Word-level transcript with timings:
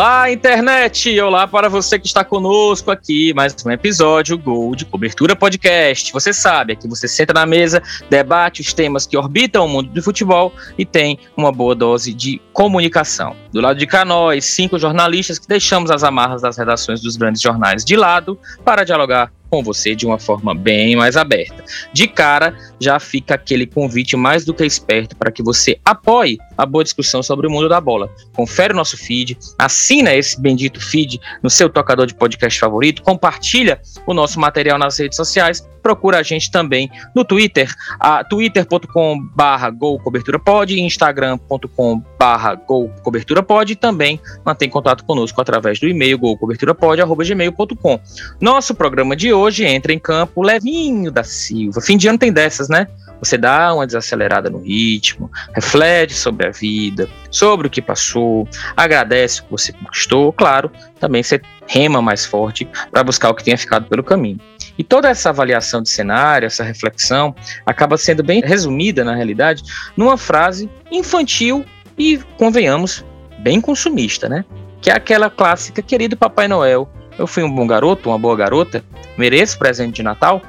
Olá, 0.00 0.32
internet! 0.32 1.20
Olá 1.20 1.46
para 1.46 1.68
você 1.68 1.98
que 1.98 2.06
está 2.06 2.24
conosco 2.24 2.90
aqui, 2.90 3.34
mais 3.34 3.54
um 3.66 3.70
episódio 3.70 4.38
Gol 4.38 4.74
de 4.74 4.86
Cobertura 4.86 5.36
Podcast. 5.36 6.10
Você 6.10 6.32
sabe, 6.32 6.72
aqui 6.72 6.88
você 6.88 7.06
senta 7.06 7.34
na 7.34 7.44
mesa, 7.44 7.82
debate 8.08 8.62
os 8.62 8.72
temas 8.72 9.06
que 9.06 9.14
orbitam 9.14 9.66
o 9.66 9.68
mundo 9.68 9.90
do 9.90 10.02
futebol 10.02 10.54
e 10.78 10.86
tem 10.86 11.18
uma 11.36 11.52
boa 11.52 11.74
dose 11.74 12.14
de 12.14 12.40
comunicação. 12.54 13.36
Do 13.52 13.60
lado 13.60 13.78
de 13.78 13.86
cá, 13.86 14.02
nós, 14.02 14.46
cinco 14.46 14.78
jornalistas 14.78 15.38
que 15.38 15.46
deixamos 15.46 15.90
as 15.90 16.02
amarras 16.02 16.40
das 16.40 16.56
redações 16.56 17.02
dos 17.02 17.16
grandes 17.16 17.42
jornais 17.42 17.84
de 17.84 17.94
lado 17.94 18.38
para 18.64 18.84
dialogar 18.84 19.30
com 19.50 19.62
você 19.62 19.94
de 19.94 20.06
uma 20.06 20.18
forma 20.18 20.54
bem 20.54 20.94
mais 20.96 21.16
aberta. 21.16 21.64
De 21.92 22.06
cara, 22.06 22.56
já 22.78 23.00
fica 23.00 23.34
aquele 23.34 23.66
convite 23.66 24.16
mais 24.16 24.44
do 24.44 24.54
que 24.54 24.64
esperto 24.64 25.16
para 25.16 25.32
que 25.32 25.42
você 25.42 25.78
apoie 25.84 26.38
a 26.56 26.64
boa 26.64 26.84
discussão 26.84 27.22
sobre 27.22 27.46
o 27.46 27.50
mundo 27.50 27.68
da 27.68 27.80
bola. 27.80 28.08
Confere 28.34 28.72
o 28.72 28.76
nosso 28.76 28.96
feed, 28.96 29.36
assina 29.58 30.14
esse 30.14 30.40
bendito 30.40 30.80
feed 30.80 31.20
no 31.42 31.50
seu 31.50 31.68
tocador 31.68 32.06
de 32.06 32.14
podcast 32.14 32.58
favorito, 32.58 33.02
compartilha 33.02 33.80
o 34.06 34.14
nosso 34.14 34.38
material 34.38 34.78
nas 34.78 34.98
redes 34.98 35.16
sociais 35.16 35.68
procura 35.80 36.18
a 36.18 36.22
gente 36.22 36.50
também 36.50 36.90
no 37.14 37.24
Twitter, 37.24 37.72
a 37.98 38.22
twitter.com 38.22 39.18
barra 39.34 39.70
golcoberturapod, 39.70 40.78
instagram.com 40.78 42.02
barra 42.18 42.54
golcoberturapod 42.54 43.72
e 43.72 43.76
também 43.76 44.20
mantém 44.44 44.68
contato 44.68 45.04
conosco 45.04 45.40
através 45.40 45.80
do 45.80 45.88
e-mail 45.88 46.18
golcoberturapod.gmail.com. 46.18 48.00
Nosso 48.40 48.74
programa 48.74 49.16
de 49.16 49.32
hoje 49.32 49.39
entra 49.64 49.92
em 49.92 49.98
campo 49.98 50.42
levinho 50.42 51.10
da 51.10 51.24
Silva. 51.24 51.80
Fim 51.80 51.96
de 51.96 52.08
ano 52.08 52.18
tem 52.18 52.32
dessas, 52.32 52.68
né? 52.68 52.86
Você 53.20 53.36
dá 53.36 53.74
uma 53.74 53.86
desacelerada 53.86 54.48
no 54.48 54.58
ritmo, 54.58 55.30
reflete 55.54 56.14
sobre 56.14 56.46
a 56.46 56.50
vida, 56.50 57.08
sobre 57.30 57.66
o 57.66 57.70
que 57.70 57.82
passou, 57.82 58.48
agradece 58.74 59.40
o 59.40 59.44
que 59.44 59.50
você 59.50 59.72
conquistou, 59.72 60.32
claro, 60.32 60.72
também 60.98 61.22
você 61.22 61.40
rema 61.66 62.00
mais 62.00 62.24
forte 62.24 62.66
para 62.90 63.04
buscar 63.04 63.28
o 63.28 63.34
que 63.34 63.44
tenha 63.44 63.58
ficado 63.58 63.86
pelo 63.86 64.02
caminho. 64.02 64.40
E 64.78 64.82
toda 64.82 65.10
essa 65.10 65.28
avaliação 65.28 65.82
de 65.82 65.90
cenário, 65.90 66.46
essa 66.46 66.64
reflexão, 66.64 67.34
acaba 67.66 67.98
sendo 67.98 68.22
bem 68.22 68.40
resumida, 68.40 69.04
na 69.04 69.14
realidade, 69.14 69.62
numa 69.94 70.16
frase 70.16 70.70
infantil 70.90 71.64
e, 71.98 72.18
convenhamos, 72.38 73.04
bem 73.40 73.60
consumista, 73.60 74.28
né? 74.28 74.44
Que 74.80 74.90
é 74.90 74.94
aquela 74.94 75.28
clássica, 75.28 75.82
querido 75.82 76.16
Papai 76.16 76.48
Noel, 76.48 76.88
eu 77.20 77.26
fui 77.26 77.42
um 77.42 77.54
bom 77.54 77.66
garoto, 77.66 78.08
uma 78.08 78.18
boa 78.18 78.34
garota, 78.34 78.82
mereço 79.18 79.58
presente 79.58 79.96
de 79.96 80.02
Natal? 80.02 80.40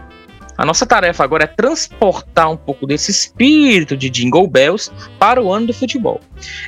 A 0.58 0.66
nossa 0.66 0.86
tarefa 0.86 1.22
agora 1.22 1.44
é 1.44 1.47
transportar 1.47 2.50
um 2.50 2.55
pouco 2.55 2.88
desse 2.88 3.11
espírito 3.11 3.97
de 3.97 4.09
Jingle 4.09 4.47
Bells 4.47 4.89
para 5.19 5.41
o 5.41 5.52
ano 5.52 5.67
do 5.67 5.73
futebol. 5.73 6.22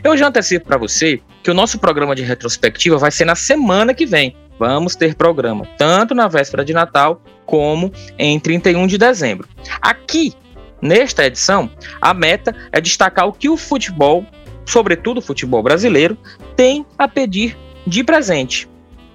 Eu 0.04 0.18
já 0.18 0.28
antecipo 0.28 0.66
para 0.66 0.78
você 0.78 1.22
que 1.42 1.50
o 1.50 1.54
nosso 1.54 1.80
programa 1.80 2.16
de 2.16 2.22
retrospectiva 2.22 2.98
vai 2.98 3.12
ser 3.12 3.24
na 3.24 3.36
semana 3.36 3.94
que 3.94 4.06
vem. 4.06 4.36
Vamos 4.60 4.96
ter 4.96 5.16
programa 5.16 5.66
tanto 5.78 6.14
na 6.14 6.28
véspera 6.28 6.66
de 6.66 6.74
Natal 6.74 7.22
como 7.46 7.92
em 8.18 8.40
31 8.40 8.86
de 8.88 8.98
dezembro. 8.98 9.48
Aqui, 9.82 10.34
nesta 10.82 11.26
edição, 11.26 11.70
a 12.02 12.14
meta 12.14 12.54
é 12.74 12.82
destacar 12.82 13.28
o 13.28 13.34
que 13.34 13.48
o 13.48 13.56
futebol, 13.56 14.26
sobretudo 14.66 15.20
o 15.20 15.22
futebol 15.22 15.64
brasileiro, 15.64 16.18
tem 16.58 16.86
a 16.98 17.08
pedir 17.08 17.58
de 17.86 18.04
presente: 18.04 18.68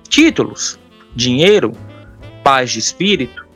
títulos, 0.09 0.79
dinheiro, 1.15 1.73
paz 2.43 2.71
de 2.71 2.79
espírito, 2.79 3.47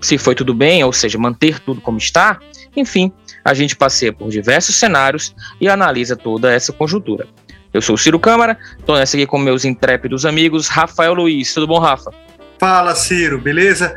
se 0.00 0.18
foi 0.18 0.34
tudo 0.34 0.52
bem, 0.52 0.84
ou 0.84 0.92
seja, 0.92 1.18
manter 1.18 1.58
tudo 1.60 1.80
como 1.80 1.98
está. 1.98 2.38
Enfim, 2.76 3.12
a 3.44 3.54
gente 3.54 3.74
passeia 3.74 4.12
por 4.12 4.28
diversos 4.28 4.76
cenários 4.76 5.34
e 5.60 5.68
analisa 5.68 6.14
toda 6.14 6.52
essa 6.52 6.72
conjuntura. 6.72 7.26
Eu 7.72 7.80
sou 7.80 7.96
Ciro 7.96 8.20
Câmara, 8.20 8.58
estou 8.78 8.96
nessa 8.96 9.16
aqui 9.16 9.26
com 9.26 9.38
meus 9.38 9.64
intrépidos 9.64 10.24
amigos 10.24 10.68
Rafael 10.68 11.14
Luiz. 11.14 11.52
Tudo 11.52 11.66
bom, 11.66 11.78
Rafa? 11.78 12.12
Fala, 12.58 12.94
Ciro, 12.94 13.40
beleza? 13.40 13.96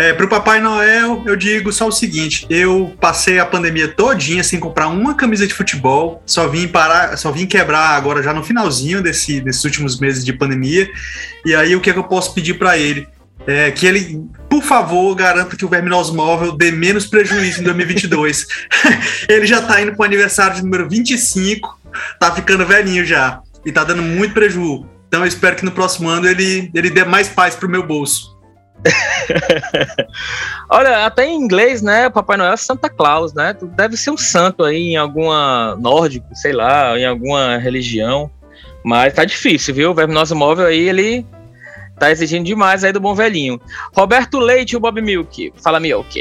É, 0.00 0.14
para 0.14 0.24
o 0.24 0.28
Papai 0.30 0.62
Noel, 0.62 1.22
eu 1.26 1.36
digo 1.36 1.70
só 1.70 1.86
o 1.86 1.92
seguinte: 1.92 2.46
eu 2.48 2.96
passei 2.98 3.38
a 3.38 3.44
pandemia 3.44 3.86
todinha 3.86 4.42
sem 4.42 4.58
comprar 4.58 4.88
uma 4.88 5.12
camisa 5.12 5.46
de 5.46 5.52
futebol, 5.52 6.22
só 6.24 6.48
vim 6.48 6.66
parar, 6.66 7.18
só 7.18 7.30
vim 7.30 7.44
quebrar 7.44 7.90
agora 7.90 8.22
já 8.22 8.32
no 8.32 8.42
finalzinho 8.42 9.02
desse, 9.02 9.42
desses 9.42 9.62
últimos 9.62 10.00
meses 10.00 10.24
de 10.24 10.32
pandemia. 10.32 10.90
E 11.44 11.54
aí, 11.54 11.76
o 11.76 11.82
que, 11.82 11.90
é 11.90 11.92
que 11.92 11.98
eu 11.98 12.04
posso 12.04 12.32
pedir 12.32 12.54
para 12.54 12.78
ele? 12.78 13.06
É, 13.46 13.70
que 13.72 13.84
ele, 13.84 14.24
por 14.48 14.62
favor, 14.62 15.14
garanta 15.14 15.54
que 15.54 15.66
o 15.66 15.68
Verminoso 15.68 16.14
Móvel 16.14 16.52
dê 16.52 16.70
menos 16.70 17.06
prejuízo 17.06 17.60
em 17.60 17.64
2022. 17.64 18.46
ele 19.28 19.44
já 19.44 19.58
está 19.58 19.82
indo 19.82 19.92
para 19.92 20.02
o 20.02 20.06
aniversário 20.06 20.56
de 20.56 20.62
número 20.62 20.88
25, 20.88 21.78
tá 22.18 22.34
ficando 22.34 22.64
velhinho 22.64 23.04
já, 23.04 23.42
e 23.66 23.70
tá 23.70 23.84
dando 23.84 24.00
muito 24.00 24.32
prejuízo. 24.32 24.88
Então 25.08 25.20
eu 25.20 25.26
espero 25.26 25.56
que 25.56 25.64
no 25.64 25.72
próximo 25.72 26.08
ano 26.08 26.26
ele, 26.26 26.70
ele 26.72 26.88
dê 26.88 27.04
mais 27.04 27.28
paz 27.28 27.54
pro 27.54 27.68
meu 27.68 27.86
bolso. 27.86 28.39
Olha, 30.68 31.06
até 31.06 31.26
em 31.26 31.36
inglês, 31.36 31.82
né? 31.82 32.08
Papai 32.08 32.36
Noel 32.36 32.52
é 32.52 32.56
Santa 32.56 32.88
Claus, 32.88 33.34
né? 33.34 33.54
Deve 33.76 33.96
ser 33.96 34.10
um 34.10 34.16
santo 34.16 34.64
aí 34.64 34.92
em 34.92 34.96
alguma 34.96 35.76
nórdico, 35.76 36.26
sei 36.34 36.52
lá, 36.52 36.98
em 36.98 37.04
alguma 37.04 37.58
religião. 37.58 38.30
Mas 38.84 39.14
tá 39.14 39.24
difícil, 39.24 39.74
viu? 39.74 39.90
O 39.90 39.94
Verminoso 39.94 40.34
Móvel 40.34 40.66
aí, 40.66 40.88
ele 40.88 41.26
tá 41.98 42.10
exigindo 42.10 42.46
demais 42.46 42.82
aí 42.82 42.92
do 42.92 43.00
bom 43.00 43.14
velhinho. 43.14 43.60
Roberto 43.94 44.38
Leite 44.38 44.72
e 44.72 44.76
o 44.76 44.80
Bob 44.80 45.00
Milk. 45.02 45.52
Fala, 45.62 45.78
Milk. 45.78 46.18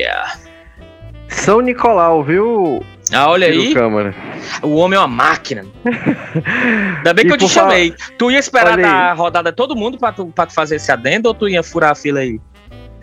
São 1.29 1.61
Nicolau, 1.61 2.23
viu? 2.23 2.83
Ah, 3.11 3.29
olha 3.29 3.47
aí. 3.47 3.73
Câmara. 3.73 4.13
O 4.61 4.75
homem 4.75 4.97
é 4.97 4.99
uma 4.99 5.07
máquina. 5.07 5.65
Ainda 6.97 7.13
bem 7.13 7.25
que 7.25 7.33
eu 7.33 7.37
te 7.37 7.47
chamei. 7.47 7.93
Tu 8.17 8.31
ia 8.31 8.39
esperar 8.39 8.77
da 8.77 9.13
rodada 9.13 9.51
todo 9.51 9.75
mundo 9.75 9.97
pra 9.97 10.11
tu, 10.11 10.27
pra 10.27 10.45
tu 10.45 10.53
fazer 10.53 10.75
esse 10.75 10.91
adendo 10.91 11.27
ou 11.27 11.33
tu 11.33 11.47
ia 11.47 11.63
furar 11.63 11.91
a 11.91 11.95
fila 11.95 12.19
aí? 12.19 12.39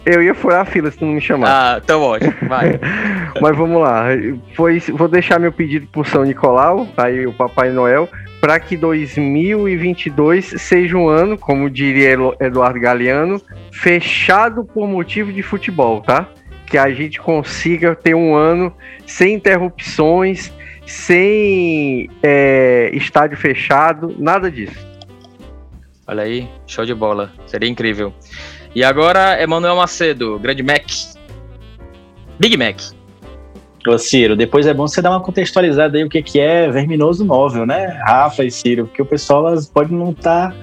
Eu 0.04 0.22
ia 0.22 0.34
furar 0.36 0.60
a 0.60 0.64
fila 0.64 0.88
se 0.88 0.98
tu 0.98 1.04
não 1.04 1.14
me 1.14 1.20
chamar. 1.20 1.48
Ah, 1.48 1.80
então 1.82 2.00
ótimo, 2.00 2.32
vai. 2.42 2.78
Mas 3.42 3.56
vamos 3.56 3.82
lá. 3.82 4.04
Foi, 4.54 4.78
vou 4.78 5.08
deixar 5.08 5.40
meu 5.40 5.50
pedido 5.50 5.88
pro 5.88 6.04
São 6.04 6.22
Nicolau, 6.22 6.86
aí 6.96 7.26
o 7.26 7.32
Papai 7.32 7.70
Noel, 7.70 8.08
para 8.40 8.60
que 8.60 8.76
2022 8.76 10.54
seja 10.58 10.96
um 10.96 11.08
ano, 11.08 11.36
como 11.36 11.68
diria 11.68 12.16
Eduardo 12.38 12.78
Galeano, 12.78 13.42
fechado 13.72 14.64
por 14.64 14.86
motivo 14.86 15.32
de 15.32 15.42
futebol, 15.42 16.00
tá? 16.00 16.28
Que 16.66 16.77
a 16.77 16.91
gente 16.91 17.21
consiga 17.21 17.94
ter 17.94 18.15
um 18.15 18.34
ano 18.34 18.75
sem 19.06 19.34
interrupções, 19.34 20.53
sem 20.84 22.10
é, 22.22 22.91
estádio 22.93 23.37
fechado, 23.37 24.15
nada 24.19 24.50
disso. 24.50 24.87
Olha 26.06 26.22
aí, 26.22 26.49
show 26.66 26.84
de 26.84 26.94
bola. 26.94 27.32
Seria 27.47 27.69
incrível. 27.69 28.12
E 28.75 28.84
agora, 28.84 29.41
Emanuel 29.43 29.77
Macedo, 29.77 30.38
Grande 30.38 30.62
Mac. 30.62 30.84
Big 32.38 32.56
Mac. 32.56 32.81
Ô 33.88 33.97
Ciro, 33.98 34.37
depois 34.37 34.66
é 34.66 34.75
bom 34.75 34.87
você 34.87 35.00
dar 35.00 35.10
uma 35.10 35.22
contextualizada 35.22 35.97
aí 35.97 36.03
o 36.03 36.09
que, 36.09 36.21
que 36.21 36.41
é 36.41 36.69
verminoso 36.69 37.25
móvel, 37.25 37.65
né? 37.65 37.87
Rafa 38.04 38.44
e 38.44 38.50
Ciro, 38.50 38.87
porque 38.87 39.00
o 39.00 39.06
pessoal 39.06 39.44
pode 39.72 39.94
não 39.94 40.10
estar 40.10 40.50
tá 40.50 40.56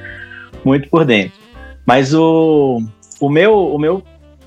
muito 0.64 0.90
por 0.90 1.06
dentro. 1.06 1.34
Mas 1.86 2.14
o, 2.14 2.82
o, 3.20 3.30
meu, 3.30 3.74
o 3.74 3.80
meu 3.80 4.04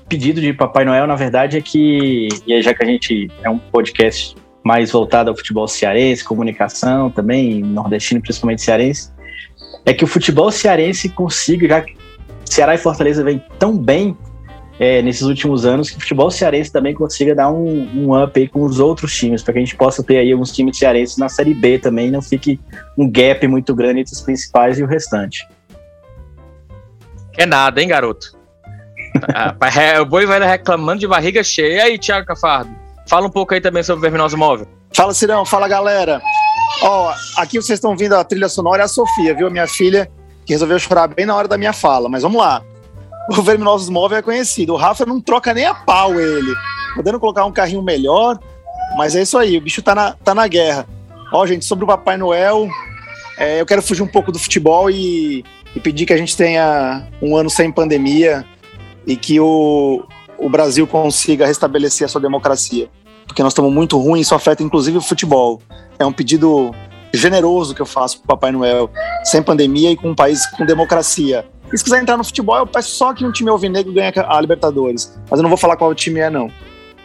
pedido 0.07 0.41
de 0.41 0.53
Papai 0.53 0.85
Noel, 0.85 1.07
na 1.07 1.15
verdade, 1.15 1.57
é 1.57 1.61
que, 1.61 2.29
e 2.45 2.61
já 2.61 2.73
que 2.73 2.83
a 2.83 2.87
gente 2.87 3.29
é 3.43 3.49
um 3.49 3.57
podcast 3.57 4.35
mais 4.63 4.91
voltado 4.91 5.29
ao 5.29 5.35
futebol 5.35 5.67
cearense, 5.67 6.23
comunicação 6.23 7.09
também, 7.09 7.61
nordestino, 7.61 8.21
principalmente 8.21 8.61
cearense, 8.61 9.11
é 9.85 9.93
que 9.93 10.03
o 10.03 10.07
futebol 10.07 10.51
cearense 10.51 11.09
consiga, 11.09 11.67
já 11.67 11.81
que 11.81 11.95
Ceará 12.45 12.75
e 12.75 12.77
Fortaleza 12.77 13.23
vem 13.23 13.43
tão 13.59 13.77
bem 13.77 14.17
é, 14.79 15.01
nesses 15.01 15.23
últimos 15.23 15.65
anos 15.65 15.89
que 15.89 15.97
o 15.97 15.99
futebol 15.99 16.29
cearense 16.29 16.71
também 16.71 16.93
consiga 16.93 17.33
dar 17.33 17.51
um, 17.51 17.87
um 17.95 18.23
up 18.23 18.39
aí 18.39 18.47
com 18.47 18.63
os 18.63 18.79
outros 18.79 19.15
times, 19.15 19.41
para 19.41 19.53
que 19.53 19.59
a 19.59 19.61
gente 19.61 19.75
possa 19.75 20.03
ter 20.03 20.17
aí 20.17 20.31
alguns 20.31 20.51
times 20.51 20.77
cearenses 20.77 21.17
na 21.17 21.29
Série 21.29 21.53
B 21.53 21.79
também, 21.79 22.11
não 22.11 22.21
fique 22.21 22.59
um 22.97 23.09
gap 23.09 23.47
muito 23.47 23.73
grande 23.73 24.01
entre 24.01 24.13
os 24.13 24.21
principais 24.21 24.77
e 24.79 24.83
o 24.83 24.87
restante. 24.87 25.47
É 27.37 27.45
nada, 27.45 27.81
hein, 27.81 27.87
garoto? 27.87 28.36
Ah, 29.33 30.01
o 30.01 30.05
boi 30.05 30.25
vai 30.25 30.39
reclamando 30.39 30.99
de 30.99 31.07
barriga 31.07 31.43
cheia. 31.43 31.75
E 31.75 31.79
aí, 31.81 31.99
Thiago 31.99 32.25
Cafardo? 32.25 32.69
Fala 33.07 33.27
um 33.27 33.29
pouco 33.29 33.53
aí 33.53 33.61
também 33.61 33.83
sobre 33.83 33.99
o 33.99 34.01
Verminoso 34.01 34.37
Móvel. 34.37 34.67
Fala, 34.93 35.13
Cirão. 35.13 35.45
Fala, 35.45 35.67
galera. 35.67 36.21
Ó, 36.81 37.13
aqui 37.37 37.61
vocês 37.61 37.77
estão 37.77 37.95
vindo 37.95 38.13
a 38.13 38.23
trilha 38.23 38.49
sonora 38.49 38.83
é 38.83 38.85
a 38.85 38.87
Sofia, 38.87 39.33
viu? 39.33 39.49
Minha 39.49 39.67
filha 39.67 40.09
que 40.45 40.53
resolveu 40.53 40.79
chorar 40.79 41.07
bem 41.07 41.25
na 41.25 41.35
hora 41.35 41.47
da 41.47 41.57
minha 41.57 41.73
fala, 41.73 42.07
mas 42.07 42.23
vamos 42.23 42.39
lá. 42.39 42.61
O 43.29 43.41
Verminosos 43.41 43.89
Móvel 43.89 44.19
é 44.19 44.21
conhecido. 44.21 44.73
O 44.73 44.77
Rafa 44.77 45.05
não 45.05 45.19
troca 45.19 45.53
nem 45.53 45.65
a 45.65 45.73
pau 45.73 46.19
ele. 46.19 46.53
Podendo 46.95 47.19
colocar 47.19 47.45
um 47.45 47.51
carrinho 47.51 47.81
melhor, 47.81 48.39
mas 48.97 49.15
é 49.15 49.21
isso 49.21 49.37
aí, 49.37 49.57
o 49.57 49.61
bicho 49.61 49.81
tá 49.81 49.93
na, 49.93 50.13
tá 50.13 50.33
na 50.33 50.47
guerra. 50.47 50.87
Ó, 51.33 51.45
gente, 51.45 51.65
sobre 51.65 51.83
o 51.83 51.87
Papai 51.87 52.15
Noel, 52.15 52.69
é, 53.37 53.59
eu 53.59 53.65
quero 53.65 53.81
fugir 53.81 54.01
um 54.01 54.07
pouco 54.07 54.31
do 54.31 54.39
futebol 54.39 54.89
e, 54.89 55.43
e 55.75 55.79
pedir 55.79 56.05
que 56.05 56.13
a 56.13 56.17
gente 56.17 56.35
tenha 56.37 57.07
um 57.21 57.35
ano 57.35 57.49
sem 57.49 57.71
pandemia 57.71 58.45
e 59.07 59.15
que 59.15 59.39
o, 59.39 60.05
o 60.37 60.49
Brasil 60.49 60.85
consiga 60.85 61.47
restabelecer 61.47 62.05
a 62.05 62.09
sua 62.09 62.19
democracia. 62.19 62.89
Porque 63.25 63.41
nós 63.41 63.53
estamos 63.53 63.73
muito 63.73 63.97
ruins, 63.97 64.27
isso 64.27 64.35
afeta 64.35 64.61
inclusive 64.61 64.97
o 64.97 65.01
futebol. 65.01 65.61
É 65.97 66.05
um 66.05 66.11
pedido 66.11 66.75
generoso 67.13 67.73
que 67.73 67.81
eu 67.81 67.85
faço 67.85 68.19
pro 68.19 68.27
Papai 68.27 68.51
Noel, 68.51 68.89
sem 69.23 69.41
pandemia 69.41 69.91
e 69.91 69.95
com 69.95 70.09
um 70.09 70.15
país 70.15 70.45
com 70.51 70.65
democracia. 70.65 71.45
E 71.71 71.77
se 71.77 71.83
quiser 71.83 72.01
entrar 72.01 72.17
no 72.17 72.23
futebol, 72.23 72.57
eu 72.57 72.67
peço 72.67 72.91
só 72.91 73.13
que 73.13 73.25
um 73.25 73.31
time 73.31 73.49
alvinegro 73.49 73.93
ganhe 73.93 74.13
a 74.15 74.41
Libertadores. 74.41 75.17
Mas 75.29 75.39
eu 75.39 75.43
não 75.43 75.49
vou 75.49 75.57
falar 75.57 75.77
qual 75.77 75.93
time 75.95 76.19
é, 76.19 76.29
não. 76.29 76.51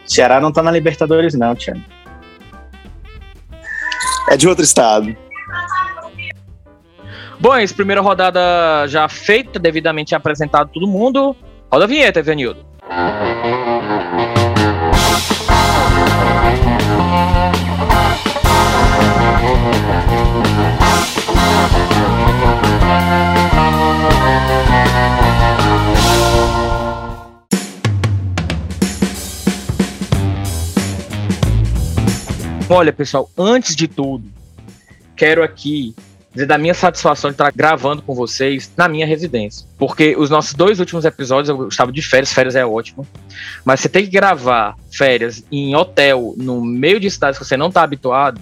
Ceará 0.05 0.39
não 0.39 0.51
tá 0.51 0.61
na 0.61 0.71
Libertadores, 0.71 1.33
não, 1.33 1.55
Tiago. 1.55 1.81
É 4.29 4.37
de 4.37 4.47
outro 4.47 4.63
estado. 4.63 5.15
Bom, 7.39 7.53
essa 7.55 7.73
primeira 7.73 7.99
rodada 7.99 8.39
já 8.87 9.07
feita, 9.09 9.59
devidamente 9.59 10.15
apresentado 10.15 10.69
todo 10.73 10.87
mundo. 10.87 11.35
Roda 11.73 11.85
a 11.85 11.87
vinheta, 11.87 12.19
Evanildo. 12.19 12.63
Olha, 32.69 32.93
pessoal, 32.93 33.27
antes 33.35 33.75
de 33.75 33.87
tudo, 33.87 34.31
quero 35.15 35.41
aqui 35.41 35.95
dizer 36.33 36.47
da 36.47 36.57
minha 36.57 36.73
satisfação 36.73 37.29
de 37.29 37.35
estar 37.35 37.51
gravando 37.51 38.01
com 38.01 38.15
vocês 38.15 38.71
na 38.75 38.87
minha 38.87 39.05
residência. 39.05 39.67
Porque 39.77 40.15
os 40.17 40.29
nossos 40.29 40.53
dois 40.53 40.79
últimos 40.79 41.05
episódios 41.05 41.49
eu 41.49 41.67
estava 41.67 41.91
de 41.91 42.01
férias, 42.01 42.33
férias 42.33 42.55
é 42.55 42.65
ótimo, 42.65 43.07
mas 43.63 43.79
você 43.79 43.89
tem 43.89 44.05
que 44.05 44.11
gravar 44.11 44.75
férias 44.91 45.43
em 45.51 45.75
hotel, 45.75 46.33
no 46.37 46.61
meio 46.63 46.99
de 46.99 47.09
cidades 47.09 47.37
que 47.37 47.45
você 47.45 47.55
não 47.55 47.67
está 47.67 47.83
habituado, 47.83 48.41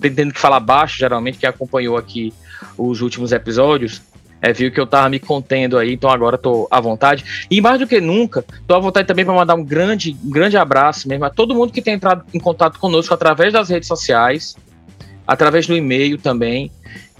tendo 0.00 0.32
que 0.32 0.40
falar 0.40 0.60
baixo, 0.60 0.98
geralmente, 0.98 1.38
quem 1.38 1.48
acompanhou 1.48 1.96
aqui 1.96 2.32
os 2.76 3.00
últimos 3.00 3.32
episódios, 3.32 4.02
é, 4.44 4.52
viu 4.52 4.70
que 4.70 4.78
eu 4.78 4.86
tava 4.86 5.08
me 5.08 5.18
contendo 5.18 5.78
aí, 5.78 5.94
então 5.94 6.10
agora 6.10 6.36
tô 6.36 6.68
à 6.70 6.78
vontade. 6.78 7.46
E 7.50 7.62
mais 7.62 7.78
do 7.78 7.86
que 7.86 7.98
nunca, 7.98 8.44
tô 8.66 8.74
à 8.74 8.78
vontade 8.78 9.08
também 9.08 9.24
para 9.24 9.32
mandar 9.32 9.54
um 9.54 9.64
grande, 9.64 10.14
um 10.22 10.30
grande 10.30 10.56
abraço 10.56 11.08
mesmo 11.08 11.24
a 11.24 11.30
todo 11.30 11.54
mundo 11.54 11.72
que 11.72 11.80
tem 11.80 11.94
entrado 11.94 12.24
em 12.32 12.38
contato 12.38 12.78
conosco 12.78 13.14
através 13.14 13.54
das 13.54 13.70
redes 13.70 13.88
sociais, 13.88 14.54
através 15.26 15.66
do 15.66 15.74
e-mail 15.74 16.18
também. 16.18 16.70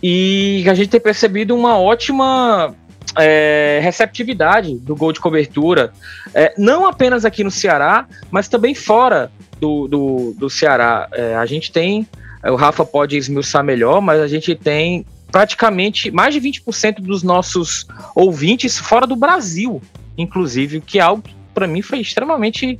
E 0.07 0.63
a 0.69 0.75
gente 0.75 0.91
tem 0.91 1.01
percebido 1.01 1.57
uma 1.57 1.79
ótima 1.79 2.75
é, 3.17 3.81
receptividade 3.83 4.77
do 4.77 4.95
gol 4.95 5.15
de 5.15 5.19
cobertura, 5.19 5.95
é, 6.35 6.53
não 6.59 6.87
apenas 6.87 7.25
aqui 7.25 7.43
no 7.43 7.51
Ceará, 7.51 8.07
mas 8.31 8.47
também 8.47 8.75
fora 8.75 9.33
do, 9.59 9.89
do, 9.89 10.35
do 10.37 10.51
Ceará. 10.51 11.09
É, 11.11 11.35
a 11.37 11.47
gente 11.47 11.73
tem, 11.73 12.07
o 12.45 12.55
Rafa 12.55 12.85
pode 12.85 13.17
esmiuçar 13.17 13.65
melhor, 13.65 14.03
mas 14.03 14.21
a 14.21 14.29
gente 14.29 14.55
tem 14.55 15.07
praticamente 15.33 16.11
mais 16.11 16.35
de 16.35 16.41
20% 16.43 16.97
dos 16.97 17.23
nossos 17.23 17.87
ouvintes 18.15 18.77
fora 18.77 19.07
do 19.07 19.17
Brasil, 19.17 19.81
inclusive, 20.19 20.83
que 20.83 20.99
é 20.99 21.03
algo 21.03 21.23
que 21.23 21.35
para 21.55 21.67
mim 21.67 21.81
foi 21.81 22.01
extremamente 22.01 22.79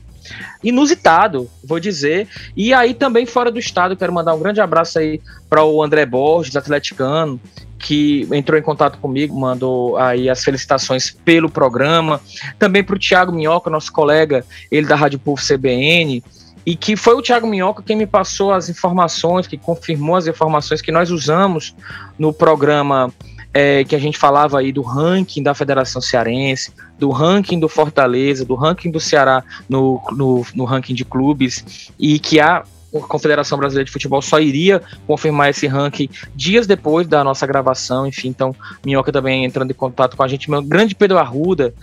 inusitado, 0.63 1.51
vou 1.63 1.79
dizer. 1.79 2.29
E 2.57 2.73
aí 2.73 2.95
também 2.95 3.27
fora 3.27 3.51
do 3.51 3.59
estado, 3.59 3.97
quero 3.97 4.13
mandar 4.13 4.35
um 4.35 4.41
grande 4.41 4.61
abraço 4.61 4.99
aí 4.99 5.21
para 5.49 5.65
o 5.65 5.83
André 5.83 6.07
Borges, 6.07 6.57
atleticano, 6.57 7.41
que 7.79 8.27
entrou 8.33 8.59
em 8.59 8.63
contato 8.63 8.99
comigo, 8.99 9.39
mandou 9.39 9.97
aí 9.97 10.29
as 10.31 10.43
felicitações 10.43 11.11
pelo 11.11 11.51
programa. 11.51 12.21
Também 12.59 12.83
para 12.83 12.97
o 12.97 12.99
Thiago 12.99 13.33
Minhoca, 13.33 13.69
nosso 13.69 13.93
colega, 13.93 14.45
ele 14.71 14.87
da 14.87 14.97
Rádio 14.97 15.19
Povo 15.19 15.43
CBN, 15.43 16.23
e 16.67 16.75
que 16.77 16.97
foi 16.97 17.15
o 17.15 17.21
Thiago 17.21 17.47
Minhoca 17.47 17.83
quem 17.83 17.97
me 17.97 18.07
passou 18.07 18.53
as 18.53 18.69
informações, 18.69 19.47
que 19.47 19.59
confirmou 19.59 20.17
as 20.17 20.27
informações 20.27 20.81
que 20.81 20.91
nós 20.91 21.11
usamos 21.11 21.75
no 22.19 22.33
programa 22.33 23.13
é, 23.55 23.85
que 23.85 23.95
a 23.95 23.99
gente 23.99 24.19
falava 24.19 24.59
aí 24.59 24.73
do 24.73 24.83
ranking 24.83 25.43
da 25.43 25.55
Federação 25.55 26.03
Cearense, 26.03 26.73
do 26.99 27.11
ranking 27.11 27.59
do 27.59 27.69
Fortaleza, 27.69 28.45
do 28.45 28.55
ranking 28.55 28.91
do 28.91 29.01
Ceará 29.01 29.43
no, 29.69 30.01
no, 30.13 30.47
no 30.55 30.65
ranking 30.65 30.95
de 30.95 31.05
clubes, 31.05 31.93
e 31.99 32.19
que 32.19 32.41
a 32.41 32.65
Confederação 33.03 33.59
Brasileira 33.59 33.87
de 33.87 33.91
Futebol 33.91 34.23
só 34.23 34.39
iria 34.39 34.81
confirmar 35.07 35.51
esse 35.51 35.67
ranking 35.67 36.09
dias 36.35 36.67
depois 36.67 37.07
da 37.07 37.25
nossa 37.25 37.47
gravação, 37.47 38.07
enfim, 38.07 38.29
então 38.29 38.55
Minhoca 38.85 39.11
também 39.11 39.45
entrando 39.45 39.71
em 39.71 39.75
contato 39.75 40.17
com 40.17 40.23
a 40.23 40.29
gente, 40.29 40.51
meu 40.51 40.63
grande 40.63 40.95
Pedro 40.95 41.19
Arruda, 41.19 41.75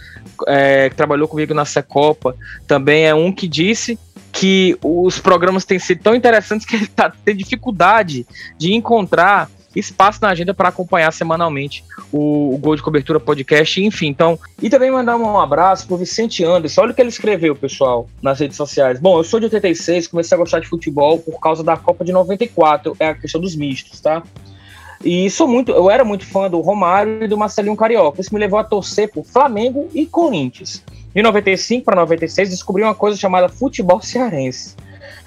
é, 0.47 0.89
que 0.89 0.95
trabalhou 0.95 1.27
comigo 1.27 1.53
na 1.53 1.65
Secopa, 1.65 2.35
também 2.65 3.05
é 3.05 3.13
um 3.13 3.31
que 3.31 3.47
disse 3.47 3.99
que 4.31 4.77
os 4.81 5.19
programas 5.19 5.65
têm 5.65 5.77
sido 5.77 6.01
tão 6.01 6.15
interessantes 6.15 6.65
que 6.65 6.77
ele 6.77 6.87
tá, 6.87 7.11
tem 7.25 7.35
dificuldade 7.35 8.25
de 8.57 8.73
encontrar 8.73 9.49
espaço 9.75 10.19
na 10.21 10.29
agenda 10.29 10.53
para 10.53 10.69
acompanhar 10.69 11.11
semanalmente 11.11 11.83
o, 12.11 12.53
o, 12.53 12.57
Gol 12.57 12.75
de 12.75 12.81
Cobertura 12.81 13.19
Podcast, 13.19 13.81
enfim. 13.83 14.07
Então, 14.07 14.39
e 14.61 14.69
também 14.69 14.91
mandar 14.91 15.17
um 15.17 15.39
abraço 15.39 15.87
pro 15.87 15.97
Vicente 15.97 16.43
Anderson. 16.43 16.81
Olha 16.81 16.91
o 16.91 16.93
que 16.93 17.01
ele 17.01 17.09
escreveu, 17.09 17.55
pessoal, 17.55 18.07
nas 18.21 18.39
redes 18.39 18.57
sociais. 18.57 18.99
Bom, 18.99 19.17
eu 19.17 19.23
sou 19.23 19.39
de 19.39 19.45
86, 19.45 20.07
comecei 20.07 20.35
a 20.35 20.39
gostar 20.39 20.59
de 20.59 20.67
futebol 20.67 21.19
por 21.19 21.39
causa 21.39 21.63
da 21.63 21.77
Copa 21.77 22.03
de 22.03 22.11
94, 22.11 22.95
é 22.99 23.07
a 23.07 23.15
questão 23.15 23.39
dos 23.39 23.55
mistos, 23.55 23.99
tá? 23.99 24.23
E 25.03 25.29
sou 25.31 25.47
muito, 25.47 25.71
eu 25.71 25.89
era 25.89 26.03
muito 26.03 26.25
fã 26.25 26.49
do 26.49 26.59
Romário 26.61 27.23
e 27.23 27.27
do 27.27 27.37
Marcelinho 27.37 27.75
Carioca. 27.75 28.21
Isso 28.21 28.33
me 28.33 28.39
levou 28.39 28.59
a 28.59 28.63
torcer 28.63 29.11
por 29.11 29.25
Flamengo 29.25 29.89
e 29.93 30.05
Corinthians. 30.05 30.83
De 31.13 31.21
95 31.21 31.83
para 31.83 31.95
96, 31.95 32.51
descobri 32.51 32.83
uma 32.83 32.93
coisa 32.93 33.17
chamada 33.17 33.49
futebol 33.49 34.01
cearense. 34.01 34.75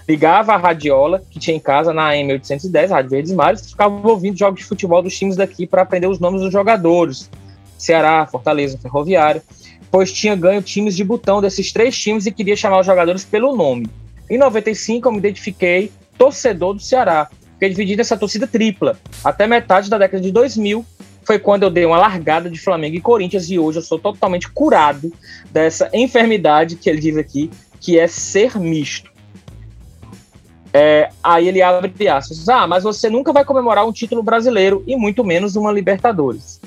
Ligava 0.09 0.53
a 0.53 0.57
radiola 0.57 1.23
que 1.31 1.39
tinha 1.39 1.57
em 1.57 1.61
casa 1.61 1.93
na 1.93 2.11
AM810, 2.11 2.91
Rádio 2.91 3.11
Verdes 3.11 3.33
Mares, 3.33 3.71
ficava 3.71 4.07
ouvindo 4.07 4.39
jogos 4.39 4.61
de 4.61 4.67
futebol 4.67 5.03
dos 5.03 5.17
times 5.17 5.37
daqui 5.37 5.67
para 5.67 5.83
aprender 5.83 6.07
os 6.07 6.19
nomes 6.19 6.43
dos 6.43 6.53
jogadores. 6.53 7.31
Ceará, 7.79 8.27
Fortaleza, 8.27 8.79
Ferroviário, 8.79 9.43
pois 9.91 10.13
tinha 10.13 10.37
ganho 10.37 10.61
times 10.61 10.95
de 10.95 11.05
botão 11.05 11.41
desses 11.41 11.73
três 11.73 11.97
times 11.97 12.27
e 12.27 12.33
queria 12.33 12.57
chamar 12.57 12.81
os 12.81 12.87
jogadores 12.87 13.25
pelo 13.25 13.57
nome. 13.57 13.87
Em 14.29 14.37
95, 14.37 15.09
eu 15.09 15.13
me 15.13 15.19
identifiquei 15.19 15.91
torcedor 16.19 16.75
do 16.75 16.83
Ceará. 16.83 17.31
Fiquei 17.55 17.71
dividido 17.71 17.99
nessa 17.99 18.17
torcida 18.17 18.47
tripla. 18.47 18.99
Até 19.25 19.47
metade 19.47 19.89
da 19.89 19.97
década 19.97 20.23
de 20.23 20.31
2000, 20.33 20.85
foi 21.25 21.39
quando 21.39 21.63
eu 21.63 21.71
dei 21.71 21.87
uma 21.87 21.99
largada 21.99 22.51
de 22.51 22.61
Flamengo 22.61 22.97
e 22.97 23.01
Corinthians 23.01 23.51
e 23.51 23.59
hoje 23.59 23.79
eu 23.79 23.83
sou 23.83 23.99
totalmente 23.99 24.51
curado 24.51 25.13
dessa 25.51 25.89
enfermidade 25.93 26.77
que 26.77 26.91
ele 26.91 27.01
diz 27.01 27.17
aqui, 27.17 27.51
que 27.81 27.99
é 27.99 28.07
ser 28.07 28.59
misto. 28.59 29.14
É, 30.77 31.09
aí 31.23 31.47
ele 31.47 31.63
abre 31.63 32.09
aspas. 32.09 32.49
Ah, 32.49 32.67
mas 32.67 32.83
você 32.83 33.09
nunca 33.09 33.33
vai 33.33 33.45
comemorar 33.45 33.87
um 33.87 33.93
título 33.93 34.25
brasileiro 34.25 34.83
e 34.89 34.97
muito 34.97 35.23
menos 35.23 35.55
uma 35.55 35.71
Libertadores. 35.71 36.61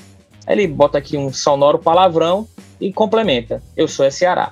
Aí 0.46 0.56
ele 0.56 0.66
bota 0.66 0.96
aqui 0.96 1.18
um 1.18 1.30
sonoro 1.30 1.78
palavrão 1.78 2.48
e 2.80 2.90
complementa. 2.90 3.62
Eu 3.76 3.86
sou 3.86 4.10
Ceará. 4.10 4.50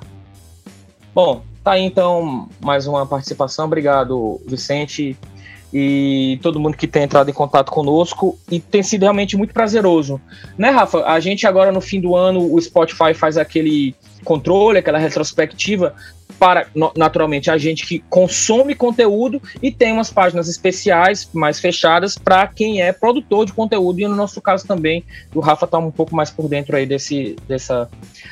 Bom, 1.15 1.43
tá 1.65 1.73
aí 1.73 1.83
então 1.83 2.51
mais 2.61 2.87
uma 2.87 3.07
participação. 3.07 3.65
Obrigado, 3.65 4.39
Vicente 4.47 5.17
e 5.73 6.39
todo 6.43 6.61
mundo 6.61 6.77
que 6.77 6.87
tem 6.87 7.05
entrado 7.05 7.31
em 7.31 7.35
contato 7.35 7.73
conosco 7.73 8.39
e 8.51 8.61
tem 8.61 8.83
sido 8.83 9.03
realmente 9.03 9.39
muito 9.39 9.55
prazeroso. 9.55 10.21
Né, 10.57 10.69
Rafa? 10.69 11.05
A 11.07 11.19
gente 11.19 11.47
agora 11.47 11.73
no 11.73 11.81
fim 11.81 12.01
do 12.01 12.15
ano, 12.15 12.53
o 12.53 12.61
Spotify 12.61 13.15
faz 13.15 13.39
aquele 13.39 13.95
controle, 14.23 14.79
aquela 14.79 14.99
retrospectiva 14.99 15.95
para 16.39 16.67
naturalmente 16.97 17.51
a 17.51 17.57
gente 17.57 17.87
que 17.87 17.99
consome 18.11 18.75
conteúdo 18.75 19.41
e 19.63 19.71
tem 19.71 19.93
umas 19.93 20.11
páginas 20.11 20.49
especiais 20.49 21.29
mais 21.33 21.59
fechadas 21.59 22.19
para 22.19 22.47
quem 22.47 22.83
é 22.83 22.93
produtor 22.93 23.47
de 23.47 23.53
conteúdo 23.53 24.01
e 24.01 24.09
no 24.09 24.15
nosso 24.15 24.41
caso 24.41 24.67
também 24.67 25.05
o 25.35 25.41
Rafa 25.41 25.65
está 25.65 25.79
um 25.79 25.91
pouco 25.91 26.15
mais 26.15 26.31
por 26.31 26.49
dentro 26.49 26.77
aí 26.77 26.85
desse 26.85 27.37
dessa 27.49 27.89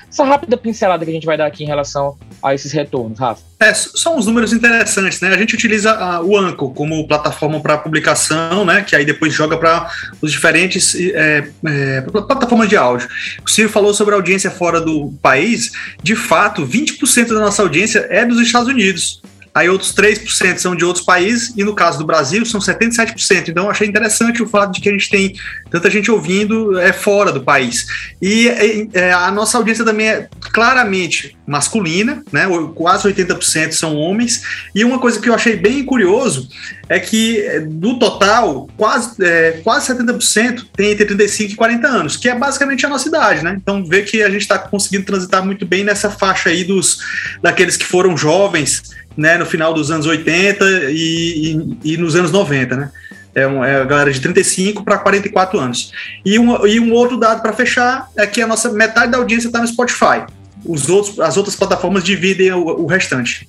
essa 0.08 0.24
rápida 0.24 0.56
pincelada 0.56 1.04
que 1.04 1.10
a 1.10 1.14
gente 1.14 1.26
vai 1.26 1.36
dar 1.36 1.46
aqui 1.46 1.64
em 1.64 1.66
relação 1.66 2.16
a 2.42 2.54
esses 2.54 2.70
retornos, 2.72 3.18
Rafa. 3.18 3.42
É, 3.58 3.72
são 3.72 4.16
uns 4.16 4.26
números 4.26 4.52
interessantes, 4.52 5.20
né? 5.20 5.28
A 5.28 5.38
gente 5.38 5.54
utiliza 5.54 5.92
a, 5.92 6.22
o 6.22 6.36
Anco 6.36 6.72
como 6.74 7.06
plataforma 7.08 7.60
para 7.60 7.78
publicação, 7.78 8.64
né? 8.64 8.82
Que 8.82 8.94
aí 8.94 9.04
depois 9.04 9.32
joga 9.32 9.56
para 9.56 9.90
os 10.20 10.30
diferentes 10.30 10.94
é, 10.94 11.48
é, 11.66 12.00
plataformas 12.02 12.68
de 12.68 12.76
áudio. 12.76 13.08
O 13.44 13.50
Ciro 13.50 13.68
falou 13.68 13.94
sobre 13.94 14.14
a 14.14 14.18
audiência 14.18 14.50
fora 14.50 14.80
do 14.80 15.12
país. 15.22 15.72
De 16.02 16.14
fato, 16.14 16.66
20% 16.66 17.28
da 17.28 17.40
nossa 17.40 17.62
audiência 17.62 17.83
é 17.94 18.24
dos 18.24 18.40
Estados 18.40 18.68
Unidos 18.68 19.20
aí 19.54 19.68
outros 19.68 19.94
3% 19.94 20.58
são 20.58 20.74
de 20.74 20.84
outros 20.84 21.04
países, 21.04 21.54
e 21.56 21.62
no 21.62 21.74
caso 21.74 21.98
do 21.98 22.04
Brasil 22.04 22.44
são 22.44 22.60
77%. 22.60 23.48
Então, 23.48 23.64
eu 23.64 23.70
achei 23.70 23.86
interessante 23.86 24.42
o 24.42 24.48
fato 24.48 24.72
de 24.72 24.80
que 24.80 24.88
a 24.88 24.92
gente 24.92 25.08
tem 25.08 25.34
tanta 25.74 25.90
gente 25.90 26.08
ouvindo 26.08 26.78
é, 26.78 26.92
fora 26.92 27.32
do 27.32 27.42
país. 27.42 27.84
E 28.22 28.46
é, 28.94 29.12
a 29.12 29.28
nossa 29.32 29.58
audiência 29.58 29.84
também 29.84 30.08
é 30.08 30.28
claramente 30.52 31.36
masculina, 31.44 32.22
né? 32.30 32.46
quase 32.76 33.08
80% 33.08 33.72
são 33.72 33.96
homens. 33.96 34.42
E 34.72 34.84
uma 34.84 35.00
coisa 35.00 35.20
que 35.20 35.28
eu 35.28 35.34
achei 35.34 35.56
bem 35.56 35.84
curioso 35.84 36.48
é 36.88 37.00
que 37.00 37.40
é, 37.40 37.58
do 37.58 37.98
total, 37.98 38.68
quase, 38.76 39.16
é, 39.20 39.60
quase 39.64 39.92
70% 39.92 40.64
tem 40.76 40.92
entre 40.92 41.06
35 41.06 41.54
e 41.54 41.56
40 41.56 41.88
anos, 41.88 42.16
que 42.16 42.28
é 42.28 42.38
basicamente 42.38 42.86
a 42.86 42.88
nossa 42.88 43.08
idade, 43.08 43.42
né? 43.42 43.56
Então 43.60 43.84
vê 43.84 44.02
que 44.02 44.22
a 44.22 44.30
gente 44.30 44.42
está 44.42 44.56
conseguindo 44.56 45.04
transitar 45.04 45.44
muito 45.44 45.66
bem 45.66 45.82
nessa 45.82 46.08
faixa 46.08 46.50
aí 46.50 46.62
dos 46.62 47.00
daqueles 47.42 47.76
que 47.76 47.84
foram 47.84 48.16
jovens 48.16 48.94
né, 49.16 49.36
no 49.38 49.46
final 49.46 49.74
dos 49.74 49.90
anos 49.90 50.06
80 50.06 50.64
e, 50.90 51.76
e, 51.82 51.94
e 51.94 51.96
nos 51.96 52.14
anos 52.14 52.30
90, 52.30 52.76
né? 52.76 52.90
É, 53.34 53.46
um, 53.46 53.64
é 53.64 53.80
a 53.80 53.84
galera 53.84 54.12
de 54.12 54.20
35 54.20 54.84
para 54.84 54.98
44 54.98 55.58
anos. 55.58 55.92
E 56.24 56.38
um, 56.38 56.66
e 56.66 56.78
um 56.78 56.92
outro 56.92 57.16
dado 57.16 57.42
para 57.42 57.52
fechar 57.52 58.08
é 58.16 58.26
que 58.26 58.40
a 58.40 58.46
nossa 58.46 58.70
metade 58.72 59.10
da 59.10 59.18
audiência 59.18 59.48
está 59.48 59.60
no 59.60 59.66
Spotify. 59.66 60.24
Os 60.64 60.88
outros, 60.88 61.18
as 61.20 61.36
outras 61.36 61.56
plataformas 61.56 62.04
dividem 62.04 62.52
o, 62.52 62.64
o 62.64 62.86
restante. 62.86 63.48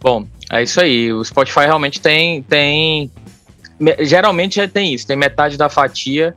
Bom, 0.00 0.26
é 0.50 0.62
isso 0.62 0.80
aí. 0.80 1.12
O 1.12 1.24
Spotify 1.24 1.60
realmente 1.60 2.00
tem, 2.00 2.42
tem 2.42 3.10
geralmente 4.00 4.56
já 4.56 4.68
tem 4.68 4.94
isso, 4.94 5.06
tem 5.06 5.16
metade 5.16 5.56
da 5.56 5.68
fatia. 5.68 6.34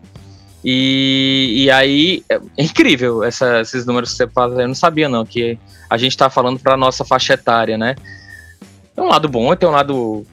E, 0.64 1.64
e 1.64 1.72
aí 1.72 2.24
é 2.30 2.40
incrível 2.58 3.24
essa, 3.24 3.62
esses 3.62 3.86
números 3.86 4.12
que 4.12 4.18
você 4.18 4.28
fala. 4.28 4.62
Eu 4.62 4.68
não 4.68 4.76
sabia, 4.76 5.08
não, 5.08 5.26
que 5.26 5.58
a 5.90 5.98
gente 5.98 6.12
está 6.12 6.30
falando 6.30 6.60
para 6.60 6.76
nossa 6.76 7.06
faixa 7.06 7.34
etária, 7.34 7.78
né? 7.78 7.96
Tem 8.96 9.04
um 9.04 9.08
lado 9.08 9.30
bom, 9.30 9.56
tem 9.56 9.70
um 9.70 9.72
lado. 9.72 10.26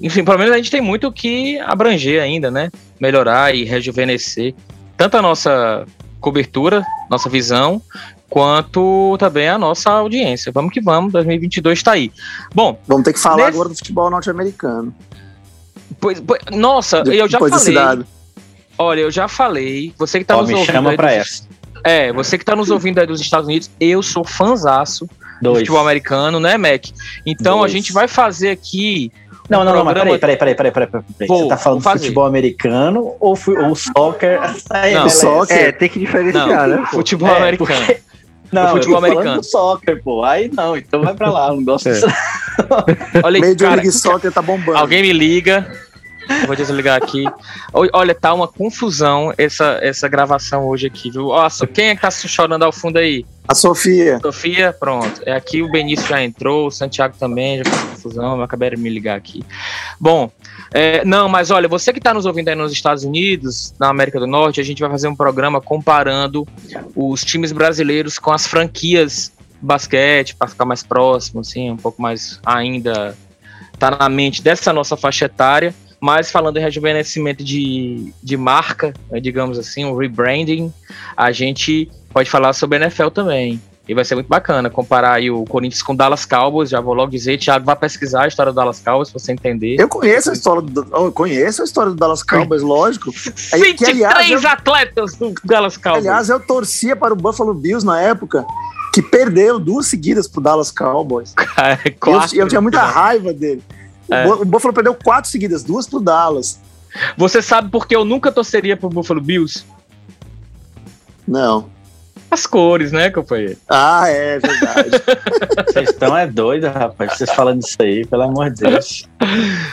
Enfim, 0.00 0.24
pelo 0.24 0.38
menos 0.38 0.52
a 0.54 0.56
gente 0.56 0.70
tem 0.70 0.80
muito 0.80 1.10
que 1.12 1.58
abranger 1.60 2.22
ainda, 2.22 2.50
né? 2.50 2.70
Melhorar 2.98 3.54
e 3.54 3.64
rejuvenescer 3.64 4.54
tanto 4.96 5.16
a 5.16 5.22
nossa 5.22 5.86
cobertura, 6.20 6.84
nossa 7.08 7.28
visão, 7.30 7.80
quanto 8.28 9.16
também 9.18 9.48
a 9.48 9.56
nossa 9.58 9.90
audiência. 9.90 10.52
Vamos 10.52 10.72
que 10.72 10.80
vamos, 10.80 11.12
2022 11.12 11.78
está 11.78 11.92
aí. 11.92 12.12
Bom, 12.54 12.78
vamos 12.86 13.04
ter 13.04 13.12
que 13.14 13.18
falar 13.18 13.36
nesse... 13.46 13.48
agora 13.48 13.68
do 13.70 13.76
futebol 13.76 14.10
norte-americano. 14.10 14.94
Pois, 15.98 16.20
pois, 16.20 16.40
nossa, 16.52 16.98
eu 17.06 17.28
já 17.28 17.38
falei. 17.38 18.04
Olha, 18.78 19.00
eu 19.00 19.10
já 19.10 19.28
falei. 19.28 19.92
Você 19.98 20.18
que 20.18 20.24
tá 20.24 20.36
Ó, 20.36 20.40
nos 20.40 20.48
me 20.48 20.54
ouvindo. 20.54 20.72
chama 20.72 20.90
aí 20.90 20.96
pra 20.96 21.08
dos- 21.08 21.16
essa. 21.16 21.48
É, 21.82 22.12
você 22.12 22.36
que 22.38 22.44
tá 22.44 22.54
nos 22.54 22.70
ouvindo 22.70 22.98
aí 22.98 23.06
dos 23.06 23.20
Estados 23.20 23.46
Unidos, 23.48 23.70
eu 23.80 24.02
sou 24.02 24.22
fanzaço 24.24 25.08
do 25.40 25.54
futebol 25.54 25.80
americano, 25.80 26.38
né, 26.38 26.58
Mac? 26.58 26.84
Então 27.24 27.58
Dois. 27.60 27.70
a 27.70 27.74
gente 27.74 27.92
vai 27.92 28.06
fazer 28.06 28.50
aqui. 28.50 29.10
Não, 29.50 29.64
não, 29.64 29.74
não, 29.74 29.84
mas 29.84 29.94
peraí, 29.94 30.18
peraí, 30.18 30.36
peraí, 30.36 30.54
peraí, 30.54 30.70
peraí, 30.72 30.86
peraí. 31.18 31.28
Vou- 31.28 31.42
Você 31.42 31.48
tá 31.48 31.56
falando 31.56 31.82
de 31.82 31.88
futebol 31.90 32.24
americano 32.24 33.16
ou, 33.18 33.34
fu- 33.34 33.58
ou 33.58 33.74
soccer? 33.74 34.40
Não, 34.40 34.48
beleza. 34.80 35.08
soccer. 35.10 35.56
É, 35.58 35.72
tem 35.72 35.88
que 35.88 35.98
diferenciar, 35.98 36.46
Não, 36.46 36.66
né? 36.68 36.76
pô? 36.90 36.96
futebol 36.98 37.28
É, 37.28 37.36
americano. 37.36 37.80
porque- 37.80 38.00
Não, 38.52 38.68
futebol 38.68 38.76
eu 38.76 38.80
tô 38.80 38.90
falando 38.90 39.04
americano. 39.18 39.40
do 39.40 39.44
soccer, 39.46 40.02
pô. 40.04 40.24
Aí 40.24 40.48
não, 40.54 40.76
então 40.76 41.02
vai 41.02 41.14
pra 41.14 41.30
lá, 41.30 41.48
eu 41.48 41.56
não 41.56 41.64
gosto 41.64 41.88
É. 41.88 41.92
disso. 41.94 42.06
Olha 43.24 43.36
aí, 43.36 43.40
Major 43.40 43.56
cara, 43.58 43.74
League 43.74 43.92
Soccer 43.92 44.32
tá 44.32 44.40
bombando. 44.42 44.78
alguém 44.78 45.02
me 45.02 45.12
liga. 45.12 45.70
Vou 46.46 46.54
desligar 46.54 46.96
aqui. 46.96 47.24
Olha, 47.72 48.14
tá 48.14 48.32
uma 48.32 48.46
confusão 48.46 49.32
essa, 49.36 49.78
essa 49.82 50.08
gravação 50.08 50.66
hoje 50.66 50.86
aqui, 50.86 51.10
viu? 51.10 51.28
Nossa, 51.28 51.66
quem 51.66 51.88
é 51.88 51.96
que 51.96 52.02
tá 52.02 52.10
chorando 52.10 52.62
ao 52.62 52.72
fundo 52.72 52.98
aí? 52.98 53.24
A 53.48 53.54
Sofia. 53.54 54.20
Sofia, 54.20 54.72
pronto. 54.72 55.22
É 55.26 55.32
aqui 55.32 55.62
o 55.62 55.70
Benício 55.70 56.06
já 56.06 56.22
entrou, 56.22 56.68
o 56.68 56.70
Santiago 56.70 57.16
também, 57.18 57.58
já 57.58 57.64
fez 57.64 57.82
confusão, 57.82 58.36
eu 58.36 58.42
acabei 58.42 58.70
de 58.70 58.76
me 58.76 58.88
ligar 58.88 59.16
aqui. 59.16 59.42
Bom, 59.98 60.30
é, 60.72 61.04
não, 61.04 61.28
mas 61.28 61.50
olha, 61.50 61.68
você 61.68 61.92
que 61.92 61.98
está 61.98 62.14
nos 62.14 62.26
ouvindo 62.26 62.48
aí 62.48 62.54
nos 62.54 62.72
Estados 62.72 63.02
Unidos, 63.02 63.74
na 63.78 63.88
América 63.88 64.20
do 64.20 64.26
Norte, 64.26 64.60
a 64.60 64.64
gente 64.64 64.80
vai 64.80 64.90
fazer 64.90 65.08
um 65.08 65.16
programa 65.16 65.60
comparando 65.60 66.46
os 66.94 67.24
times 67.24 67.50
brasileiros 67.50 68.18
com 68.18 68.30
as 68.30 68.46
franquias 68.46 69.32
basquete, 69.60 70.34
para 70.36 70.48
ficar 70.48 70.64
mais 70.64 70.82
próximo, 70.82 71.40
assim, 71.40 71.70
um 71.70 71.76
pouco 71.76 72.00
mais 72.00 72.40
ainda 72.44 73.16
tá 73.78 73.90
na 73.90 74.08
mente 74.08 74.42
dessa 74.42 74.72
nossa 74.72 74.96
faixa 74.96 75.26
etária. 75.26 75.74
Mas 76.00 76.30
falando 76.30 76.56
em 76.56 76.60
rejuvenescimento 76.60 77.44
de, 77.44 78.12
de 78.22 78.36
marca, 78.36 78.94
né, 79.10 79.20
digamos 79.20 79.58
assim, 79.58 79.84
um 79.84 79.96
rebranding, 79.96 80.72
a 81.16 81.30
gente 81.30 81.90
pode 82.12 82.30
falar 82.30 82.52
sobre 82.52 82.78
a 82.78 82.80
NFL 82.82 83.08
também. 83.08 83.60
E 83.88 83.94
vai 83.94 84.04
ser 84.04 84.14
muito 84.14 84.28
bacana 84.28 84.70
comparar 84.70 85.14
aí 85.14 85.32
o 85.32 85.44
Corinthians 85.44 85.82
com 85.82 85.92
o 85.92 85.96
Dallas 85.96 86.24
Cowboys. 86.24 86.70
Já 86.70 86.80
vou 86.80 86.94
logo 86.94 87.10
dizer, 87.10 87.38
Thiago, 87.38 87.66
vai 87.66 87.74
pesquisar 87.74 88.22
a 88.22 88.28
história 88.28 88.52
do 88.52 88.54
Dallas 88.54 88.78
Cowboys 88.78 89.10
pra 89.10 89.18
você 89.18 89.32
entender. 89.32 89.80
Eu 89.80 89.88
conheço 89.88 90.30
a 90.30 90.32
história 90.32 90.62
do, 90.62 90.86
eu 90.92 91.10
conheço 91.10 91.60
a 91.60 91.64
história 91.64 91.90
do 91.90 91.96
Dallas 91.96 92.22
Cowboys, 92.22 92.62
lógico. 92.62 93.10
Aí, 93.52 93.60
que, 93.74 93.86
23 93.86 94.04
aliás, 94.14 94.44
atletas 94.44 95.16
do 95.16 95.34
Dallas 95.44 95.76
Cowboys. 95.76 96.06
Aliás, 96.06 96.28
eu 96.28 96.38
torcia 96.38 96.94
para 96.94 97.12
o 97.12 97.16
Buffalo 97.16 97.52
Bills 97.52 97.84
na 97.84 98.00
época, 98.00 98.46
que 98.94 99.02
perdeu 99.02 99.58
duas 99.58 99.88
seguidas 99.88 100.28
pro 100.28 100.40
Dallas 100.40 100.70
Cowboys. 100.70 101.34
é, 101.58 101.90
Eu, 102.06 102.42
eu 102.42 102.48
tinha 102.48 102.60
muita 102.60 102.82
raiva 102.82 103.32
dele. 103.32 103.62
O 104.10 104.14
É. 104.14 104.26
O 104.26 104.44
Buffalo 104.44 104.74
perdeu 104.74 104.94
quatro 104.94 105.30
seguidas, 105.30 105.62
duas 105.62 105.86
pro 105.86 106.00
Dallas. 106.00 106.60
Você 107.16 107.40
sabe 107.40 107.70
por 107.70 107.86
que 107.86 107.94
eu 107.94 108.04
nunca 108.04 108.32
torceria 108.32 108.76
pro 108.76 108.88
Buffalo 108.88 109.20
Bills? 109.20 109.64
Não. 111.26 111.70
As 112.30 112.46
cores, 112.46 112.92
né, 112.92 113.10
companheiro? 113.10 113.56
Ah, 113.68 114.08
é 114.08 114.38
verdade. 114.38 114.90
Vocês 115.66 115.90
estão 115.90 116.16
é 116.16 116.26
doido, 116.26 116.68
rapaz. 116.68 117.16
Vocês 117.16 117.30
falando 117.30 117.60
isso 117.60 117.76
aí, 117.80 118.06
pelo 118.06 118.22
amor 118.22 118.50
de 118.50 118.62
Deus. 118.62 119.08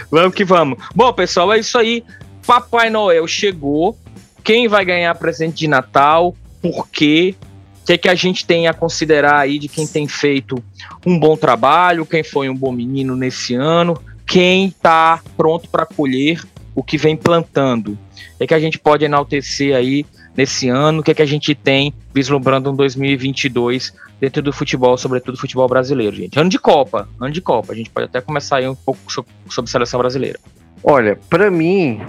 Vamos 0.09 0.33
que 0.33 0.43
vamos. 0.43 0.79
Bom, 0.95 1.11
pessoal, 1.13 1.53
é 1.53 1.59
isso 1.59 1.77
aí. 1.77 2.03
Papai 2.45 2.89
Noel 2.89 3.27
chegou. 3.27 3.95
Quem 4.43 4.67
vai 4.67 4.83
ganhar 4.85 5.13
presente 5.15 5.57
de 5.57 5.67
Natal? 5.67 6.35
Por 6.61 6.87
quê? 6.87 7.35
O 7.83 7.85
que, 7.85 7.93
é 7.93 7.97
que 7.97 8.09
a 8.09 8.15
gente 8.15 8.45
tem 8.45 8.67
a 8.67 8.73
considerar 8.73 9.39
aí 9.39 9.59
de 9.59 9.67
quem 9.67 9.85
tem 9.85 10.07
feito 10.07 10.61
um 11.05 11.19
bom 11.19 11.37
trabalho, 11.37 12.05
quem 12.05 12.23
foi 12.23 12.49
um 12.49 12.55
bom 12.55 12.71
menino 12.71 13.15
nesse 13.15 13.53
ano, 13.55 14.01
quem 14.27 14.67
está 14.67 15.21
pronto 15.35 15.69
para 15.69 15.85
colher 15.85 16.43
o 16.75 16.83
que 16.83 16.97
vem 16.97 17.15
plantando? 17.15 17.93
O 18.33 18.37
que, 18.37 18.43
é 18.43 18.47
que 18.47 18.53
a 18.53 18.59
gente 18.59 18.77
pode 18.77 19.05
enaltecer 19.05 19.75
aí 19.75 20.05
nesse 20.35 20.69
ano? 20.69 20.99
O 20.99 21.03
que, 21.03 21.11
é 21.11 21.13
que 21.13 21.21
a 21.21 21.25
gente 21.25 21.55
tem 21.55 21.93
vislumbrando 22.13 22.71
um 22.71 22.75
2022 22.75 23.93
dentro 24.19 24.41
do 24.41 24.51
futebol, 24.53 24.97
sobretudo 24.97 25.37
futebol 25.37 25.67
brasileiro, 25.67 26.15
gente? 26.15 26.39
Ano 26.39 26.49
de 26.49 26.59
Copa, 26.59 27.07
ano 27.19 27.31
de 27.31 27.41
Copa. 27.41 27.73
A 27.73 27.75
gente 27.75 27.89
pode 27.89 28.05
até 28.05 28.21
começar 28.21 28.57
aí 28.57 28.67
um 28.67 28.75
pouco 28.75 28.99
so- 29.11 29.25
sobre 29.49 29.71
seleção 29.71 29.99
brasileira. 29.99 30.39
Olha, 30.83 31.17
pra 31.29 31.49
mim, 31.49 31.99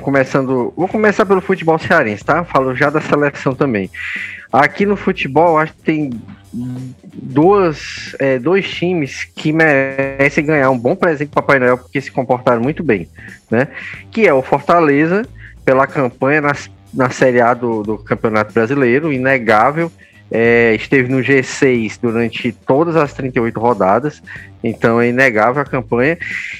começando. 0.00 0.72
Vou 0.76 0.88
começar 0.88 1.24
pelo 1.24 1.40
futebol 1.40 1.78
cearense, 1.78 2.24
tá? 2.24 2.44
Falo 2.44 2.74
já 2.74 2.90
da 2.90 3.00
seleção 3.00 3.54
também. 3.54 3.88
Aqui 4.52 4.86
no 4.86 4.96
futebol, 4.96 5.58
acho 5.58 5.74
que 5.74 5.82
tem 5.82 6.10
duas, 7.12 8.16
é, 8.18 8.38
dois 8.38 8.68
times 8.70 9.24
que 9.24 9.52
merecem 9.52 10.44
ganhar 10.44 10.70
um 10.70 10.78
bom 10.78 10.96
presente 10.96 11.28
do 11.28 11.34
Papai 11.34 11.58
Noel 11.58 11.76
porque 11.76 12.00
se 12.00 12.10
comportaram 12.10 12.62
muito 12.62 12.82
bem, 12.82 13.08
né? 13.50 13.68
Que 14.10 14.26
é 14.26 14.32
o 14.32 14.42
Fortaleza, 14.42 15.26
pela 15.64 15.86
campanha 15.86 16.40
na, 16.40 16.52
na 16.94 17.10
Série 17.10 17.40
A 17.40 17.52
do, 17.52 17.82
do 17.82 17.98
Campeonato 17.98 18.52
Brasileiro, 18.52 19.12
inegável. 19.12 19.92
É, 20.30 20.74
esteve 20.74 21.10
no 21.10 21.20
G6 21.20 21.98
durante 22.00 22.52
todas 22.52 22.96
as 22.96 23.14
38 23.14 23.58
rodadas, 23.58 24.22
então 24.62 25.00
é 25.00 25.08
inegável 25.08 25.62
a 25.62 25.64
campanha. 25.64 26.18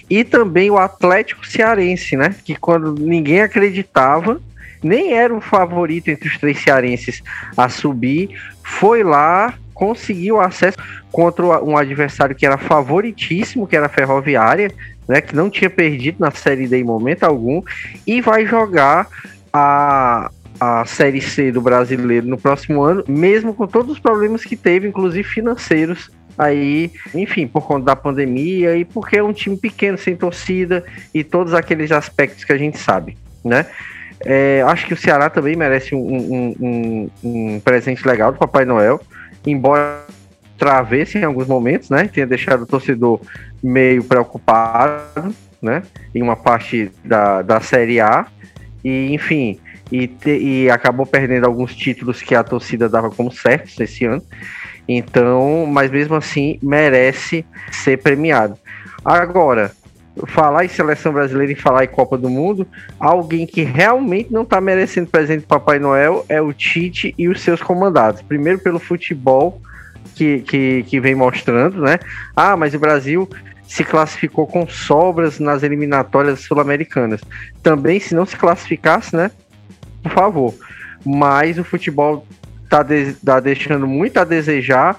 E 0.08 0.24
também 0.24 0.70
o 0.70 0.78
Atlético 0.78 1.46
Cearense, 1.46 2.16
né? 2.16 2.34
Que 2.44 2.54
quando 2.54 2.94
ninguém 2.94 3.42
acreditava, 3.42 4.40
nem 4.82 5.12
era 5.12 5.34
o 5.34 5.40
favorito 5.40 6.08
entre 6.08 6.28
os 6.28 6.38
três 6.38 6.58
cearenses 6.62 7.22
a 7.56 7.68
subir, 7.68 8.30
foi 8.62 9.02
lá, 9.02 9.54
conseguiu 9.74 10.40
acesso 10.40 10.78
contra 11.10 11.62
um 11.62 11.76
adversário 11.76 12.34
que 12.34 12.44
era 12.44 12.58
favoritíssimo, 12.58 13.66
que 13.66 13.76
era 13.76 13.86
a 13.86 13.90
Ferroviária, 13.90 14.70
né? 15.08 15.20
Que 15.20 15.34
não 15.34 15.48
tinha 15.48 15.70
perdido 15.70 16.16
na 16.20 16.30
Série 16.30 16.66
D 16.66 16.78
em 16.78 16.84
momento 16.84 17.24
algum, 17.24 17.62
e 18.06 18.20
vai 18.20 18.44
jogar 18.46 19.08
a, 19.52 20.30
a 20.60 20.84
Série 20.84 21.20
C 21.20 21.50
do 21.50 21.60
brasileiro 21.60 22.26
no 22.26 22.36
próximo 22.36 22.82
ano, 22.82 23.04
mesmo 23.08 23.54
com 23.54 23.66
todos 23.66 23.92
os 23.92 23.98
problemas 23.98 24.44
que 24.44 24.56
teve, 24.56 24.88
inclusive 24.88 25.26
financeiros, 25.26 26.10
aí, 26.36 26.92
enfim, 27.14 27.46
por 27.46 27.66
conta 27.66 27.86
da 27.86 27.96
pandemia 27.96 28.76
e 28.76 28.84
porque 28.84 29.16
é 29.16 29.22
um 29.22 29.32
time 29.32 29.56
pequeno, 29.56 29.98
sem 29.98 30.14
torcida 30.14 30.84
e 31.12 31.24
todos 31.24 31.52
aqueles 31.52 31.90
aspectos 31.90 32.44
que 32.44 32.52
a 32.52 32.58
gente 32.58 32.78
sabe, 32.78 33.18
né? 33.44 33.66
É, 34.24 34.62
acho 34.66 34.86
que 34.86 34.94
o 34.94 34.96
Ceará 34.96 35.30
também 35.30 35.54
merece 35.56 35.94
um, 35.94 35.98
um- 36.00 36.54
um- 36.60 37.10
um 37.22 37.60
presente 37.60 38.06
legal 38.06 38.32
do 38.32 38.38
Papai 38.38 38.64
Noel, 38.64 39.00
embora 39.46 40.04
travesse 40.58 41.18
em 41.18 41.24
alguns 41.24 41.46
momentos, 41.46 41.88
né? 41.88 42.08
Tenha 42.12 42.26
deixado 42.26 42.62
o 42.62 42.66
torcedor 42.66 43.20
meio 43.62 44.02
preocupado, 44.02 45.34
né? 45.62 45.82
Em 46.14 46.20
uma 46.22 46.34
parte 46.34 46.90
da, 47.04 47.42
da 47.42 47.60
Série 47.60 48.00
A. 48.00 48.26
E, 48.84 49.12
enfim, 49.14 49.58
e, 49.90 50.08
te- 50.08 50.38
e 50.38 50.70
acabou 50.70 51.06
perdendo 51.06 51.46
alguns 51.46 51.74
títulos 51.76 52.20
que 52.22 52.34
a 52.34 52.42
torcida 52.42 52.88
dava 52.88 53.10
como 53.10 53.30
certos 53.30 53.78
esse 53.78 54.04
ano. 54.04 54.22
Então, 54.88 55.66
mas 55.66 55.90
mesmo 55.90 56.14
assim, 56.16 56.58
merece 56.62 57.44
ser 57.70 57.98
premiado. 57.98 58.56
Agora, 59.04 59.70
falar 60.26 60.64
em 60.64 60.68
seleção 60.68 61.12
brasileira 61.12 61.52
e 61.52 61.56
falar 61.56 61.84
em 61.84 61.88
Copa 61.88 62.16
do 62.18 62.28
Mundo, 62.28 62.66
alguém 62.98 63.46
que 63.46 63.62
realmente 63.62 64.32
não 64.32 64.42
está 64.42 64.60
merecendo 64.60 65.08
presente 65.08 65.42
do 65.42 65.46
Papai 65.46 65.78
Noel 65.78 66.24
é 66.28 66.40
o 66.40 66.52
Tite 66.52 67.14
e 67.16 67.28
os 67.28 67.40
seus 67.40 67.62
comandados. 67.62 68.22
Primeiro 68.22 68.58
pelo 68.58 68.78
futebol 68.78 69.60
que, 70.14 70.40
que, 70.40 70.82
que 70.84 71.00
vem 71.00 71.14
mostrando, 71.14 71.80
né? 71.80 71.98
Ah, 72.34 72.56
mas 72.56 72.74
o 72.74 72.78
Brasil 72.78 73.28
se 73.68 73.84
classificou 73.84 74.46
com 74.46 74.66
sobras 74.66 75.38
nas 75.38 75.62
eliminatórias 75.62 76.40
sul-americanas. 76.40 77.20
Também, 77.62 78.00
se 78.00 78.14
não 78.14 78.24
se 78.24 78.36
classificasse, 78.36 79.14
né? 79.14 79.30
Por 80.02 80.12
favor. 80.12 80.54
Mas 81.04 81.58
o 81.58 81.64
futebol 81.64 82.26
tá, 82.68 82.82
de- 82.82 83.12
tá 83.14 83.38
deixando 83.38 83.86
muito 83.86 84.18
a 84.18 84.24
desejar 84.24 84.98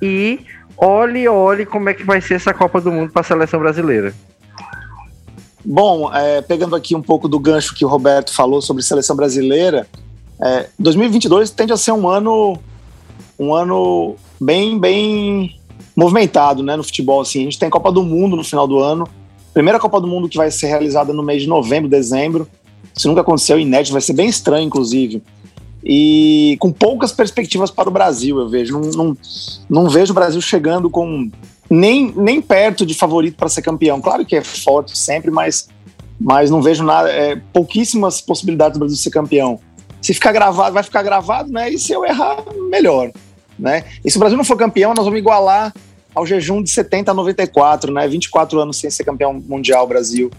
e 0.00 0.40
olhe, 0.76 1.28
olhe 1.28 1.66
como 1.66 1.88
é 1.88 1.94
que 1.94 2.02
vai 2.02 2.20
ser 2.20 2.34
essa 2.34 2.52
Copa 2.52 2.80
do 2.80 2.90
Mundo 2.90 3.12
para 3.12 3.20
a 3.20 3.24
seleção 3.24 3.60
brasileira. 3.60 4.12
Bom, 5.68 6.14
é, 6.14 6.40
pegando 6.40 6.76
aqui 6.76 6.94
um 6.94 7.02
pouco 7.02 7.26
do 7.26 7.40
gancho 7.40 7.74
que 7.74 7.84
o 7.84 7.88
Roberto 7.88 8.32
falou 8.32 8.62
sobre 8.62 8.84
seleção 8.84 9.16
brasileira, 9.16 9.84
é, 10.40 10.68
2022 10.78 11.50
tende 11.50 11.72
a 11.72 11.76
ser 11.76 11.90
um 11.90 12.08
ano, 12.08 12.56
um 13.36 13.52
ano 13.52 14.14
bem, 14.40 14.78
bem 14.78 15.58
movimentado, 15.96 16.62
né, 16.62 16.76
no 16.76 16.84
futebol. 16.84 17.20
Assim, 17.20 17.40
a 17.40 17.42
gente 17.42 17.58
tem 17.58 17.68
Copa 17.68 17.90
do 17.90 18.04
Mundo 18.04 18.36
no 18.36 18.44
final 18.44 18.68
do 18.68 18.78
ano, 18.78 19.08
primeira 19.52 19.80
Copa 19.80 20.00
do 20.00 20.06
Mundo 20.06 20.28
que 20.28 20.36
vai 20.36 20.52
ser 20.52 20.68
realizada 20.68 21.12
no 21.12 21.22
mês 21.24 21.42
de 21.42 21.48
novembro, 21.48 21.90
dezembro. 21.90 22.48
Isso 22.96 23.08
nunca 23.08 23.22
aconteceu, 23.22 23.58
inédito, 23.58 23.92
vai 23.92 24.00
ser 24.00 24.12
bem 24.12 24.28
estranho, 24.28 24.68
inclusive. 24.68 25.20
E 25.84 26.56
com 26.60 26.70
poucas 26.70 27.10
perspectivas 27.10 27.72
para 27.72 27.88
o 27.88 27.92
Brasil, 27.92 28.38
eu 28.38 28.48
vejo. 28.48 28.78
Não, 28.78 28.90
não, 28.90 29.16
não 29.68 29.88
vejo 29.88 30.12
o 30.12 30.14
Brasil 30.14 30.40
chegando 30.40 30.88
com 30.88 31.28
nem, 31.68 32.12
nem 32.16 32.40
perto 32.40 32.86
de 32.86 32.94
favorito 32.94 33.36
para 33.36 33.48
ser 33.48 33.62
campeão. 33.62 34.00
Claro 34.00 34.24
que 34.24 34.36
é 34.36 34.42
forte 34.42 34.96
sempre, 34.96 35.30
mas, 35.30 35.68
mas 36.18 36.50
não 36.50 36.62
vejo 36.62 36.84
nada, 36.84 37.10
é, 37.10 37.36
pouquíssimas 37.52 38.20
possibilidades 38.20 38.78
do 38.78 38.80
Brasil 38.80 38.96
ser 38.96 39.10
campeão. 39.10 39.60
Se 40.00 40.14
ficar 40.14 40.32
gravado, 40.32 40.74
vai 40.74 40.82
ficar 40.82 41.02
gravado, 41.02 41.52
né? 41.52 41.70
E 41.70 41.78
se 41.78 41.92
eu 41.92 42.04
errar, 42.04 42.44
melhor. 42.70 43.10
Né? 43.58 43.84
E 44.04 44.10
se 44.10 44.16
o 44.16 44.20
Brasil 44.20 44.36
não 44.36 44.44
for 44.44 44.56
campeão, 44.56 44.94
nós 44.94 45.04
vamos 45.04 45.18
igualar 45.18 45.74
ao 46.14 46.24
jejum 46.24 46.62
de 46.62 46.70
70 46.70 47.10
a 47.10 47.14
94, 47.14 47.92
né? 47.92 48.06
24 48.06 48.60
anos 48.60 48.78
sem 48.78 48.90
ser 48.90 49.04
campeão 49.04 49.34
mundial 49.34 49.86
Brasil. 49.86 50.30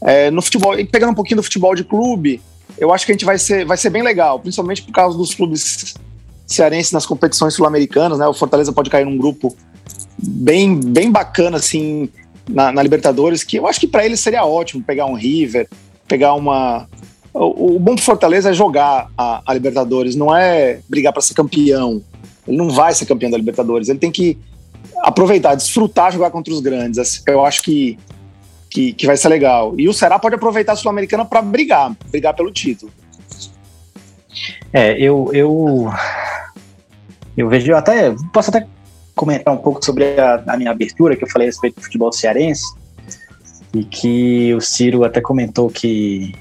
É, 0.00 0.30
no 0.30 0.40
futebol, 0.40 0.78
e 0.78 0.84
pegando 0.84 1.10
um 1.10 1.14
pouquinho 1.14 1.38
do 1.38 1.42
futebol 1.42 1.74
de 1.74 1.82
clube, 1.82 2.40
eu 2.78 2.92
acho 2.92 3.04
que 3.04 3.12
a 3.12 3.14
gente 3.14 3.24
vai 3.24 3.38
ser, 3.38 3.64
vai 3.64 3.76
ser 3.76 3.90
bem 3.90 4.02
legal, 4.02 4.38
principalmente 4.38 4.82
por 4.82 4.92
causa 4.92 5.18
dos 5.18 5.34
clubes 5.34 5.94
cearenses 6.46 6.92
nas 6.92 7.04
competições 7.04 7.54
sul-americanas, 7.54 8.18
né? 8.18 8.26
O 8.26 8.32
Fortaleza 8.32 8.72
pode 8.72 8.88
cair 8.88 9.04
num 9.04 9.18
grupo 9.18 9.54
bem, 10.18 10.78
bem 10.78 11.10
bacana, 11.10 11.56
assim, 11.56 12.08
na, 12.48 12.72
na 12.72 12.82
Libertadores, 12.82 13.44
que 13.44 13.56
eu 13.56 13.66
acho 13.66 13.78
que 13.78 13.86
para 13.86 14.04
ele 14.04 14.16
seria 14.16 14.44
ótimo 14.44 14.82
pegar 14.82 15.06
um 15.06 15.14
River, 15.14 15.68
pegar 16.06 16.34
uma. 16.34 16.88
O, 17.32 17.76
o 17.76 17.78
bom 17.78 17.94
pro 17.94 18.04
Fortaleza 18.04 18.50
é 18.50 18.54
jogar 18.54 19.10
a, 19.16 19.42
a 19.46 19.54
Libertadores, 19.54 20.16
não 20.16 20.34
é 20.34 20.80
brigar 20.88 21.12
para 21.12 21.22
ser 21.22 21.34
campeão. 21.34 22.02
Ele 22.46 22.56
não 22.56 22.70
vai 22.70 22.94
ser 22.94 23.06
campeão 23.06 23.30
da 23.30 23.36
Libertadores, 23.36 23.88
ele 23.88 23.98
tem 23.98 24.10
que 24.10 24.38
aproveitar, 25.02 25.54
desfrutar 25.54 26.12
jogar 26.12 26.30
contra 26.30 26.52
os 26.52 26.60
grandes. 26.60 26.98
Assim, 26.98 27.20
eu 27.26 27.44
acho 27.44 27.62
que, 27.62 27.98
que, 28.70 28.92
que 28.94 29.06
vai 29.06 29.16
ser 29.16 29.28
legal. 29.28 29.74
E 29.78 29.88
o 29.88 29.92
Ceará 29.92 30.18
pode 30.18 30.34
aproveitar 30.34 30.72
a 30.72 30.76
Sul-Americana 30.76 31.24
para 31.24 31.42
brigar, 31.42 31.94
brigar 32.10 32.34
pelo 32.34 32.50
título. 32.50 32.90
É, 34.72 34.92
eu, 34.98 35.30
eu, 35.32 35.90
eu 37.36 37.48
vejo, 37.48 37.70
eu 37.70 37.76
até, 37.76 38.14
posso 38.32 38.50
até 38.50 38.66
comentar 39.18 39.52
um 39.52 39.58
pouco 39.58 39.84
sobre 39.84 40.18
a, 40.18 40.44
a, 40.46 40.56
minha 40.56 40.70
abertura, 40.70 41.16
que 41.16 41.24
eu 41.24 41.28
falei 41.28 41.48
a 41.48 41.50
respeito 41.50 41.74
do 41.74 41.82
futebol 41.82 42.12
cearense, 42.12 42.72
e 43.74 43.82
que 43.82 44.54
o 44.54 44.60
Ciro 44.60 45.04
até 45.04 45.20
comentou 45.20 45.68
que 45.68 46.32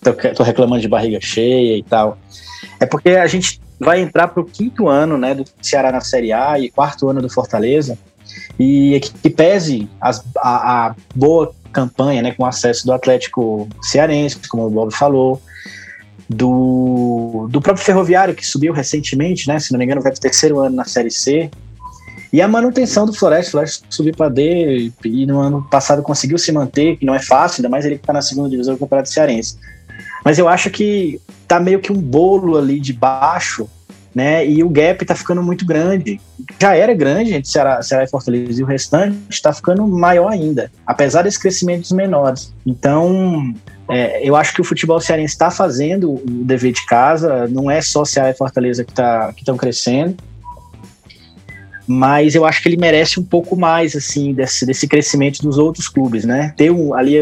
tô, 0.00 0.42
reclamando 0.44 0.80
de 0.80 0.88
barriga 0.88 1.20
cheia 1.20 1.76
e 1.76 1.82
tal. 1.82 2.16
É 2.78 2.86
porque 2.86 3.10
a 3.10 3.26
gente 3.26 3.60
vai 3.78 4.00
entrar 4.00 4.28
para 4.28 4.40
o 4.40 4.44
quinto 4.44 4.88
ano 4.88 5.18
né, 5.18 5.34
do 5.34 5.44
Ceará 5.60 5.90
na 5.90 6.00
Série 6.00 6.32
A 6.32 6.58
e 6.60 6.70
quarto 6.70 7.08
ano 7.08 7.20
do 7.20 7.28
Fortaleza, 7.28 7.98
e 8.58 9.00
que 9.00 9.28
pese 9.28 9.88
as, 10.00 10.24
a, 10.36 10.86
a, 10.86 10.94
boa 11.14 11.52
campanha 11.72 12.22
né, 12.22 12.30
com 12.32 12.46
acesso 12.46 12.86
do 12.86 12.92
Atlético 12.92 13.68
Cearense, 13.82 14.38
como 14.48 14.66
o 14.66 14.70
Bob 14.70 14.94
falou, 14.94 15.42
do, 16.28 17.48
do 17.50 17.60
próprio 17.60 17.84
Ferroviário, 17.84 18.34
que 18.34 18.46
subiu 18.46 18.72
recentemente, 18.72 19.48
né, 19.48 19.58
se 19.58 19.72
não 19.72 19.78
me 19.78 19.84
engano, 19.84 20.00
vai 20.00 20.12
para 20.12 20.18
o 20.18 20.22
terceiro 20.22 20.60
ano 20.60 20.76
na 20.76 20.84
Série 20.84 21.10
C, 21.10 21.50
e 22.32 22.40
a 22.40 22.48
manutenção 22.48 23.04
do 23.04 23.12
Floresta, 23.12 23.48
o 23.48 23.50
Floresta 23.52 23.86
subiu 23.90 24.14
para 24.14 24.30
D 24.30 24.90
e 25.04 25.26
no 25.26 25.38
ano 25.38 25.66
passado 25.70 26.02
conseguiu 26.02 26.38
se 26.38 26.50
manter, 26.50 26.96
que 26.96 27.04
não 27.04 27.14
é 27.14 27.20
fácil, 27.20 27.60
ainda 27.60 27.68
mais 27.68 27.84
ele 27.84 27.96
que 27.96 28.02
está 28.02 28.12
na 28.12 28.22
segunda 28.22 28.48
divisão 28.48 28.74
do 28.74 28.80
Campeonato 28.80 29.10
Cearense. 29.10 29.58
Mas 30.24 30.38
eu 30.38 30.48
acho 30.48 30.70
que 30.70 31.20
tá 31.46 31.60
meio 31.60 31.78
que 31.78 31.92
um 31.92 32.00
bolo 32.00 32.56
ali 32.56 32.80
de 32.80 32.94
baixo, 32.94 33.68
né? 34.14 34.46
E 34.46 34.64
o 34.64 34.68
gap 34.70 35.04
tá 35.04 35.14
ficando 35.14 35.42
muito 35.42 35.66
grande. 35.66 36.18
Já 36.58 36.74
era 36.74 36.94
grande 36.94 37.34
entre 37.34 37.50
Ceará, 37.50 37.82
Ceará 37.82 38.04
e 38.04 38.08
Fortaleza 38.08 38.58
e 38.58 38.64
o 38.64 38.66
restante 38.66 39.18
está 39.28 39.52
ficando 39.52 39.86
maior 39.86 40.32
ainda, 40.32 40.72
apesar 40.86 41.22
desses 41.22 41.38
crescimentos 41.38 41.92
menores. 41.92 42.50
Então, 42.64 43.52
é, 43.90 44.26
eu 44.26 44.36
acho 44.36 44.54
que 44.54 44.60
o 44.62 44.64
futebol 44.64 44.98
cearense 45.00 45.34
está 45.34 45.50
fazendo 45.50 46.14
o 46.14 46.22
dever 46.24 46.72
de 46.72 46.86
casa, 46.86 47.46
não 47.48 47.70
é 47.70 47.82
só 47.82 48.06
Ceará 48.06 48.30
e 48.30 48.34
Fortaleza 48.34 48.84
que 48.84 48.94
tá, 48.94 49.34
estão 49.36 49.56
crescendo 49.58 50.16
mas 51.92 52.34
eu 52.34 52.44
acho 52.46 52.62
que 52.62 52.68
ele 52.68 52.78
merece 52.78 53.20
um 53.20 53.22
pouco 53.22 53.54
mais 53.54 53.94
assim 53.94 54.32
desse, 54.32 54.64
desse 54.64 54.88
crescimento 54.88 55.42
dos 55.42 55.58
outros 55.58 55.88
clubes, 55.88 56.24
né? 56.24 56.54
Ter 56.56 56.70
um, 56.70 56.94
ali 56.94 57.16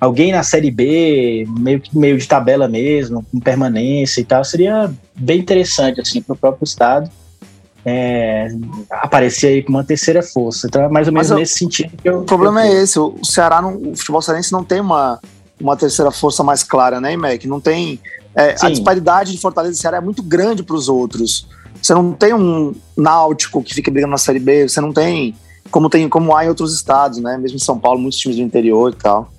alguém 0.00 0.32
na 0.32 0.42
Série 0.42 0.70
B, 0.70 1.46
meio 1.48 1.80
meio 1.92 2.18
de 2.18 2.26
tabela 2.26 2.66
mesmo, 2.66 3.24
com 3.30 3.38
permanência 3.38 4.20
e 4.20 4.24
tal, 4.24 4.44
seria 4.44 4.90
bem 5.14 5.38
interessante 5.38 6.00
assim 6.00 6.20
para 6.20 6.34
o 6.34 6.36
próprio 6.36 6.64
estado. 6.64 7.08
É, 7.84 8.48
aparecer 8.90 9.46
aí 9.46 9.62
com 9.62 9.70
uma 9.70 9.84
terceira 9.84 10.20
força. 10.20 10.66
Então 10.66 10.82
é 10.82 10.88
mais 10.88 11.06
ou 11.06 11.12
menos 11.12 11.30
nesse 11.30 11.54
sentido 11.54 11.92
que 11.96 12.08
eu. 12.08 12.20
O 12.20 12.24
problema 12.24 12.66
eu... 12.66 12.72
é 12.72 12.82
esse: 12.82 12.98
o 12.98 13.24
Ceará, 13.24 13.62
não, 13.62 13.76
o 13.76 13.96
futebol 13.96 14.20
cearense 14.20 14.52
não 14.52 14.64
tem 14.64 14.80
uma, 14.80 15.20
uma 15.60 15.76
terceira 15.76 16.10
força 16.10 16.42
mais 16.42 16.64
clara, 16.64 17.00
né, 17.00 17.16
Mac? 17.16 17.44
Não 17.44 17.60
tem. 17.60 18.00
É, 18.34 18.56
a 18.60 18.68
disparidade 18.68 19.32
de 19.32 19.40
Fortaleza 19.40 19.74
e 19.74 19.80
Ceará 19.80 19.98
é 19.98 20.00
muito 20.00 20.22
grande 20.22 20.62
para 20.62 20.76
os 20.76 20.88
outros. 20.88 21.46
Você 21.80 21.94
não 21.94 22.12
tem 22.12 22.34
um 22.34 22.74
náutico 22.96 23.62
que 23.62 23.74
fica 23.74 23.90
brigando 23.90 24.10
na 24.10 24.18
Série 24.18 24.40
B, 24.40 24.68
você 24.68 24.80
não 24.80 24.92
tem 24.92 25.34
como 25.70 25.90
tem 25.90 26.08
como 26.08 26.34
há 26.34 26.44
em 26.44 26.48
outros 26.48 26.74
estados, 26.74 27.18
né? 27.18 27.36
Mesmo 27.36 27.56
em 27.56 27.60
São 27.60 27.78
Paulo, 27.78 28.00
muitos 28.00 28.18
times 28.18 28.36
do 28.36 28.42
interior 28.42 28.92
e 28.92 28.96
tal. 28.96 29.30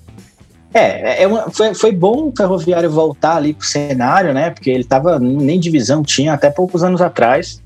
É, 0.73 1.23
é 1.23 1.27
uma, 1.27 1.49
foi, 1.49 1.73
foi 1.73 1.91
bom 1.91 2.27
o 2.27 2.33
Ferroviário 2.35 2.89
voltar 2.89 3.37
ali 3.37 3.53
pro 3.53 3.65
cenário, 3.65 4.33
né? 4.33 4.51
Porque 4.51 4.69
ele 4.69 4.83
tava 4.83 5.17
nem 5.19 5.59
divisão 5.59 6.03
tinha 6.03 6.33
até 6.33 6.49
poucos 6.49 6.83
anos 6.83 7.01
atrás. 7.01 7.61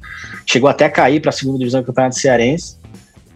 Chegou 0.45 0.69
até 0.69 0.85
a 0.85 0.89
cair 0.89 1.19
para 1.19 1.29
a 1.29 1.33
segunda 1.33 1.57
divisão 1.57 1.81
do 1.81 1.85
Campeonato 1.85 2.15
Cearense. 2.15 2.77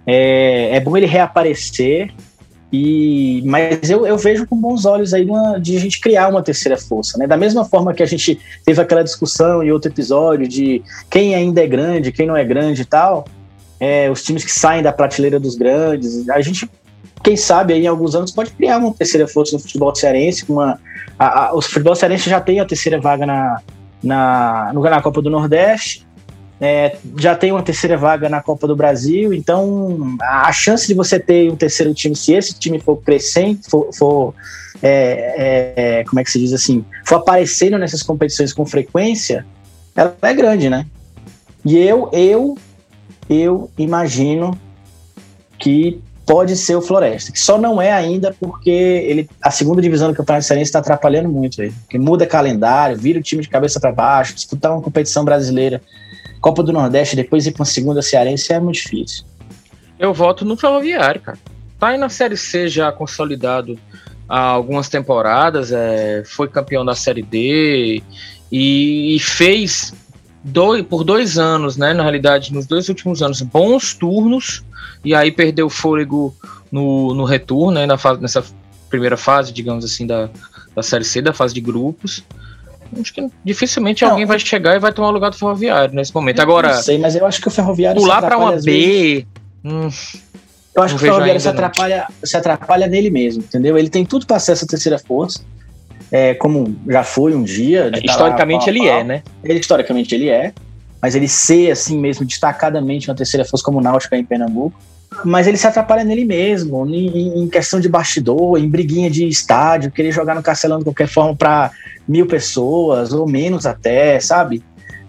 É, 0.05 0.75
é 0.75 0.79
bom 0.79 0.95
ele 0.95 1.05
reaparecer. 1.05 2.13
E, 2.71 3.41
mas 3.45 3.89
eu, 3.89 4.05
eu 4.05 4.17
vejo 4.17 4.45
com 4.45 4.57
bons 4.57 4.85
olhos 4.85 5.13
aí 5.13 5.23
uma, 5.23 5.57
de 5.57 5.77
a 5.77 5.79
gente 5.79 6.01
criar 6.01 6.27
uma 6.27 6.43
terceira 6.43 6.77
força, 6.77 7.17
né? 7.17 7.25
Da 7.25 7.37
mesma 7.37 7.63
forma 7.63 7.93
que 7.93 8.03
a 8.03 8.05
gente 8.05 8.39
teve 8.65 8.81
aquela 8.81 9.03
discussão 9.03 9.63
em 9.63 9.71
outro 9.71 9.89
episódio 9.89 10.47
de 10.47 10.83
quem 11.09 11.33
ainda 11.33 11.63
é 11.63 11.67
grande, 11.67 12.11
quem 12.11 12.27
não 12.27 12.35
é 12.35 12.43
grande 12.43 12.81
e 12.81 12.85
tal, 12.85 13.25
é, 13.79 14.09
os 14.09 14.23
times 14.23 14.43
que 14.43 14.51
saem 14.51 14.83
da 14.83 14.91
prateleira 14.91 15.39
dos 15.39 15.55
grandes, 15.55 16.27
a 16.29 16.41
gente, 16.41 16.69
quem 17.23 17.37
sabe 17.37 17.73
aí 17.73 17.83
em 17.83 17.87
alguns 17.87 18.15
anos 18.15 18.31
pode 18.31 18.51
criar 18.51 18.79
uma 18.79 18.93
terceira 18.93 19.27
força 19.27 19.55
no 19.55 19.61
futebol 19.61 19.93
cearense, 19.95 20.45
uma, 20.49 20.79
a, 21.17 21.45
a, 21.45 21.55
o 21.55 21.61
futebol 21.61 21.95
cearense 21.95 22.29
já 22.29 22.41
tem 22.41 22.59
a 22.59 22.65
terceira 22.65 22.99
vaga 22.99 23.25
na, 23.25 23.61
na, 24.03 24.71
na 24.73 25.01
Copa 25.01 25.21
do 25.21 25.29
Nordeste, 25.29 26.06
é, 26.59 26.97
já 27.17 27.35
tem 27.35 27.51
uma 27.51 27.61
terceira 27.61 27.95
vaga 27.95 28.27
na 28.27 28.41
Copa 28.41 28.67
do 28.67 28.75
Brasil, 28.75 29.33
então 29.33 30.17
a 30.21 30.51
chance 30.51 30.87
de 30.87 30.93
você 30.93 31.19
ter 31.19 31.51
um 31.51 31.55
terceiro 31.55 31.93
time, 31.93 32.15
se 32.15 32.33
esse 32.33 32.57
time 32.57 32.79
for 32.79 32.97
crescendo, 32.97 33.59
for, 33.69 33.93
for 33.93 34.33
é, 34.81 35.99
é, 35.99 36.03
como 36.05 36.19
é 36.19 36.23
que 36.23 36.31
se 36.31 36.39
diz 36.39 36.53
assim, 36.53 36.83
for 37.05 37.15
aparecendo 37.15 37.77
nessas 37.77 38.01
competições 38.01 38.53
com 38.53 38.65
frequência, 38.65 39.45
ela 39.95 40.15
é 40.21 40.33
grande, 40.33 40.69
né? 40.69 40.85
E 41.63 41.77
eu, 41.77 42.09
eu, 42.11 42.57
eu 43.29 43.69
imagino 43.77 44.57
que 45.59 46.01
pode 46.25 46.57
ser 46.57 46.75
o 46.75 46.81
Floresta, 46.81 47.31
que 47.31 47.39
só 47.39 47.57
não 47.57 47.81
é 47.81 47.91
ainda 47.91 48.35
porque 48.37 48.69
ele, 48.69 49.29
a 49.41 49.49
segunda 49.49 49.81
divisão 49.81 50.09
do 50.09 50.15
Campeonato 50.15 50.45
Cearense 50.45 50.69
está 50.69 50.79
atrapalhando 50.79 51.29
muito 51.29 51.61
ele, 51.61 51.73
que 51.89 51.97
muda 51.97 52.25
calendário, 52.25 52.97
vira 52.97 53.19
o 53.19 53.23
time 53.23 53.41
de 53.41 53.47
cabeça 53.47 53.79
para 53.79 53.91
baixo, 53.91 54.35
disputar 54.35 54.71
uma 54.73 54.81
competição 54.81 55.23
brasileira 55.23 55.81
Copa 56.39 56.63
do 56.63 56.71
Nordeste, 56.71 57.15
depois 57.15 57.45
ir 57.45 57.51
para 57.51 57.61
uma 57.61 57.65
segunda 57.65 58.01
cearense 58.01 58.53
é 58.53 58.59
muito 58.59 58.75
difícil. 58.75 59.25
Eu 59.99 60.13
voto 60.13 60.45
no 60.45 60.55
Ferroviário, 60.55 61.21
cara. 61.21 61.37
Tá 61.79 61.89
aí 61.89 61.97
na 61.97 62.09
Série 62.09 62.37
C 62.37 62.67
já 62.67 62.91
consolidado 62.91 63.77
há 64.27 64.39
algumas 64.39 64.89
temporadas, 64.89 65.71
é, 65.71 66.23
foi 66.25 66.47
campeão 66.47 66.83
da 66.83 66.95
Série 66.95 67.21
D 67.21 68.01
e, 68.51 69.15
e 69.15 69.19
fez 69.19 69.93
dois, 70.43 70.85
por 70.85 71.03
dois 71.03 71.37
anos, 71.37 71.77
né? 71.77 71.93
Na 71.93 72.03
realidade, 72.03 72.53
nos 72.53 72.65
dois 72.65 72.89
últimos 72.89 73.21
anos, 73.21 73.41
bons 73.41 73.93
turnos, 73.93 74.63
e 75.03 75.13
aí 75.13 75.31
perdeu 75.31 75.67
o 75.67 75.69
fôlego 75.69 76.35
no, 76.71 77.13
no 77.13 77.23
retorno, 77.23 77.71
né? 77.71 77.85
Na 77.85 77.97
fase, 77.97 78.21
nessa 78.21 78.43
primeira 78.89 79.17
fase, 79.17 79.51
digamos 79.51 79.85
assim, 79.85 80.05
da, 80.05 80.29
da 80.75 80.83
Série 80.83 81.03
C, 81.03 81.21
da 81.21 81.33
fase 81.33 81.53
de 81.53 81.61
grupos. 81.61 82.23
Acho 82.99 83.13
que 83.13 83.27
dificilmente 83.43 84.03
não, 84.03 84.11
alguém 84.11 84.25
vai 84.25 84.39
chegar 84.39 84.75
e 84.75 84.79
vai 84.79 84.91
tomar 84.91 85.09
o 85.09 85.11
lugar 85.11 85.31
do 85.31 85.37
ferroviário 85.37 85.93
nesse 85.93 86.13
momento. 86.13 86.41
Agora. 86.41 86.75
Não 86.75 86.81
sei, 86.81 86.97
mas 86.97 87.15
eu 87.15 87.25
acho 87.25 87.41
que 87.41 87.47
o 87.47 87.51
ferroviário. 87.51 88.01
Pular 88.01 88.21
para 88.21 88.37
uma 88.37 88.53
B. 88.53 89.25
Hum, 89.63 89.89
eu 90.75 90.83
acho 90.83 90.95
que 90.95 91.03
o 91.03 91.05
ferroviário 91.05 91.41
se 91.41 91.49
atrapalha, 91.49 92.07
se 92.23 92.37
atrapalha 92.37 92.87
nele 92.87 93.09
mesmo, 93.09 93.43
entendeu? 93.43 93.77
Ele 93.77 93.89
tem 93.89 94.05
tudo 94.05 94.25
para 94.25 94.39
ser 94.39 94.51
essa 94.51 94.67
terceira 94.67 94.99
força. 94.99 95.41
É, 96.11 96.33
como 96.35 96.75
já 96.87 97.03
foi 97.03 97.35
um 97.35 97.43
dia. 97.43 97.91
É, 97.93 98.05
historicamente 98.05 98.69
ele 98.69 98.87
é, 98.87 99.03
né? 99.03 99.23
Ele, 99.43 99.59
historicamente 99.59 100.13
ele 100.13 100.29
é. 100.29 100.53
Mas 101.01 101.15
ele 101.15 101.27
ser 101.27 101.71
assim 101.71 101.97
mesmo, 101.97 102.25
destacadamente 102.25 103.09
uma 103.09 103.15
terceira 103.15 103.45
força 103.45 103.63
como 103.63 103.79
o 103.79 103.81
Náutico 103.81 104.15
em 104.15 104.25
Pernambuco, 104.25 104.79
mas 105.25 105.47
ele 105.47 105.57
se 105.57 105.67
atrapalha 105.67 106.03
nele 106.03 106.25
mesmo, 106.25 106.85
em, 106.87 107.43
em, 107.43 107.47
questão 107.47 107.79
de 107.79 107.89
bastidor, 107.89 108.57
em 108.57 108.69
briguinha 108.69 109.09
de 109.09 109.27
estádio, 109.27 109.91
querer 109.91 110.11
jogar 110.11 110.35
no 110.35 110.43
Castelão 110.43 110.79
de 110.79 110.85
qualquer 110.85 111.07
forma 111.07 111.35
para 111.35 111.71
mil 112.07 112.25
pessoas 112.25 113.11
ou 113.13 113.27
menos 113.27 113.65
até, 113.65 114.19
sabe? 114.19 114.63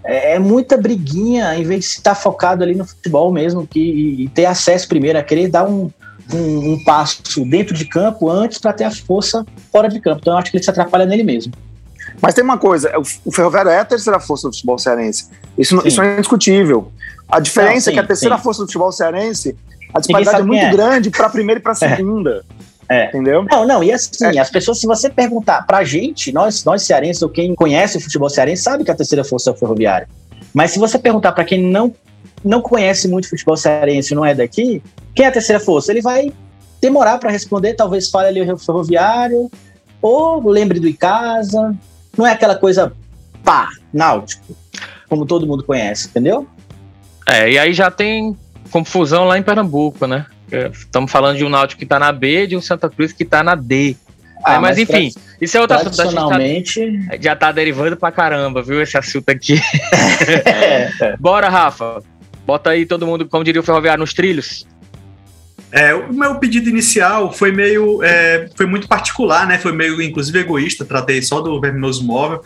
É, 0.05 0.35
é, 0.35 0.39
muita 0.39 0.77
briguinha, 0.77 1.55
em 1.57 1.65
vez 1.65 1.85
de 1.85 1.91
estar 1.91 2.15
focado 2.15 2.65
ali 2.65 2.75
no 2.75 2.87
futebol 2.87 3.31
mesmo, 3.33 3.67
que, 3.67 3.81
e 3.81 4.29
ter 4.29 4.47
acesso 4.47 4.89
primeiro, 4.89 5.19
a 5.19 5.23
querer 5.23 5.49
dar 5.49 5.69
um, 5.69 5.91
um, 6.33 6.73
um 6.73 6.85
passo 6.85 7.45
dentro 7.45 7.75
de 7.75 7.85
campo 7.85 8.31
antes 8.31 8.59
para 8.59 8.73
ter 8.73 8.85
a 8.85 8.91
força 8.91 9.45
fora 9.71 9.89
de 9.89 10.01
campo. 10.01 10.21
Então 10.23 10.33
eu 10.33 10.39
acho 10.39 10.51
que 10.51 10.57
ele 10.57 10.65
se 10.65 10.71
atrapalha 10.71 11.05
nele 11.05 11.23
mesmo. 11.23 11.53
Mas 12.21 12.35
tem 12.35 12.43
uma 12.43 12.59
coisa, 12.59 12.93
o 13.25 13.31
Ferroviário 13.31 13.71
é 13.71 13.79
a 13.79 13.85
terceira 13.85 14.19
força 14.19 14.49
do 14.49 14.55
futebol 14.55 14.79
cearense. 14.79 15.29
Isso, 15.57 15.81
isso 15.87 16.01
é 16.03 16.15
indiscutível. 16.15 16.91
A 17.29 17.39
diferença 17.39 17.75
não, 17.75 17.81
sim, 17.81 17.91
é 17.91 17.93
que 17.93 18.01
a 18.01 18.07
terceira 18.07 18.37
sim. 18.37 18.43
força 18.43 18.63
do 18.63 18.67
futebol 18.67 18.91
cearense, 18.91 19.55
a 19.95 20.01
disparidade 20.01 20.41
é 20.41 20.45
muito 20.45 20.65
é. 20.65 20.71
grande 20.71 21.11
para 21.11 21.27
a 21.27 21.31
primeira 21.31 21.61
e 21.61 21.63
para 21.63 21.73
a 21.73 21.77
é. 21.87 21.97
segunda. 21.97 22.45
É. 22.89 23.09
Entendeu? 23.09 23.45
Não, 23.51 23.67
não, 23.67 23.85
e 23.85 23.93
assim, 23.93 24.25
é. 24.25 24.39
as 24.39 24.51
pessoas, 24.51 24.81
se 24.81 24.87
você 24.87 25.11
perguntar 25.11 25.67
pra 25.67 25.85
gente, 25.85 26.33
nós, 26.33 26.65
nós 26.65 26.83
cearenses, 26.83 27.23
ou 27.23 27.29
quem 27.29 27.55
conhece 27.55 27.99
o 27.99 28.01
futebol 28.01 28.31
cearense, 28.31 28.63
sabe 28.63 28.83
que 28.83 28.91
a 28.91 28.95
terceira 28.95 29.23
força 29.23 29.51
é 29.51 29.53
o 29.53 29.57
ferroviário. 29.57 30.09
Mas 30.55 30.71
se 30.71 30.79
você 30.79 30.99
perguntar 30.99 31.33
para 31.33 31.45
quem 31.45 31.63
não, 31.63 31.95
não 32.43 32.63
conhece 32.63 33.07
muito 33.07 33.29
futebol 33.29 33.57
cearense 33.57 34.15
não 34.15 34.25
é 34.25 34.35
daqui, 34.35 34.83
quem 35.15 35.27
é 35.27 35.29
a 35.29 35.33
terceira 35.33 35.61
força? 35.61 35.93
Ele 35.93 36.01
vai 36.01 36.33
demorar 36.81 37.19
para 37.19 37.31
responder, 37.31 37.75
talvez 37.75 38.09
fale 38.09 38.29
ali 38.29 38.53
o 38.53 38.57
ferroviário, 38.57 39.51
ou 40.01 40.49
lembre 40.49 40.81
do 40.81 40.89
Icasa. 40.89 41.77
Não 42.17 42.27
é 42.27 42.33
aquela 42.33 42.55
coisa 42.55 42.93
pá, 43.45 43.69
náutico, 43.93 44.57
como 45.09 45.27
todo 45.27 45.47
mundo 45.47 45.63
conhece, 45.63 46.09
entendeu? 46.09 46.47
É, 47.27 47.51
e 47.51 47.59
aí 47.59 47.75
já 47.75 47.91
tem 47.91 48.35
confusão 48.69 49.25
lá 49.25 49.39
em 49.39 49.43
Pernambuco, 49.43 50.07
né? 50.07 50.27
Estamos 50.73 51.11
falando 51.11 51.37
de 51.37 51.45
um 51.45 51.49
Náutico 51.49 51.79
que 51.79 51.85
está 51.85 51.99
na 51.99 52.11
B, 52.11 52.47
de 52.47 52.57
um 52.57 52.61
Santa 52.61 52.89
Cruz 52.89 53.13
que 53.13 53.23
está 53.23 53.43
na 53.43 53.55
D. 53.55 53.97
Ah, 54.45 54.55
é, 54.55 54.59
mas, 54.59 54.77
mas, 54.77 54.79
enfim, 54.79 55.13
isso 55.41 55.57
é 55.57 55.61
outra 55.61 55.77
assunto. 55.77 55.91
Tá- 55.91 56.03
tradicionalmente... 56.05 57.07
Tá, 57.09 57.17
já 57.21 57.37
tá 57.37 57.53
derivando 57.53 57.97
pra 57.97 58.11
caramba, 58.13 58.63
viu? 58.63 58.81
Esse 58.81 58.97
assunto 58.97 59.29
aqui. 59.29 59.61
é. 60.47 61.17
Bora, 61.19 61.49
Rafa. 61.49 62.03
Bota 62.47 62.71
aí 62.71 62.87
todo 62.87 63.07
mundo, 63.07 63.29
como 63.29 63.45
diria 63.45 63.61
o 63.61 63.65
ferroviário, 63.65 64.01
nos 64.01 64.15
trilhos. 64.15 64.67
É, 65.71 65.95
o 65.95 66.13
meu 66.13 66.37
pedido 66.37 66.71
inicial 66.71 67.31
foi 67.31 67.53
meio. 67.53 68.03
É, 68.03 68.49
foi 68.55 68.65
muito 68.65 68.89
particular, 68.89 69.47
né? 69.47 69.59
Foi 69.59 69.73
meio, 69.73 70.01
inclusive, 70.01 70.39
egoísta. 70.39 70.85
Tratei 70.85 71.21
só 71.21 71.41
do 71.41 71.61
Verminoso 71.61 72.03
Móvel. 72.05 72.43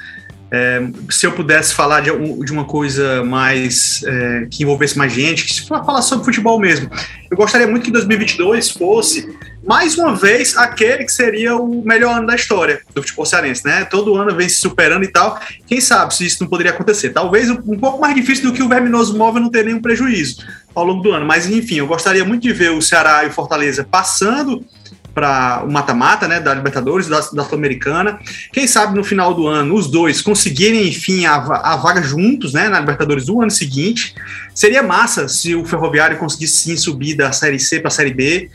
É, 0.54 0.82
se 1.08 1.26
eu 1.26 1.32
pudesse 1.32 1.72
falar 1.72 2.00
de, 2.00 2.10
de 2.44 2.52
uma 2.52 2.66
coisa 2.66 3.24
mais 3.24 4.04
é, 4.04 4.46
que 4.50 4.62
envolvesse 4.62 4.98
mais 4.98 5.10
gente, 5.10 5.46
que 5.46 5.66
falar 5.66 6.02
sobre 6.02 6.26
futebol 6.26 6.60
mesmo, 6.60 6.90
eu 7.30 7.36
gostaria 7.38 7.66
muito 7.66 7.84
que 7.84 7.90
2022 7.90 8.70
fosse 8.72 9.34
mais 9.64 9.96
uma 9.96 10.14
vez 10.14 10.54
aquele 10.56 11.04
que 11.04 11.12
seria 11.12 11.56
o 11.56 11.82
melhor 11.82 12.18
ano 12.18 12.26
da 12.26 12.34
história 12.34 12.82
do 12.94 13.00
futebol 13.00 13.24
cearense, 13.24 13.64
né? 13.64 13.84
Todo 13.86 14.14
ano 14.14 14.34
vem 14.34 14.46
se 14.46 14.56
superando 14.56 15.04
e 15.04 15.08
tal. 15.08 15.40
Quem 15.66 15.80
sabe 15.80 16.14
se 16.14 16.26
isso 16.26 16.38
não 16.42 16.50
poderia 16.50 16.72
acontecer? 16.72 17.10
Talvez 17.10 17.48
um 17.48 17.78
pouco 17.78 17.98
mais 18.00 18.14
difícil 18.14 18.50
do 18.50 18.52
que 18.52 18.62
o 18.62 18.68
Verminoso 18.68 19.16
Móvel 19.16 19.40
não 19.40 19.50
ter 19.50 19.64
nenhum 19.64 19.80
prejuízo 19.80 20.44
ao 20.74 20.84
longo 20.84 21.02
do 21.02 21.12
ano, 21.12 21.24
mas 21.24 21.48
enfim, 21.48 21.76
eu 21.76 21.86
gostaria 21.86 22.24
muito 22.24 22.42
de 22.42 22.52
ver 22.52 22.72
o 22.72 22.82
Ceará 22.82 23.24
e 23.24 23.28
o 23.28 23.32
Fortaleza 23.32 23.86
passando 23.88 24.64
para 25.14 25.62
o 25.64 25.70
mata-mata, 25.70 26.26
né, 26.26 26.40
da 26.40 26.54
Libertadores, 26.54 27.08
da, 27.08 27.20
da 27.20 27.44
Sul-Americana. 27.44 28.18
Quem 28.52 28.66
sabe 28.66 28.96
no 28.96 29.04
final 29.04 29.34
do 29.34 29.46
ano 29.46 29.74
os 29.74 29.90
dois 29.90 30.20
conseguirem, 30.20 30.88
enfim, 30.88 31.26
a, 31.26 31.34
a, 31.34 31.76
vaga 31.76 32.02
juntos, 32.02 32.52
né, 32.52 32.68
na 32.68 32.80
Libertadores 32.80 33.26
do 33.26 33.40
ano 33.40 33.50
seguinte. 33.50 34.14
Seria 34.54 34.82
massa 34.82 35.28
se 35.28 35.54
o 35.54 35.64
Ferroviário 35.64 36.18
conseguisse 36.18 36.64
sim 36.64 36.76
subir 36.76 37.14
da 37.14 37.32
Série 37.32 37.58
C 37.58 37.80
para 37.80 37.88
a 37.88 37.90
Série 37.90 38.14
B. 38.14 38.50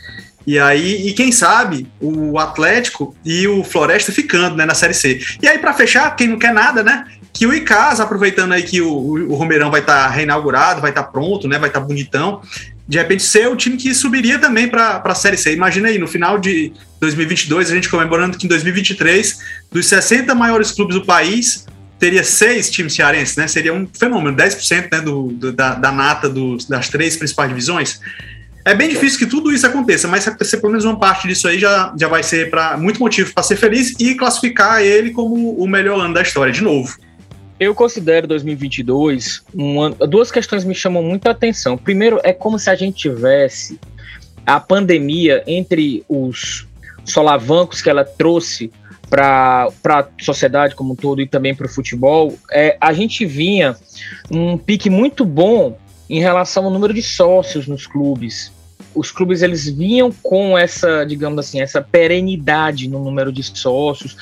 E 0.46 0.58
aí, 0.58 1.08
e 1.08 1.12
quem 1.12 1.30
sabe, 1.30 1.86
o 2.00 2.38
Atlético 2.38 3.14
e 3.22 3.46
o 3.46 3.62
Floresta 3.62 4.10
ficando, 4.10 4.56
né, 4.56 4.64
na 4.64 4.74
Série 4.74 4.94
C. 4.94 5.20
E 5.42 5.46
aí, 5.46 5.58
para 5.58 5.74
fechar, 5.74 6.16
quem 6.16 6.28
não 6.28 6.38
quer 6.38 6.54
nada, 6.54 6.82
né, 6.82 7.04
que 7.38 7.46
o 7.46 7.54
Icasa, 7.54 8.02
aproveitando 8.02 8.50
aí 8.50 8.64
que 8.64 8.80
o, 8.80 8.90
o 8.90 9.34
Romeirão 9.36 9.70
vai 9.70 9.78
estar 9.78 10.08
tá 10.08 10.08
reinaugurado, 10.08 10.80
vai 10.80 10.90
estar 10.90 11.04
tá 11.04 11.08
pronto, 11.08 11.46
né, 11.46 11.56
vai 11.56 11.68
estar 11.68 11.78
tá 11.78 11.86
bonitão, 11.86 12.42
de 12.86 12.98
repente 12.98 13.22
ser 13.22 13.46
o 13.46 13.54
time 13.54 13.76
que 13.76 13.94
subiria 13.94 14.40
também 14.40 14.66
para 14.66 15.00
a 15.04 15.14
Série 15.14 15.36
C. 15.36 15.52
Imagina 15.52 15.86
aí, 15.86 15.98
no 15.98 16.08
final 16.08 16.36
de 16.36 16.72
2022, 17.00 17.70
a 17.70 17.74
gente 17.76 17.88
comemorando 17.88 18.36
que 18.36 18.44
em 18.44 18.48
2023, 18.48 19.38
dos 19.70 19.86
60 19.86 20.34
maiores 20.34 20.72
clubes 20.72 20.96
do 20.96 21.04
país, 21.04 21.64
teria 21.96 22.24
seis 22.24 22.68
times 22.70 22.94
cearenses, 22.94 23.36
né? 23.36 23.46
Seria 23.46 23.72
um 23.72 23.86
fenômeno, 23.86 24.36
10% 24.36 24.88
né, 24.90 25.00
do, 25.00 25.28
do, 25.28 25.52
da, 25.52 25.74
da 25.74 25.92
nata 25.92 26.28
dos, 26.28 26.64
das 26.64 26.88
três 26.88 27.16
principais 27.16 27.48
divisões. 27.48 28.00
É 28.64 28.74
bem 28.74 28.88
difícil 28.88 29.18
que 29.18 29.26
tudo 29.26 29.52
isso 29.52 29.66
aconteça, 29.66 30.08
mas 30.08 30.24
se 30.24 30.56
pelo 30.56 30.70
menos 30.70 30.84
uma 30.84 30.98
parte 30.98 31.28
disso 31.28 31.46
aí 31.46 31.58
já, 31.58 31.94
já 31.96 32.08
vai 32.08 32.22
ser 32.22 32.50
para 32.50 32.76
muito 32.76 32.98
motivo 32.98 33.32
para 33.32 33.44
ser 33.44 33.56
feliz 33.56 33.94
e 34.00 34.14
classificar 34.14 34.82
ele 34.82 35.10
como 35.10 35.52
o 35.52 35.68
melhor 35.68 36.00
ano 36.00 36.14
da 36.14 36.22
história 36.22 36.52
de 36.52 36.62
novo. 36.62 36.96
Eu 37.60 37.74
considero 37.74 38.26
2022 38.28 39.42
um 39.54 39.80
ano, 39.80 39.96
duas 40.06 40.30
questões 40.30 40.64
me 40.64 40.74
chamam 40.74 41.02
muita 41.02 41.30
atenção. 41.30 41.76
Primeiro, 41.76 42.20
é 42.22 42.32
como 42.32 42.58
se 42.58 42.70
a 42.70 42.76
gente 42.76 42.96
tivesse 42.96 43.80
a 44.46 44.60
pandemia 44.60 45.42
entre 45.46 46.04
os 46.08 46.66
solavancos 47.04 47.82
que 47.82 47.90
ela 47.90 48.04
trouxe 48.04 48.70
para 49.10 49.68
a 49.84 50.08
sociedade 50.20 50.74
como 50.74 50.92
um 50.92 50.96
todo 50.96 51.20
e 51.20 51.26
também 51.26 51.54
para 51.54 51.66
o 51.66 51.68
futebol. 51.68 52.38
É, 52.50 52.76
a 52.80 52.92
gente 52.92 53.24
vinha 53.24 53.76
um 54.30 54.56
pique 54.56 54.88
muito 54.88 55.24
bom 55.24 55.76
em 56.08 56.20
relação 56.20 56.64
ao 56.64 56.70
número 56.70 56.94
de 56.94 57.02
sócios 57.02 57.66
nos 57.66 57.86
clubes 57.86 58.52
os 58.98 59.12
clubes 59.12 59.42
eles 59.42 59.68
vinham 59.68 60.10
com 60.22 60.58
essa, 60.58 61.04
digamos 61.04 61.38
assim, 61.38 61.60
essa 61.60 61.80
perenidade 61.80 62.88
no 62.88 62.98
número 62.98 63.32
de 63.32 63.44
sócios, 63.44 64.16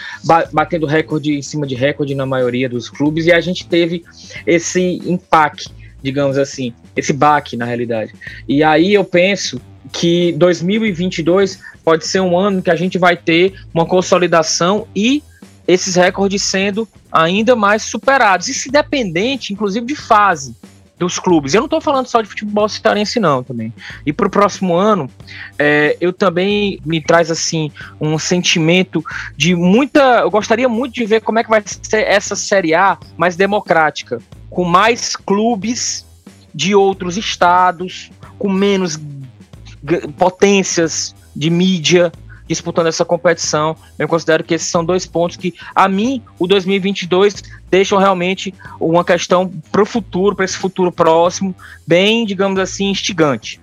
batendo 0.52 0.86
recorde 0.86 1.34
em 1.34 1.40
cima 1.40 1.66
de 1.66 1.74
recorde 1.74 2.14
na 2.14 2.26
maioria 2.26 2.68
dos 2.68 2.90
clubes, 2.90 3.24
e 3.24 3.32
a 3.32 3.40
gente 3.40 3.66
teve 3.66 4.04
esse 4.46 5.00
impacto, 5.06 5.70
digamos 6.02 6.36
assim, 6.36 6.74
esse 6.94 7.12
baque 7.12 7.56
na 7.56 7.64
realidade. 7.64 8.12
E 8.46 8.62
aí 8.62 8.92
eu 8.92 9.04
penso 9.04 9.58
que 9.90 10.32
2022 10.32 11.58
pode 11.82 12.06
ser 12.06 12.20
um 12.20 12.36
ano 12.36 12.60
que 12.60 12.70
a 12.70 12.76
gente 12.76 12.98
vai 12.98 13.16
ter 13.16 13.54
uma 13.72 13.86
consolidação 13.86 14.86
e 14.94 15.22
esses 15.66 15.94
recordes 15.94 16.42
sendo 16.42 16.86
ainda 17.10 17.56
mais 17.56 17.82
superados, 17.82 18.48
isso 18.48 18.68
independente, 18.68 19.52
inclusive, 19.52 19.86
de 19.86 19.96
fase 19.96 20.54
dos 20.98 21.18
clubes. 21.18 21.54
Eu 21.54 21.60
não 21.60 21.66
estou 21.66 21.80
falando 21.80 22.06
só 22.06 22.22
de 22.22 22.28
futebol 22.28 22.68
cearense, 22.68 23.20
não, 23.20 23.42
também. 23.42 23.72
E 24.04 24.12
para 24.12 24.26
o 24.26 24.30
próximo 24.30 24.74
ano, 24.74 25.10
é, 25.58 25.96
eu 26.00 26.12
também 26.12 26.80
me 26.84 27.00
traz 27.00 27.30
assim 27.30 27.70
um 28.00 28.18
sentimento 28.18 29.04
de 29.36 29.54
muita. 29.54 30.20
Eu 30.20 30.30
gostaria 30.30 30.68
muito 30.68 30.94
de 30.94 31.04
ver 31.04 31.20
como 31.20 31.38
é 31.38 31.44
que 31.44 31.50
vai 31.50 31.62
ser 31.64 32.06
essa 32.06 32.34
Série 32.34 32.74
A 32.74 32.98
mais 33.16 33.36
democrática, 33.36 34.20
com 34.48 34.64
mais 34.64 35.16
clubes 35.16 36.06
de 36.54 36.74
outros 36.74 37.18
estados, 37.18 38.10
com 38.38 38.50
menos 38.50 38.98
potências 40.16 41.14
de 41.34 41.50
mídia, 41.50 42.10
disputando 42.48 42.86
essa 42.86 43.04
competição. 43.04 43.76
Eu 43.98 44.08
considero 44.08 44.42
que 44.42 44.54
esses 44.54 44.68
são 44.68 44.84
dois 44.84 45.04
pontos 45.06 45.36
que, 45.36 45.54
a 45.74 45.88
mim, 45.88 46.22
o 46.38 46.46
2022 46.46 47.42
deixam 47.70 47.98
realmente 47.98 48.54
uma 48.80 49.04
questão 49.04 49.50
para 49.70 49.82
o 49.82 49.86
futuro, 49.86 50.34
para 50.36 50.44
esse 50.44 50.56
futuro 50.56 50.92
próximo, 50.92 51.54
bem, 51.86 52.24
digamos 52.24 52.58
assim, 52.58 52.90
instigante. 52.90 53.60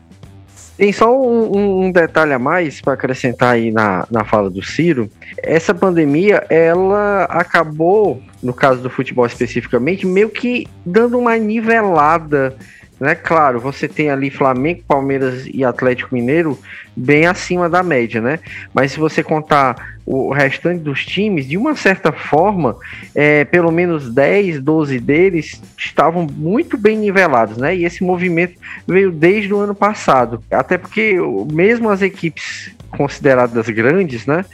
Tem 0.76 0.92
só 0.92 1.16
um, 1.16 1.86
um 1.86 1.92
detalhe 1.92 2.34
a 2.34 2.40
mais 2.40 2.82
para 2.82 2.94
acrescentar 2.94 3.54
aí 3.54 3.72
na, 3.72 4.08
na 4.10 4.26
fala 4.26 4.50
do 4.50 4.64
Ciro. 4.64 5.10
Essa 5.38 5.74
pandemia, 5.74 6.46
ela 6.50 7.26
acabou, 7.26 8.22
no 8.42 8.54
caso 8.54 8.82
do 8.82 8.90
futebol 8.90 9.26
especificamente, 9.26 10.06
meio 10.06 10.30
que 10.30 10.68
dando 10.84 11.20
uma 11.20 11.38
nivelada 11.38 12.58
né? 13.04 13.16
Claro, 13.16 13.60
você 13.60 13.86
tem 13.86 14.10
ali 14.10 14.30
Flamengo, 14.30 14.82
Palmeiras 14.88 15.46
e 15.46 15.64
Atlético 15.64 16.16
Mineiro 16.16 16.58
bem 16.96 17.26
acima 17.26 17.70
da 17.70 17.84
média, 17.84 18.22
né? 18.22 18.40
Mas 18.74 18.94
se 18.94 19.00
você 19.00 19.22
contar 19.22 19.98
o 20.06 20.32
restante 20.32 20.82
dos 20.82 21.06
times, 21.06 21.48
de 21.48 21.58
uma 21.58 21.76
certa 21.76 22.14
forma, 22.14 22.78
é, 23.14 23.44
pelo 23.44 23.72
menos 23.72 24.14
10, 24.14 24.62
12 24.62 25.00
deles 25.00 25.62
estavam 25.78 26.26
muito 26.26 26.78
bem 26.78 26.98
nivelados, 26.98 27.58
né? 27.58 27.76
E 27.76 27.84
esse 27.84 28.04
movimento 28.04 28.58
veio 28.88 29.12
desde 29.12 29.54
o 29.54 29.60
ano 29.60 29.76
passado. 29.76 30.42
Até 30.50 30.78
porque 30.78 31.18
mesmo 31.52 31.90
as 31.90 32.02
equipes 32.02 32.74
consideradas 32.90 33.68
grandes, 33.70 34.26
né? 34.26 34.46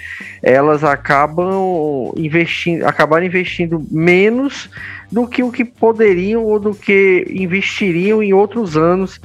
Elas 0.42 0.84
acabam 0.84 2.14
investindo, 2.16 2.84
acabaram 2.86 3.26
investindo 3.26 3.86
menos 3.92 4.70
do 5.12 5.28
que 5.28 5.44
o 5.44 5.52
que 5.52 5.66
poderiam 5.66 6.44
ou 6.44 6.60
do 6.60 6.74
que 6.74 7.26
investiriam 7.30 8.22
em 8.22 8.34
outros 8.34 8.78
anos. 8.78 9.20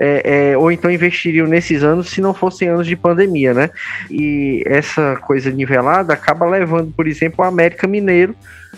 É, 0.00 0.52
é, 0.52 0.56
ou 0.56 0.70
então 0.70 0.88
investiriam 0.88 1.48
nesses 1.48 1.82
anos 1.82 2.08
se 2.10 2.20
não 2.20 2.32
fossem 2.32 2.68
anos 2.68 2.86
de 2.86 2.94
pandemia, 2.94 3.52
né? 3.52 3.68
E 4.08 4.62
essa 4.64 5.16
coisa 5.16 5.50
nivelada 5.50 6.12
acaba 6.12 6.46
levando, 6.46 6.92
por 6.92 7.08
exemplo, 7.08 7.44
o 7.44 7.48
América 7.48 7.84
Mineiro 7.88 8.32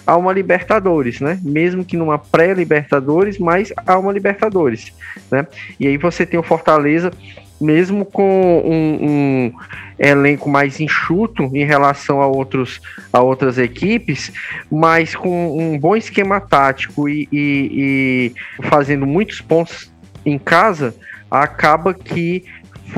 a 0.06 0.16
uma 0.16 0.32
Libertadores, 0.32 1.20
né? 1.20 1.38
Mesmo 1.42 1.84
que 1.84 1.94
numa 1.94 2.18
pré-Libertadores, 2.18 3.38
mas 3.38 3.70
a 3.86 3.98
uma 3.98 4.12
Libertadores, 4.12 4.94
né? 5.30 5.46
E 5.78 5.86
aí 5.86 5.98
você 5.98 6.24
tem 6.24 6.40
o 6.40 6.42
Fortaleza 6.42 7.12
mesmo 7.60 8.04
com 8.04 8.62
um, 8.64 9.08
um, 9.08 9.52
elenco 9.98 10.48
mais 10.48 10.80
enxuto 10.80 11.44
em 11.54 11.64
relação 11.64 12.22
a, 12.22 12.26
outros, 12.26 12.80
a 13.12 13.20
outras 13.20 13.58
equipes, 13.58 14.32
mas 14.70 15.14
com 15.14 15.58
um 15.58 15.78
bom 15.78 15.94
esquema 15.94 16.40
tático 16.40 17.08
e, 17.08 17.28
e, 17.30 18.32
e 18.62 18.68
fazendo 18.68 19.06
muitos 19.06 19.40
pontos 19.40 19.92
em 20.24 20.38
casa, 20.38 20.94
acaba 21.30 21.92
que 21.92 22.44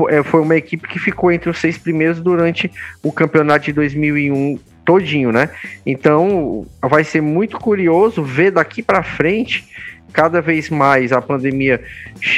é, 0.09 0.23
foi 0.23 0.41
uma 0.41 0.55
equipe 0.55 0.87
que 0.87 0.97
ficou 0.97 1.31
entre 1.31 1.49
os 1.49 1.57
seis 1.57 1.77
primeiros 1.77 2.19
durante 2.19 2.71
o 3.03 3.11
campeonato 3.11 3.65
de 3.65 3.73
2001 3.73 4.59
todinho, 4.85 5.31
né? 5.31 5.49
Então 5.85 6.65
vai 6.81 7.03
ser 7.03 7.21
muito 7.21 7.57
curioso 7.57 8.23
ver 8.23 8.51
daqui 8.51 8.81
para 8.81 9.03
frente 9.03 9.65
cada 10.11 10.41
vez 10.41 10.69
mais 10.69 11.11
a 11.11 11.21
pandemia 11.21 11.81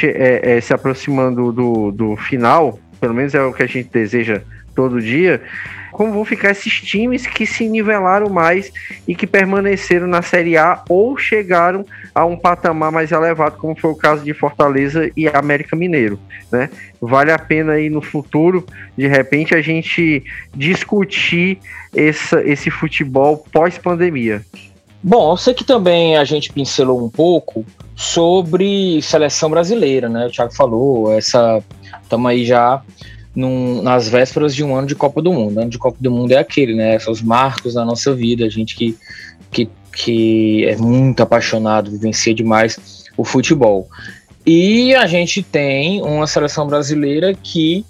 é, 0.02 0.56
é, 0.56 0.60
se 0.60 0.72
aproximando 0.72 1.52
do, 1.52 1.90
do 1.90 2.16
final, 2.16 2.78
pelo 3.00 3.14
menos 3.14 3.34
é 3.34 3.42
o 3.42 3.52
que 3.52 3.62
a 3.62 3.66
gente 3.66 3.90
deseja 3.90 4.42
todo 4.74 5.00
dia, 5.00 5.42
como 5.96 6.12
vão 6.12 6.26
ficar 6.26 6.50
esses 6.50 6.74
times 6.74 7.26
que 7.26 7.46
se 7.46 7.66
nivelaram 7.66 8.28
mais 8.28 8.70
e 9.08 9.14
que 9.14 9.26
permaneceram 9.26 10.06
na 10.06 10.20
Série 10.20 10.54
A 10.54 10.82
ou 10.90 11.16
chegaram 11.16 11.86
a 12.14 12.22
um 12.26 12.36
patamar 12.36 12.92
mais 12.92 13.10
elevado, 13.10 13.56
como 13.56 13.74
foi 13.74 13.90
o 13.90 13.96
caso 13.96 14.22
de 14.22 14.34
Fortaleza 14.34 15.10
e 15.16 15.26
América 15.26 15.74
Mineiro, 15.74 16.20
né? 16.52 16.68
Vale 17.00 17.32
a 17.32 17.38
pena 17.38 17.72
aí 17.72 17.88
no 17.88 18.02
futuro, 18.02 18.66
de 18.94 19.06
repente, 19.06 19.54
a 19.54 19.62
gente 19.62 20.22
discutir 20.54 21.58
essa, 21.94 22.42
esse 22.42 22.70
futebol 22.70 23.38
pós-pandemia. 23.50 24.44
Bom, 25.08 25.30
eu 25.30 25.36
sei 25.36 25.54
que 25.54 25.62
também 25.62 26.16
a 26.16 26.24
gente 26.24 26.52
pincelou 26.52 27.00
um 27.00 27.08
pouco 27.08 27.64
sobre 27.94 29.00
seleção 29.00 29.48
brasileira, 29.48 30.08
né? 30.08 30.26
O 30.26 30.30
Thiago 30.32 30.52
falou, 30.52 31.12
essa 31.12 31.62
estamos 32.02 32.28
aí 32.28 32.44
já 32.44 32.82
num, 33.32 33.82
nas 33.82 34.08
vésperas 34.08 34.52
de 34.52 34.64
um 34.64 34.74
ano 34.74 34.88
de 34.88 34.96
Copa 34.96 35.22
do 35.22 35.32
Mundo. 35.32 35.58
O 35.58 35.60
ano 35.60 35.70
de 35.70 35.78
Copa 35.78 35.96
do 36.00 36.10
Mundo 36.10 36.32
é 36.32 36.38
aquele, 36.38 36.74
né? 36.74 36.98
São 36.98 37.12
os 37.12 37.22
marcos 37.22 37.74
da 37.74 37.84
nossa 37.84 38.12
vida, 38.12 38.44
a 38.44 38.48
gente 38.48 38.74
que, 38.74 38.98
que, 39.52 39.68
que 39.94 40.64
é 40.64 40.76
muito 40.76 41.22
apaixonado, 41.22 41.88
vivencia 41.88 42.34
demais 42.34 43.04
o 43.16 43.22
futebol. 43.22 43.88
E 44.44 44.92
a 44.96 45.06
gente 45.06 45.40
tem 45.40 46.02
uma 46.02 46.26
seleção 46.26 46.66
brasileira 46.66 47.32
que, 47.32 47.86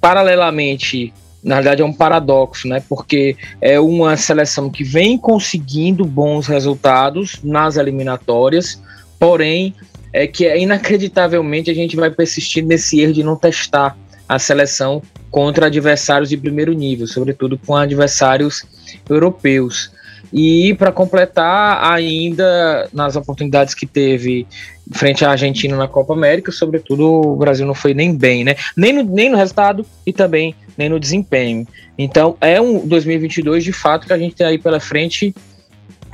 paralelamente 0.00 1.14
na 1.44 1.56
verdade 1.56 1.82
é 1.82 1.84
um 1.84 1.92
paradoxo, 1.92 2.66
né? 2.66 2.82
Porque 2.88 3.36
é 3.60 3.78
uma 3.78 4.16
seleção 4.16 4.70
que 4.70 4.82
vem 4.82 5.18
conseguindo 5.18 6.04
bons 6.06 6.46
resultados 6.46 7.40
nas 7.44 7.76
eliminatórias, 7.76 8.82
porém 9.18 9.74
é 10.10 10.26
que 10.26 10.46
é 10.46 10.58
inacreditavelmente 10.58 11.70
a 11.70 11.74
gente 11.74 11.96
vai 11.96 12.10
persistir 12.10 12.64
nesse 12.64 13.00
erro 13.00 13.12
de 13.12 13.22
não 13.22 13.36
testar 13.36 13.96
a 14.26 14.38
seleção 14.38 15.02
contra 15.30 15.66
adversários 15.66 16.30
de 16.30 16.36
primeiro 16.36 16.72
nível, 16.72 17.06
sobretudo 17.06 17.58
com 17.58 17.76
adversários 17.76 18.64
europeus. 19.10 19.92
E 20.32 20.74
para 20.74 20.90
completar, 20.90 21.92
ainda 21.92 22.88
nas 22.92 23.14
oportunidades 23.16 23.74
que 23.74 23.86
teve 23.86 24.46
frente 24.92 25.24
à 25.24 25.30
Argentina 25.30 25.76
na 25.76 25.86
Copa 25.86 26.12
América, 26.12 26.50
sobretudo 26.50 27.04
o 27.04 27.36
Brasil 27.36 27.66
não 27.66 27.74
foi 27.74 27.94
nem 27.94 28.16
bem, 28.16 28.44
né? 28.44 28.56
Nem 28.76 28.92
no, 28.92 29.02
nem 29.02 29.28
no 29.28 29.36
resultado 29.36 29.84
e 30.06 30.12
também 30.12 30.54
nem 30.76 30.88
no 30.88 30.98
desempenho. 30.98 31.66
Então 31.98 32.36
é 32.40 32.60
um 32.60 32.86
2022 32.86 33.64
de 33.64 33.72
fato 33.72 34.06
que 34.06 34.12
a 34.12 34.18
gente 34.18 34.34
tem 34.34 34.46
aí 34.46 34.58
pela 34.58 34.80
frente 34.80 35.34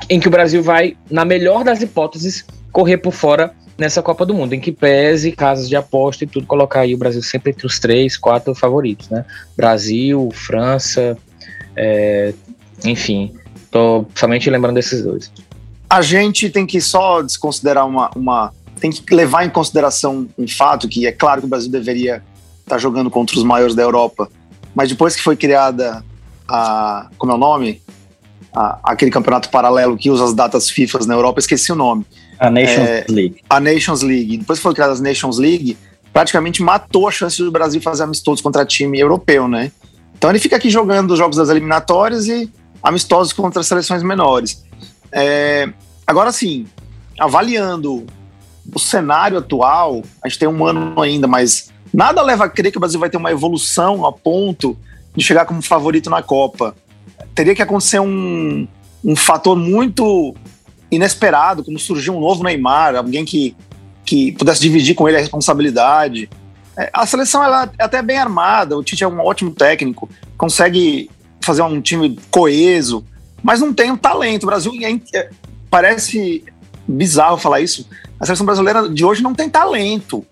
em 0.09 0.19
que 0.19 0.29
o 0.29 0.31
Brasil 0.31 0.63
vai, 0.63 0.97
na 1.11 1.25
melhor 1.25 1.65
das 1.65 1.83
hipóteses, 1.83 2.45
correr 2.73 2.99
por 2.99 3.13
fora 3.13 3.53
nessa 3.77 4.03
Copa 4.03 4.27
do 4.27 4.35
Mundo, 4.35 4.55
em 4.55 4.61
que 4.61 4.73
pese 4.73 5.33
casas 5.33 5.69
de 5.69 5.75
aposta 5.75 6.25
e 6.25 6.27
tudo, 6.27 6.47
colocar 6.47 6.81
aí 6.81 6.95
o 6.95 6.99
Brasil 6.99 7.23
sempre 7.23 7.51
entre 7.51 7.67
os 7.67 7.79
três, 7.79 8.17
quatro 8.17 8.55
favoritos, 8.55 9.09
né? 9.09 9.25
Brasil, 9.57 10.29
França, 10.35 11.17
é, 11.75 12.35
enfim, 12.85 13.33
tô 13.71 14.05
somente 14.15 14.51
lembrando 14.51 14.75
desses 14.75 15.03
dois. 15.03 15.33
A 15.89 16.03
gente 16.03 16.51
tem 16.51 16.67
que 16.67 16.81
só 16.81 17.23
desconsiderar 17.23 17.87
uma, 17.87 18.11
uma 18.15 18.53
tem 18.79 18.91
que 18.91 19.15
levar 19.15 19.45
em 19.45 19.51
consideração 19.51 20.29
um 20.39 20.49
fato 20.49 20.89
que 20.89 21.07
é 21.07 21.13
claro 21.13 21.41
que 21.41 21.47
o 21.47 21.51
Brasil 21.51 21.71
deveria 21.71 22.17
estar 22.61 22.77
tá 22.77 22.79
jogando 22.79 23.11
contra 23.11 23.37
os 23.37 23.45
maiores 23.45 23.75
da 23.75 23.83
Europa, 23.83 24.31
mas 24.75 24.89
depois 24.89 25.17
que 25.17 25.23
foi 25.23 25.37
criada 25.37 26.05
a 26.49 27.09
como 27.19 27.33
é 27.33 27.35
o 27.35 27.39
nome, 27.39 27.83
a, 28.55 28.79
aquele 28.85 29.11
campeonato 29.11 29.49
paralelo 29.51 29.97
que 29.97 30.11
usa 30.11 30.25
as 30.25 30.35
datas 30.35 30.71
FIFA 30.71 31.07
na 31.07 31.15
Europa, 31.15 31.41
esqueci 31.41 31.73
o 31.73 31.77
nome. 31.77 32.05
A 32.39 32.51
Nations 32.51 32.89
é, 32.89 33.07
League. 33.09 33.37
A 33.49 33.61
Nations 33.61 34.03
League. 34.03 34.39
Depois 34.39 34.59
que 34.59 34.63
foi 34.63 34.75
criada 34.75 34.95
a 34.95 35.01
Nations 35.01 35.39
League, 35.39 35.77
praticamente 36.13 36.63
matou 36.63 37.07
a 37.07 37.11
chance 37.11 37.43
do 37.43 37.51
Brasil 37.51 37.81
fazer 37.81 38.03
amistosos 38.03 38.41
contra 38.41 38.65
time 38.65 38.99
europeu, 38.99 39.47
né? 39.47 39.71
Então 40.17 40.31
ele 40.31 40.39
fica 40.39 40.57
aqui 40.57 40.69
jogando 40.69 41.13
os 41.13 41.19
jogos 41.19 41.37
das 41.37 41.49
eliminatórias 41.49 42.27
e 42.27 42.51
amistosos 42.83 43.33
contra 43.33 43.63
seleções 43.63 44.03
menores. 44.03 44.65
É, 45.13 45.69
agora 46.07 46.33
sim, 46.33 46.67
avaliando 47.19 48.07
o 48.73 48.79
cenário 48.79 49.39
atual, 49.39 50.03
a 50.23 50.29
gente 50.29 50.39
tem 50.39 50.49
um 50.49 50.65
ano 50.65 51.01
ainda, 51.01 51.27
mas 51.27 51.70
nada 51.93 52.23
leva 52.23 52.45
a 52.45 52.49
crer 52.49 52.71
que 52.71 52.79
o 52.79 52.81
Brasil 52.81 53.01
vai 53.01 53.11
ter 53.11 53.17
uma 53.17 53.31
evolução 53.31 54.05
a 54.07 54.13
ponto 54.13 54.77
de 55.15 55.25
chegar 55.25 55.45
como 55.45 55.63
favorito 55.63 56.09
na 56.11 56.23
Copa. 56.23 56.75
Teria 57.35 57.55
que 57.55 57.63
acontecer 57.63 58.01
um, 58.01 58.67
um 59.05 59.17
fator 59.17 59.57
muito 59.57 60.35
inesperado, 60.91 61.65
como 61.65 61.79
surgir 61.79 62.11
um 62.11 62.21
novo 62.21 62.43
Neymar, 62.43 62.97
alguém 62.97 63.25
que, 63.25 63.57
que 64.05 64.33
pudesse 64.33 64.61
dividir 64.61 64.95
com 64.95 65.09
ele 65.09 65.19
a 65.19 65.21
responsabilidade. 65.21 66.29
É, 66.77 66.91
a 66.93 67.07
seleção 67.07 67.43
ela 67.43 67.71
é 67.79 67.85
até 67.85 68.03
bem 68.03 68.19
armada, 68.19 68.77
o 68.77 68.83
Tite 68.83 69.05
é 69.05 69.09
um 69.09 69.21
ótimo 69.21 69.53
técnico, 69.53 70.09
consegue 70.37 71.11
fazer 71.41 71.63
um 71.63 71.81
time 71.81 72.19
coeso, 72.31 73.05
mas 73.43 73.61
não 73.61 73.73
tem 73.73 73.91
um 73.91 73.97
talento. 73.97 74.45
O 74.45 74.47
Brasil 74.47 74.73
é, 74.83 75.19
é, 75.19 75.31
parece 75.71 76.45
bizarro 76.87 77.39
falar 77.39 77.61
isso. 77.61 77.89
A 78.19 78.27
seleção 78.27 78.45
brasileira 78.45 78.89
de 78.89 79.05
hoje 79.05 79.23
não 79.23 79.35
tem 79.35 79.49
talento. 79.49 80.25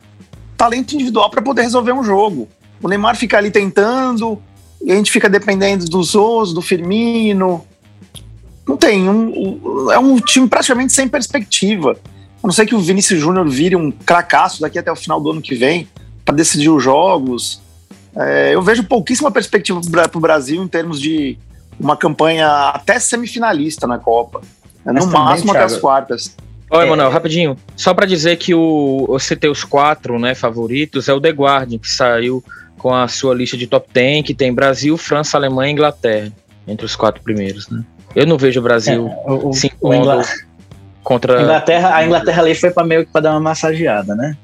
Talento 0.58 0.94
individual 0.94 1.30
para 1.30 1.40
poder 1.40 1.62
resolver 1.62 1.92
um 1.92 2.04
jogo. 2.04 2.48
O 2.82 2.88
Neymar 2.88 3.16
fica 3.16 3.38
ali 3.38 3.50
tentando, 3.50 4.42
e 4.82 4.92
a 4.92 4.96
gente 4.96 5.10
fica 5.10 5.28
dependendo 5.28 5.84
dos 5.86 6.14
Osos, 6.14 6.52
do 6.52 6.60
Firmino. 6.60 7.64
Não 8.66 8.76
tem. 8.76 9.08
Um, 9.08 9.90
é 9.90 9.98
um 9.98 10.16
time 10.16 10.46
praticamente 10.46 10.92
sem 10.92 11.08
perspectiva. 11.08 11.96
A 12.42 12.46
não 12.46 12.52
ser 12.52 12.66
que 12.66 12.74
o 12.74 12.80
Vinícius 12.80 13.20
Júnior 13.20 13.48
vire 13.48 13.74
um 13.74 13.90
cracaço 13.90 14.60
daqui 14.60 14.78
até 14.78 14.92
o 14.92 14.96
final 14.96 15.20
do 15.20 15.30
ano 15.30 15.40
que 15.40 15.54
vem 15.54 15.88
para 16.24 16.34
decidir 16.34 16.68
os 16.68 16.82
jogos. 16.82 17.62
É, 18.14 18.54
eu 18.54 18.60
vejo 18.60 18.84
pouquíssima 18.84 19.30
perspectiva 19.30 19.80
para 19.80 20.18
o 20.18 20.20
Brasil 20.20 20.62
em 20.62 20.68
termos 20.68 21.00
de 21.00 21.38
uma 21.78 21.96
campanha 21.96 22.48
até 22.70 22.98
semifinalista 22.98 23.86
na 23.86 23.98
Copa. 23.98 24.40
É, 24.84 24.92
no 24.92 25.06
máximo 25.06 25.52
até 25.52 25.64
as 25.64 25.76
quartas. 25.76 26.36
Oi, 26.70 26.84
é... 26.84 26.88
Manuel, 26.88 27.10
rapidinho. 27.10 27.56
Só 27.76 27.94
para 27.94 28.06
dizer 28.06 28.36
que 28.36 28.54
o, 28.54 29.06
você 29.08 29.34
tem 29.34 29.50
os 29.50 29.64
quatro 29.64 30.18
né, 30.18 30.34
favoritos, 30.34 31.08
é 31.08 31.12
o 31.14 31.20
The 31.20 31.30
Guardian, 31.30 31.78
que 31.78 31.88
saiu 31.88 32.44
com 32.76 32.94
a 32.94 33.08
sua 33.08 33.34
lista 33.34 33.56
de 33.56 33.66
top 33.66 33.88
10, 33.92 34.24
que 34.24 34.34
tem 34.34 34.52
Brasil, 34.52 34.96
França, 34.96 35.36
Alemanha 35.36 35.70
e 35.70 35.72
Inglaterra, 35.72 36.32
entre 36.66 36.86
os 36.86 36.94
quatro 36.94 37.22
primeiros, 37.22 37.68
né? 37.68 37.82
Eu 38.14 38.26
não 38.26 38.38
vejo 38.38 38.60
o 38.60 38.62
Brasil 38.62 39.08
é, 39.08 39.32
o, 39.32 39.52
se 39.52 39.66
impondo 39.66 40.22
contra... 41.02 41.42
Inglaterra, 41.42 41.94
a 41.94 42.04
Inglaterra 42.04 42.42
ali 42.42 42.54
foi 42.54 42.70
para 42.70 42.84
meio 42.84 43.04
que 43.04 43.12
para 43.12 43.22
dar 43.22 43.30
uma 43.32 43.40
massageada, 43.40 44.14
né? 44.14 44.36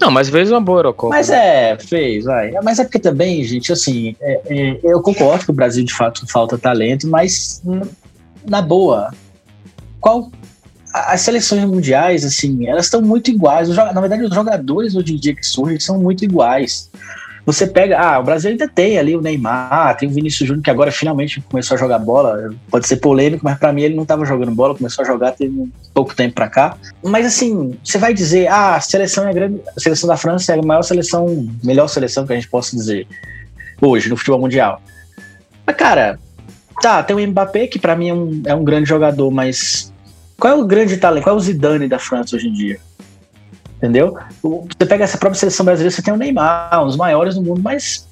Não, 0.00 0.10
mas 0.10 0.28
fez 0.28 0.50
uma 0.50 0.60
boa 0.60 0.78
Eurocopa. 0.78 1.14
Mas 1.14 1.28
né? 1.28 1.70
é, 1.72 1.78
fez, 1.78 2.24
vai. 2.24 2.52
Mas 2.62 2.78
é 2.78 2.84
porque 2.84 2.98
também, 2.98 3.42
gente, 3.42 3.72
assim, 3.72 4.14
é, 4.20 4.40
é, 4.46 4.80
eu 4.82 5.00
concordo 5.02 5.44
que 5.44 5.50
o 5.50 5.54
Brasil 5.54 5.84
de 5.84 5.92
fato 5.92 6.24
falta 6.30 6.56
talento, 6.56 7.08
mas 7.08 7.62
na 8.48 8.62
boa, 8.62 9.12
qual 10.00 10.30
as 10.92 11.22
seleções 11.22 11.64
mundiais, 11.64 12.24
assim, 12.24 12.66
elas 12.66 12.84
estão 12.84 13.00
muito 13.00 13.30
iguais. 13.30 13.68
Na 13.68 14.00
verdade, 14.00 14.24
os 14.24 14.34
jogadores 14.34 14.94
hoje 14.94 15.14
em 15.14 15.16
dia 15.16 15.34
que 15.34 15.46
surgem 15.46 15.80
são 15.80 15.98
muito 15.98 16.24
iguais. 16.24 16.90
Você 17.44 17.66
pega, 17.66 17.98
ah, 17.98 18.20
o 18.20 18.22
Brasil 18.22 18.50
ainda 18.50 18.68
tem 18.68 18.98
ali 18.98 19.16
o 19.16 19.20
Neymar, 19.20 19.96
tem 19.96 20.08
o 20.08 20.12
Vinícius 20.12 20.46
Júnior 20.46 20.62
que 20.62 20.70
agora 20.70 20.92
finalmente 20.92 21.40
começou 21.40 21.74
a 21.76 21.80
jogar 21.80 21.98
bola. 21.98 22.54
Pode 22.70 22.86
ser 22.86 22.96
polêmico, 22.96 23.44
mas 23.44 23.58
para 23.58 23.72
mim 23.72 23.82
ele 23.82 23.96
não 23.96 24.04
estava 24.04 24.24
jogando 24.24 24.54
bola, 24.54 24.76
começou 24.76 25.02
a 25.02 25.06
jogar 25.06 25.32
tem 25.32 25.72
pouco 25.92 26.14
tempo 26.14 26.34
para 26.34 26.48
cá. 26.48 26.76
Mas 27.02 27.26
assim, 27.26 27.76
você 27.82 27.98
vai 27.98 28.14
dizer, 28.14 28.46
ah, 28.46 28.76
a 28.76 28.80
seleção 28.80 29.26
é 29.26 29.34
grande, 29.34 29.60
a 29.76 29.80
seleção 29.80 30.08
da 30.08 30.16
França 30.16 30.52
é 30.52 30.58
a 30.58 30.62
maior 30.62 30.82
seleção, 30.82 31.48
melhor 31.64 31.88
seleção 31.88 32.24
que 32.24 32.32
a 32.32 32.36
gente 32.36 32.48
possa 32.48 32.76
dizer 32.76 33.08
hoje 33.80 34.08
no 34.08 34.16
futebol 34.16 34.40
mundial. 34.40 34.80
Mas 35.66 35.74
cara, 35.74 36.20
tá, 36.80 37.02
tem 37.02 37.16
o 37.16 37.28
Mbappé 37.28 37.66
que 37.66 37.78
para 37.78 37.96
mim 37.96 38.08
é 38.08 38.14
um, 38.14 38.42
é 38.46 38.54
um 38.54 38.62
grande 38.62 38.88
jogador, 38.88 39.32
mas 39.32 39.91
qual 40.38 40.52
é 40.52 40.56
o 40.56 40.64
grande 40.66 40.96
talento? 40.96 41.24
Qual 41.24 41.34
é 41.34 41.38
o 41.38 41.40
Zidane 41.40 41.88
da 41.88 41.98
França 41.98 42.36
hoje 42.36 42.48
em 42.48 42.52
dia? 42.52 42.78
Entendeu? 43.76 44.16
Você 44.42 44.86
pega 44.86 45.04
essa 45.04 45.18
própria 45.18 45.38
seleção 45.38 45.64
brasileira, 45.66 45.94
você 45.94 46.02
tem 46.02 46.14
o 46.14 46.16
Neymar, 46.16 46.82
um 46.82 46.86
dos 46.86 46.96
maiores 46.96 47.34
do 47.34 47.42
mundo, 47.42 47.60
mas 47.62 48.06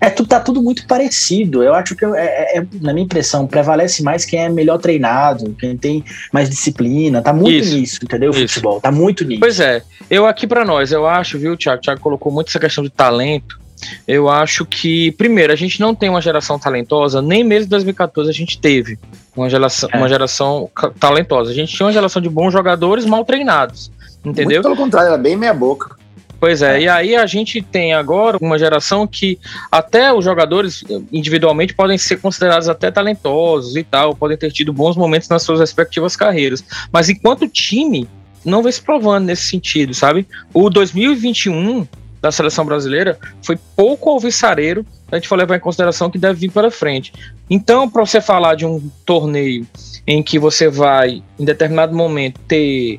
É, 0.00 0.08
tudo, 0.08 0.28
tá 0.30 0.40
tudo 0.40 0.62
muito 0.62 0.86
parecido. 0.86 1.62
Eu 1.62 1.74
acho 1.74 1.94
que, 1.94 2.02
é, 2.06 2.08
é, 2.16 2.58
é, 2.58 2.66
na 2.80 2.94
minha 2.94 3.04
impressão, 3.04 3.46
prevalece 3.46 4.02
mais 4.02 4.24
quem 4.24 4.40
é 4.40 4.48
melhor 4.48 4.78
treinado, 4.78 5.54
quem 5.60 5.76
tem 5.76 6.02
mais 6.32 6.48
disciplina. 6.48 7.20
Tá 7.20 7.34
muito 7.34 7.50
isso, 7.50 7.76
nisso, 7.76 7.98
entendeu? 8.02 8.30
O 8.30 8.34
futebol, 8.34 8.80
tá 8.80 8.90
muito 8.90 9.26
nisso. 9.26 9.40
Pois 9.40 9.60
é. 9.60 9.82
Eu 10.08 10.26
aqui 10.26 10.46
para 10.46 10.64
nós, 10.64 10.90
eu 10.90 11.06
acho, 11.06 11.38
viu, 11.38 11.54
Thiago? 11.54 11.80
O 11.80 11.82
Thiago 11.82 12.00
colocou 12.00 12.32
muito 12.32 12.48
essa 12.48 12.58
questão 12.58 12.82
de 12.82 12.88
talento. 12.88 13.60
Eu 14.08 14.30
acho 14.30 14.64
que, 14.64 15.12
primeiro, 15.12 15.52
a 15.52 15.56
gente 15.56 15.78
não 15.78 15.94
tem 15.94 16.08
uma 16.08 16.22
geração 16.22 16.58
talentosa, 16.58 17.20
nem 17.20 17.44
mesmo 17.44 17.66
em 17.66 17.68
2014 17.68 18.30
a 18.30 18.32
gente 18.32 18.58
teve 18.58 18.98
uma 19.36 19.48
geração, 19.48 19.88
é. 19.92 19.96
uma 19.96 20.08
geração 20.08 20.70
talentosa. 20.98 21.50
A 21.50 21.54
gente 21.54 21.74
tinha 21.74 21.86
uma 21.86 21.92
geração 21.92 22.20
de 22.20 22.28
bons 22.28 22.52
jogadores 22.52 23.04
mal 23.04 23.24
treinados. 23.24 23.90
Entendeu? 24.24 24.62
Muito 24.62 24.62
pelo 24.62 24.76
contrário, 24.76 25.08
era 25.08 25.18
bem 25.18 25.36
meia-boca. 25.36 25.98
Pois 26.40 26.62
é, 26.62 26.78
é, 26.78 26.82
e 26.82 26.88
aí 26.88 27.14
a 27.14 27.26
gente 27.26 27.60
tem 27.60 27.92
agora 27.92 28.38
uma 28.40 28.58
geração 28.58 29.06
que 29.06 29.38
até 29.70 30.10
os 30.10 30.24
jogadores 30.24 30.82
individualmente 31.12 31.74
podem 31.74 31.98
ser 31.98 32.18
considerados 32.18 32.66
até 32.66 32.90
talentosos 32.90 33.76
e 33.76 33.84
tal, 33.84 34.16
podem 34.16 34.38
ter 34.38 34.50
tido 34.50 34.72
bons 34.72 34.96
momentos 34.96 35.28
nas 35.28 35.42
suas 35.42 35.60
respectivas 35.60 36.16
carreiras. 36.16 36.64
Mas 36.90 37.10
enquanto 37.10 37.46
time, 37.46 38.08
não 38.42 38.62
vem 38.62 38.72
se 38.72 38.80
provando 38.80 39.26
nesse 39.26 39.48
sentido, 39.48 39.92
sabe? 39.92 40.26
O 40.54 40.70
2021 40.70 41.86
da 42.20 42.30
seleção 42.30 42.64
brasileira 42.64 43.18
foi 43.42 43.58
pouco 43.74 44.10
alvissareiro, 44.10 44.84
a 45.10 45.16
gente 45.16 45.28
for 45.28 45.36
levar 45.36 45.56
em 45.56 45.60
consideração 45.60 46.10
que 46.10 46.18
deve 46.18 46.40
vir 46.40 46.50
para 46.50 46.70
frente. 46.70 47.12
Então, 47.48 47.88
para 47.88 48.04
você 48.04 48.20
falar 48.20 48.54
de 48.54 48.66
um 48.66 48.90
torneio 49.04 49.66
em 50.06 50.22
que 50.22 50.38
você 50.38 50.68
vai, 50.68 51.22
em 51.38 51.44
determinado 51.44 51.94
momento, 51.94 52.40
ter 52.46 52.98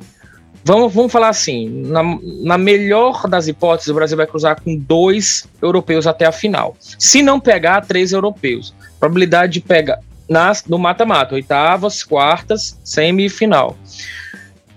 Vamos, 0.63 0.93
vamos 0.93 1.11
falar 1.11 1.29
assim: 1.29 1.69
na, 1.87 2.03
na, 2.43 2.57
melhor 2.57 3.27
das 3.27 3.47
hipóteses, 3.47 3.89
o 3.89 3.95
Brasil 3.95 4.15
vai 4.15 4.27
cruzar 4.27 4.61
com 4.61 4.75
dois 4.75 5.47
europeus 5.61 6.05
até 6.05 6.25
a 6.25 6.31
final. 6.31 6.75
Se 6.79 7.21
não 7.21 7.39
pegar, 7.39 7.81
três 7.81 8.11
europeus. 8.11 8.73
Probabilidade 8.99 9.53
de 9.53 9.61
pegar 9.61 9.99
nas, 10.29 10.63
no 10.65 10.77
mata-mata, 10.77 11.35
oitavas, 11.35 12.03
quartas, 12.03 12.79
semifinal. 12.83 13.75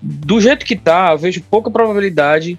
Do 0.03 0.41
jeito 0.41 0.67
que 0.67 0.75
tá, 0.75 1.15
vejo 1.15 1.43
pouca 1.43 1.71
probabilidade 1.71 2.59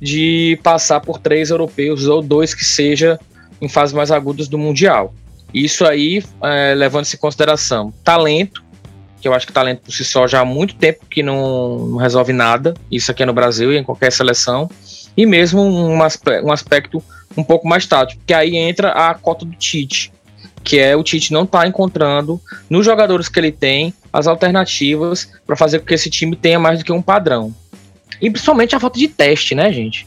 de 0.00 0.58
passar 0.62 1.00
por 1.00 1.18
três 1.18 1.50
europeus 1.50 2.06
ou 2.06 2.22
dois 2.22 2.54
que 2.54 2.64
seja 2.64 3.18
em 3.60 3.68
fases 3.68 3.94
mais 3.94 4.10
agudas 4.10 4.48
do 4.48 4.58
Mundial. 4.58 5.14
Isso 5.52 5.84
aí, 5.84 6.22
é, 6.42 6.74
levando-se 6.74 7.16
em 7.16 7.18
consideração 7.18 7.92
talento, 8.02 8.64
que 9.20 9.28
eu 9.28 9.32
acho 9.32 9.46
que 9.46 9.52
talento 9.52 9.82
por 9.82 9.92
si 9.92 10.04
só 10.04 10.26
já 10.26 10.40
há 10.40 10.44
muito 10.44 10.74
tempo 10.74 11.06
que 11.06 11.22
não, 11.22 11.78
não 11.86 11.96
resolve 11.96 12.32
nada, 12.32 12.74
isso 12.90 13.10
aqui 13.10 13.22
é 13.22 13.26
no 13.26 13.32
Brasil 13.32 13.72
e 13.72 13.78
em 13.78 13.84
qualquer 13.84 14.12
seleção, 14.12 14.68
e 15.16 15.24
mesmo 15.24 15.62
um, 15.62 15.96
um 15.96 16.52
aspecto 16.52 17.02
um 17.36 17.42
pouco 17.42 17.66
mais 17.66 17.86
tático, 17.86 18.20
que 18.26 18.34
aí 18.34 18.56
entra 18.56 18.90
a 18.90 19.14
cota 19.14 19.44
do 19.44 19.52
Tite, 19.52 20.12
que 20.62 20.78
é 20.78 20.96
o 20.96 21.02
Tite 21.02 21.32
não 21.32 21.44
está 21.44 21.66
encontrando 21.66 22.40
nos 22.68 22.84
jogadores 22.84 23.28
que 23.28 23.38
ele 23.38 23.52
tem 23.52 23.94
as 24.12 24.26
alternativas 24.26 25.28
para 25.46 25.56
fazer 25.56 25.78
com 25.78 25.86
que 25.86 25.94
esse 25.94 26.10
time 26.10 26.34
tenha 26.36 26.58
mais 26.58 26.78
do 26.78 26.84
que 26.84 26.92
um 26.92 27.02
padrão. 27.02 27.54
E 28.20 28.30
principalmente 28.30 28.74
a 28.74 28.80
falta 28.80 28.98
de 28.98 29.08
teste, 29.08 29.54
né, 29.54 29.72
gente? 29.72 30.06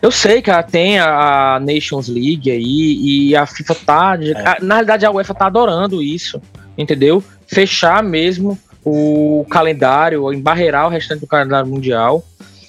Eu 0.00 0.10
sei 0.10 0.40
que 0.40 0.50
tem 0.70 0.98
a 0.98 1.60
Nations 1.60 2.08
League 2.08 2.50
aí 2.50 3.28
e 3.30 3.36
a 3.36 3.46
FIFA 3.46 3.74
tá. 3.74 4.18
É. 4.20 4.62
Na 4.62 4.76
realidade, 4.76 5.04
a 5.04 5.10
UEFA 5.10 5.34
tá 5.34 5.46
adorando 5.46 6.02
isso, 6.02 6.40
entendeu? 6.76 7.22
fechar 7.48 8.02
mesmo 8.02 8.56
o 8.84 9.44
calendário, 9.50 10.32
embarrear 10.32 10.86
o 10.86 10.90
restante 10.90 11.20
do 11.20 11.26
calendário 11.26 11.68
mundial, 11.68 12.22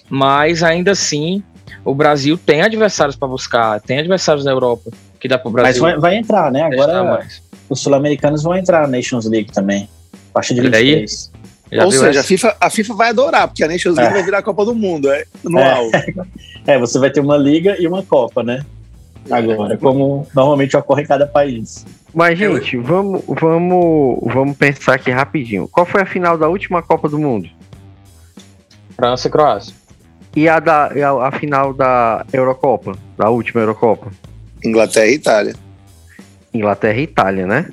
mas 0.09 0.63
ainda 0.63 0.91
assim 0.91 1.43
o 1.85 1.93
Brasil 1.93 2.37
tem 2.37 2.61
adversários 2.61 3.15
para 3.15 3.27
buscar, 3.27 3.79
tem 3.81 3.99
adversários 3.99 4.43
na 4.43 4.51
Europa 4.51 4.89
que 5.19 5.27
dá 5.27 5.37
para 5.37 5.49
o 5.49 5.51
Brasil. 5.51 5.83
Mas 5.83 5.91
vai, 5.91 5.99
vai, 5.99 6.15
entrar, 6.17 6.51
né? 6.51 6.63
Agora 6.63 7.25
os 7.69 7.81
sul-americanos 7.81 8.41
vão 8.41 8.55
entrar 8.55 8.87
na 8.87 8.97
Nations 8.97 9.25
League 9.25 9.51
também, 9.51 9.87
a 10.13 10.33
partir 10.33 10.55
de 10.55 10.61
23. 10.61 11.31
Já 11.71 11.85
Ou 11.85 11.91
seja, 11.91 12.21
a 12.21 12.23
FIFA, 12.23 12.57
a 12.59 12.69
FIFA 12.69 12.93
vai 12.95 13.09
adorar, 13.09 13.47
porque 13.47 13.63
a 13.63 13.67
Nations 13.67 13.95
League 13.95 14.11
é. 14.11 14.13
vai 14.13 14.23
virar 14.23 14.39
a 14.39 14.41
Copa 14.41 14.65
do 14.65 14.73
Mundo, 14.73 15.09
é 15.11 15.25
anual. 15.45 15.89
É. 15.93 16.13
é, 16.73 16.79
você 16.79 16.97
vai 16.97 17.11
ter 17.11 17.19
uma 17.19 17.37
liga 17.37 17.75
e 17.79 17.87
uma 17.87 18.01
Copa, 18.01 18.43
né? 18.43 18.65
Agora, 19.29 19.77
como 19.77 20.27
normalmente 20.33 20.75
ocorre 20.75 21.03
em 21.03 21.05
cada 21.05 21.27
país. 21.27 21.85
Mas, 22.13 22.39
gente, 22.39 22.77
vamos, 22.77 23.21
vamos, 23.27 24.19
vamos 24.23 24.57
pensar 24.57 24.95
aqui 24.95 25.11
rapidinho. 25.11 25.67
Qual 25.67 25.85
foi 25.85 26.01
a 26.01 26.05
final 26.05 26.37
da 26.37 26.47
última 26.47 26.81
Copa 26.81 27.07
do 27.07 27.19
Mundo? 27.19 27.47
França 28.95 29.27
e 29.27 29.31
Croácia. 29.31 29.75
E 30.35 30.49
a, 30.49 30.59
da, 30.59 30.85
a, 30.87 31.27
a 31.27 31.31
final 31.31 31.73
da 31.73 32.25
Eurocopa? 32.33 32.95
Da 33.17 33.29
última 33.29 33.61
Eurocopa? 33.61 34.11
Inglaterra 34.63 35.07
e 35.07 35.13
Itália. 35.13 35.55
Inglaterra 36.53 36.97
e 36.97 37.03
Itália, 37.03 37.45
né? 37.45 37.69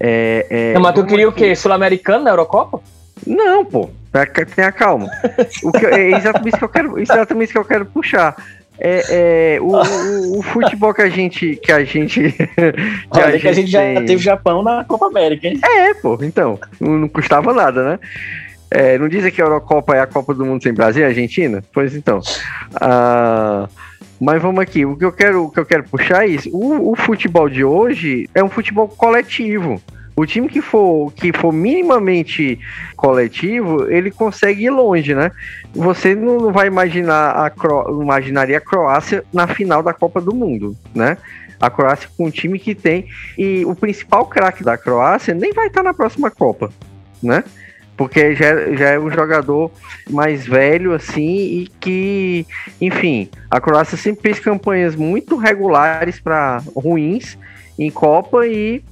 É, 0.00 0.46
é, 0.50 0.74
Não, 0.74 0.80
mas 0.80 0.94
tu 0.94 1.04
queria 1.04 1.28
o 1.28 1.32
quê? 1.32 1.54
Sul-Americano 1.54 2.24
na 2.24 2.30
Eurocopa? 2.30 2.80
Não, 3.26 3.64
pô. 3.64 3.90
Tenha 4.54 4.72
calma. 4.72 5.10
o 5.62 5.72
que, 5.72 5.84
é 5.84 6.16
exatamente 6.16 6.48
isso 6.48 6.58
que 6.58 6.64
eu 6.64 6.68
quero, 6.68 6.98
exatamente 6.98 7.44
isso 7.44 7.52
que 7.52 7.58
eu 7.58 7.64
quero 7.64 7.86
puxar. 7.86 8.34
É, 8.78 9.56
é 9.56 9.60
o, 9.60 9.68
o, 9.68 10.38
o, 10.38 10.42
futebol 10.42 10.92
que 10.92 11.02
a 11.02 11.08
gente. 11.08 11.56
Que 11.56 11.72
a 11.72 11.84
gente. 11.84 12.32
que, 12.32 13.20
a 13.20 13.30
gente, 13.30 13.40
que 13.40 13.48
a 13.48 13.52
gente 13.52 13.70
já 13.70 13.80
teve 14.06 14.18
Japão 14.18 14.62
na 14.62 14.84
Copa 14.84 15.06
América, 15.06 15.48
hein? 15.48 15.58
É, 15.62 15.94
pô, 15.94 16.18
então. 16.22 16.58
Não, 16.80 16.92
não 16.98 17.08
custava 17.08 17.52
nada, 17.52 17.84
né? 17.84 17.98
É, 18.70 18.98
não 18.98 19.08
dizem 19.08 19.30
que 19.30 19.40
a 19.40 19.44
Eurocopa 19.44 19.94
é 19.94 20.00
a 20.00 20.06
Copa 20.06 20.34
do 20.34 20.44
Mundo 20.44 20.62
sem 20.62 20.74
Brasil 20.74 21.02
e 21.02 21.06
Argentina? 21.06 21.62
Pois 21.72 21.94
então. 21.94 22.20
Ah, 22.74 23.68
mas 24.20 24.42
vamos 24.42 24.60
aqui. 24.60 24.84
O 24.84 24.96
que 24.96 25.04
eu 25.04 25.12
quero, 25.12 25.44
o 25.44 25.50
que 25.50 25.60
eu 25.60 25.66
quero 25.66 25.84
puxar 25.84 26.24
é 26.24 26.28
isso. 26.28 26.50
O, 26.52 26.92
o 26.92 26.96
futebol 26.96 27.48
de 27.48 27.64
hoje 27.64 28.28
é 28.34 28.42
um 28.42 28.48
futebol 28.48 28.88
coletivo. 28.88 29.80
O 30.16 30.24
time 30.24 30.48
que 30.48 30.62
for, 30.62 31.12
que 31.12 31.30
for 31.30 31.52
minimamente 31.52 32.58
coletivo, 32.96 33.86
ele 33.90 34.10
consegue 34.10 34.64
ir 34.64 34.70
longe, 34.70 35.14
né? 35.14 35.30
Você 35.74 36.14
não 36.14 36.50
vai 36.50 36.68
imaginar 36.68 37.32
a 37.32 37.50
Cro... 37.50 38.02
imaginaria 38.02 38.56
a 38.56 38.60
Croácia 38.60 39.22
na 39.30 39.46
final 39.46 39.82
da 39.82 39.92
Copa 39.92 40.18
do 40.18 40.34
Mundo, 40.34 40.74
né? 40.94 41.18
A 41.60 41.68
Croácia 41.68 42.08
com 42.16 42.26
um 42.26 42.30
time 42.30 42.58
que 42.58 42.74
tem 42.74 43.06
e 43.36 43.62
o 43.66 43.74
principal 43.74 44.24
craque 44.24 44.64
da 44.64 44.78
Croácia 44.78 45.34
nem 45.34 45.52
vai 45.52 45.66
estar 45.66 45.82
na 45.82 45.92
próxima 45.92 46.30
Copa, 46.30 46.72
né? 47.22 47.44
Porque 47.94 48.34
já, 48.34 48.72
já 48.74 48.90
é 48.90 48.98
um 48.98 49.10
jogador 49.10 49.70
mais 50.08 50.46
velho, 50.46 50.94
assim, 50.94 51.36
e 51.36 51.68
que, 51.78 52.46
enfim, 52.80 53.28
a 53.50 53.60
Croácia 53.60 53.98
sempre 53.98 54.22
fez 54.22 54.40
campanhas 54.40 54.96
muito 54.96 55.36
regulares 55.36 56.18
para 56.18 56.62
ruins 56.74 57.36
em 57.78 57.90
Copa 57.90 58.46
e 58.46 58.82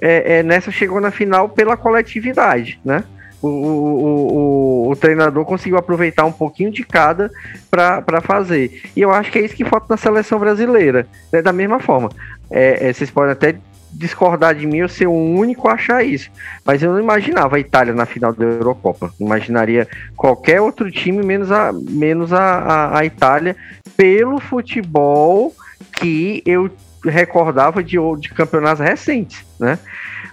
é, 0.00 0.38
é, 0.38 0.42
nessa 0.42 0.70
chegou 0.70 1.00
na 1.00 1.10
final 1.10 1.48
pela 1.48 1.76
coletividade, 1.76 2.80
né? 2.84 3.04
O, 3.42 3.48
o, 3.48 4.86
o, 4.86 4.90
o, 4.90 4.96
treinador 4.96 5.46
conseguiu 5.46 5.78
aproveitar 5.78 6.26
um 6.26 6.32
pouquinho 6.32 6.70
de 6.70 6.84
cada 6.84 7.30
para 7.70 8.20
fazer. 8.20 8.82
E 8.94 9.00
eu 9.00 9.10
acho 9.10 9.32
que 9.32 9.38
é 9.38 9.42
isso 9.42 9.56
que 9.56 9.64
falta 9.64 9.86
na 9.88 9.96
seleção 9.96 10.38
brasileira. 10.38 11.06
Né? 11.32 11.40
Da 11.40 11.50
mesma 11.50 11.80
forma, 11.80 12.10
é, 12.50 12.88
é, 12.88 12.92
vocês 12.92 13.10
podem 13.10 13.32
até 13.32 13.56
discordar 13.90 14.54
de 14.54 14.66
mim, 14.66 14.78
eu 14.78 14.88
ser 14.90 15.06
o 15.06 15.12
único 15.12 15.68
a 15.68 15.72
achar 15.72 16.04
isso. 16.04 16.30
Mas 16.66 16.82
eu 16.82 16.92
não 16.92 17.00
imaginava 17.00 17.56
a 17.56 17.60
Itália 17.60 17.94
na 17.94 18.04
final 18.04 18.34
da 18.34 18.44
Eurocopa. 18.44 19.10
Imaginaria 19.18 19.88
qualquer 20.16 20.60
outro 20.60 20.90
time, 20.90 21.24
menos 21.24 21.50
a, 21.50 21.72
menos 21.72 22.34
a, 22.34 22.58
a, 22.58 22.98
a 22.98 23.04
Itália, 23.06 23.56
pelo 23.96 24.38
futebol 24.38 25.54
que 25.92 26.42
eu 26.44 26.70
recordava 27.04 27.82
de, 27.82 27.96
de 28.18 28.28
campeonatos 28.30 28.84
recentes, 28.84 29.44
né? 29.58 29.78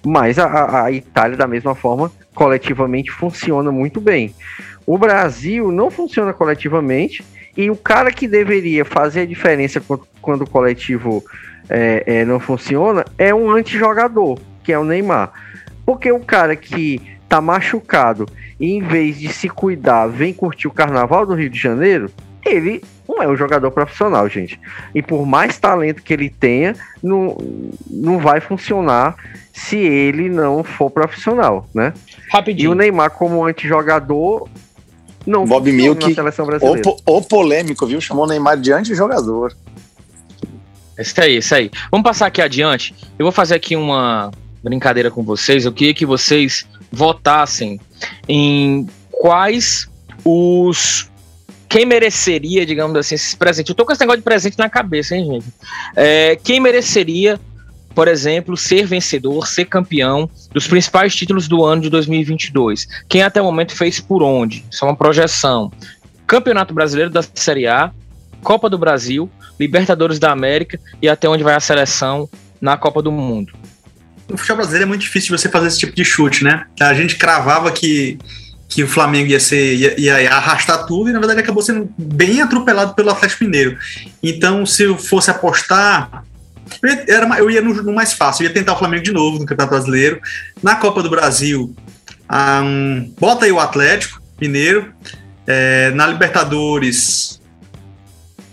Mas 0.05 0.37
a, 0.37 0.83
a 0.83 0.91
Itália, 0.91 1.37
da 1.37 1.47
mesma 1.47 1.75
forma, 1.75 2.11
coletivamente 2.33 3.11
funciona 3.11 3.71
muito 3.71 3.99
bem. 3.99 4.33
O 4.85 4.97
Brasil 4.97 5.71
não 5.71 5.89
funciona 5.91 6.31
coletivamente 6.33 7.25
e 7.55 7.69
o 7.69 7.75
cara 7.75 8.11
que 8.11 8.27
deveria 8.27 8.85
fazer 8.85 9.21
a 9.21 9.25
diferença 9.25 9.81
quando, 10.21 10.43
o 10.43 10.49
coletivo 10.49 11.23
é, 11.69 12.03
é, 12.05 12.25
não 12.25 12.39
funciona 12.39 13.03
é 13.17 13.33
um 13.33 13.49
antijogador, 13.51 14.39
que 14.63 14.71
é 14.71 14.79
o 14.79 14.83
Neymar. 14.83 15.31
Porque 15.85 16.11
o 16.11 16.19
cara 16.19 16.55
que 16.55 17.01
tá 17.27 17.41
machucado 17.41 18.25
e 18.59 18.71
em 18.71 18.81
vez 18.81 19.19
de 19.19 19.29
se 19.29 19.49
cuidar 19.49 20.07
vem 20.07 20.33
curtir 20.33 20.67
o 20.67 20.71
carnaval 20.71 21.25
do 21.25 21.33
Rio 21.33 21.49
de 21.49 21.59
Janeiro, 21.59 22.11
ele 22.47 22.81
não 23.07 23.21
é 23.21 23.27
um 23.27 23.35
jogador 23.35 23.71
profissional, 23.71 24.27
gente. 24.27 24.59
E 24.93 25.01
por 25.01 25.25
mais 25.25 25.57
talento 25.57 26.01
que 26.01 26.13
ele 26.13 26.29
tenha, 26.29 26.75
não, 27.01 27.37
não 27.89 28.19
vai 28.19 28.39
funcionar 28.39 29.15
se 29.53 29.77
ele 29.77 30.29
não 30.29 30.63
for 30.63 30.89
profissional, 30.89 31.67
né? 31.73 31.93
Rapidinho. 32.31 32.69
E 32.69 32.71
o 32.71 32.75
Neymar, 32.75 33.11
como 33.11 33.45
antijogador, 33.45 34.47
não 35.25 35.45
Bob 35.45 35.71
Milk, 35.71 36.07
na 36.09 36.15
seleção 36.15 36.45
brasileira. 36.45 36.81
O, 37.05 37.17
o 37.17 37.21
polêmico, 37.21 37.85
viu? 37.85 37.99
Chamou 37.99 38.25
o 38.25 38.27
Neymar 38.27 38.57
de 38.57 38.71
antijogador. 38.71 39.53
Isso 40.97 41.21
aí, 41.21 41.37
isso 41.37 41.53
aí. 41.53 41.69
Vamos 41.91 42.03
passar 42.03 42.27
aqui 42.27 42.41
adiante. 42.41 42.95
Eu 43.19 43.25
vou 43.25 43.31
fazer 43.31 43.55
aqui 43.55 43.75
uma 43.75 44.31
brincadeira 44.63 45.11
com 45.11 45.23
vocês. 45.23 45.65
Eu 45.65 45.71
queria 45.71 45.93
que 45.93 46.05
vocês 46.05 46.67
votassem 46.91 47.79
em 48.27 48.87
quais 49.11 49.89
os 50.23 51.09
quem 51.69 51.85
mereceria, 51.85 52.65
digamos 52.65 52.95
assim, 52.97 53.15
esses 53.15 53.35
presentes. 53.35 53.69
Eu 53.69 53.75
tô 53.75 53.85
com 53.85 53.91
esse 53.91 54.01
negócio 54.01 54.19
de 54.19 54.23
presente 54.23 54.57
na 54.57 54.69
cabeça, 54.69 55.15
hein, 55.15 55.25
gente? 55.25 55.47
É, 55.95 56.37
quem 56.43 56.59
mereceria 56.59 57.39
por 57.97 58.07
exemplo, 58.07 58.55
ser 58.55 58.85
vencedor, 58.85 59.47
ser 59.47 59.65
campeão 59.65 60.29
dos 60.53 60.67
principais 60.67 61.15
títulos 61.15 61.47
do 61.47 61.65
ano 61.65 61.81
de 61.81 61.89
2022? 61.89 62.87
Quem 63.09 63.23
até 63.23 63.41
o 63.41 63.45
momento 63.45 63.75
fez 63.75 63.99
por 63.99 64.21
onde? 64.21 64.63
Isso 64.69 64.85
é 64.85 64.87
uma 64.87 64.95
projeção. 64.95 65.71
Campeonato 66.27 66.75
Brasileiro 66.75 67.09
da 67.09 67.23
Série 67.23 67.65
A, 67.65 67.91
Copa 68.43 68.69
do 68.69 68.77
Brasil, 68.77 69.27
Libertadores 69.59 70.19
da 70.19 70.31
América 70.31 70.79
e 71.01 71.09
até 71.09 71.27
onde 71.27 71.43
vai 71.43 71.55
a 71.55 71.59
seleção 71.59 72.29
na 72.61 72.77
Copa 72.77 73.01
do 73.01 73.11
Mundo. 73.11 73.53
No 74.29 74.37
futebol 74.37 74.57
brasileiro 74.57 74.83
é 74.83 74.87
muito 74.87 75.01
difícil 75.01 75.35
você 75.35 75.49
fazer 75.49 75.65
esse 75.65 75.79
tipo 75.79 75.95
de 75.95 76.05
chute, 76.05 76.43
né? 76.43 76.65
A 76.79 76.93
gente 76.93 77.15
cravava 77.15 77.71
que, 77.71 78.19
que 78.67 78.83
o 78.83 78.87
Flamengo 78.87 79.29
ia, 79.29 79.39
ser, 79.39 79.75
ia, 79.75 80.21
ia 80.21 80.33
arrastar 80.33 80.85
tudo 80.85 81.09
e 81.09 81.13
na 81.13 81.19
verdade 81.19 81.39
acabou 81.39 81.63
sendo 81.63 81.89
bem 81.97 82.41
atropelado 82.41 82.93
pelo 82.93 83.09
Atlético 83.09 83.45
Mineiro. 83.45 83.77
Então, 84.21 84.65
se 84.65 84.83
eu 84.83 84.97
fosse 84.97 85.31
apostar, 85.31 86.23
eu 86.83 86.89
ia, 86.89 87.05
era, 87.07 87.39
eu 87.39 87.49
ia 87.49 87.61
no, 87.61 87.73
no, 87.81 87.93
mais 87.93 88.13
fácil, 88.13 88.43
eu 88.43 88.49
ia 88.49 88.53
tentar 88.53 88.73
o 88.73 88.77
Flamengo 88.77 89.03
de 89.03 89.11
novo 89.11 89.39
no 89.39 89.45
Campeonato 89.45 89.75
Brasileiro. 89.75 90.21
Na 90.61 90.75
Copa 90.75 91.01
do 91.01 91.09
Brasil, 91.09 91.73
um, 92.29 93.13
bota 93.19 93.45
aí 93.45 93.51
o 93.51 93.59
Atlético 93.59 94.21
Mineiro. 94.39 94.93
É, 95.45 95.91
na 95.91 96.05
Libertadores, 96.05 97.41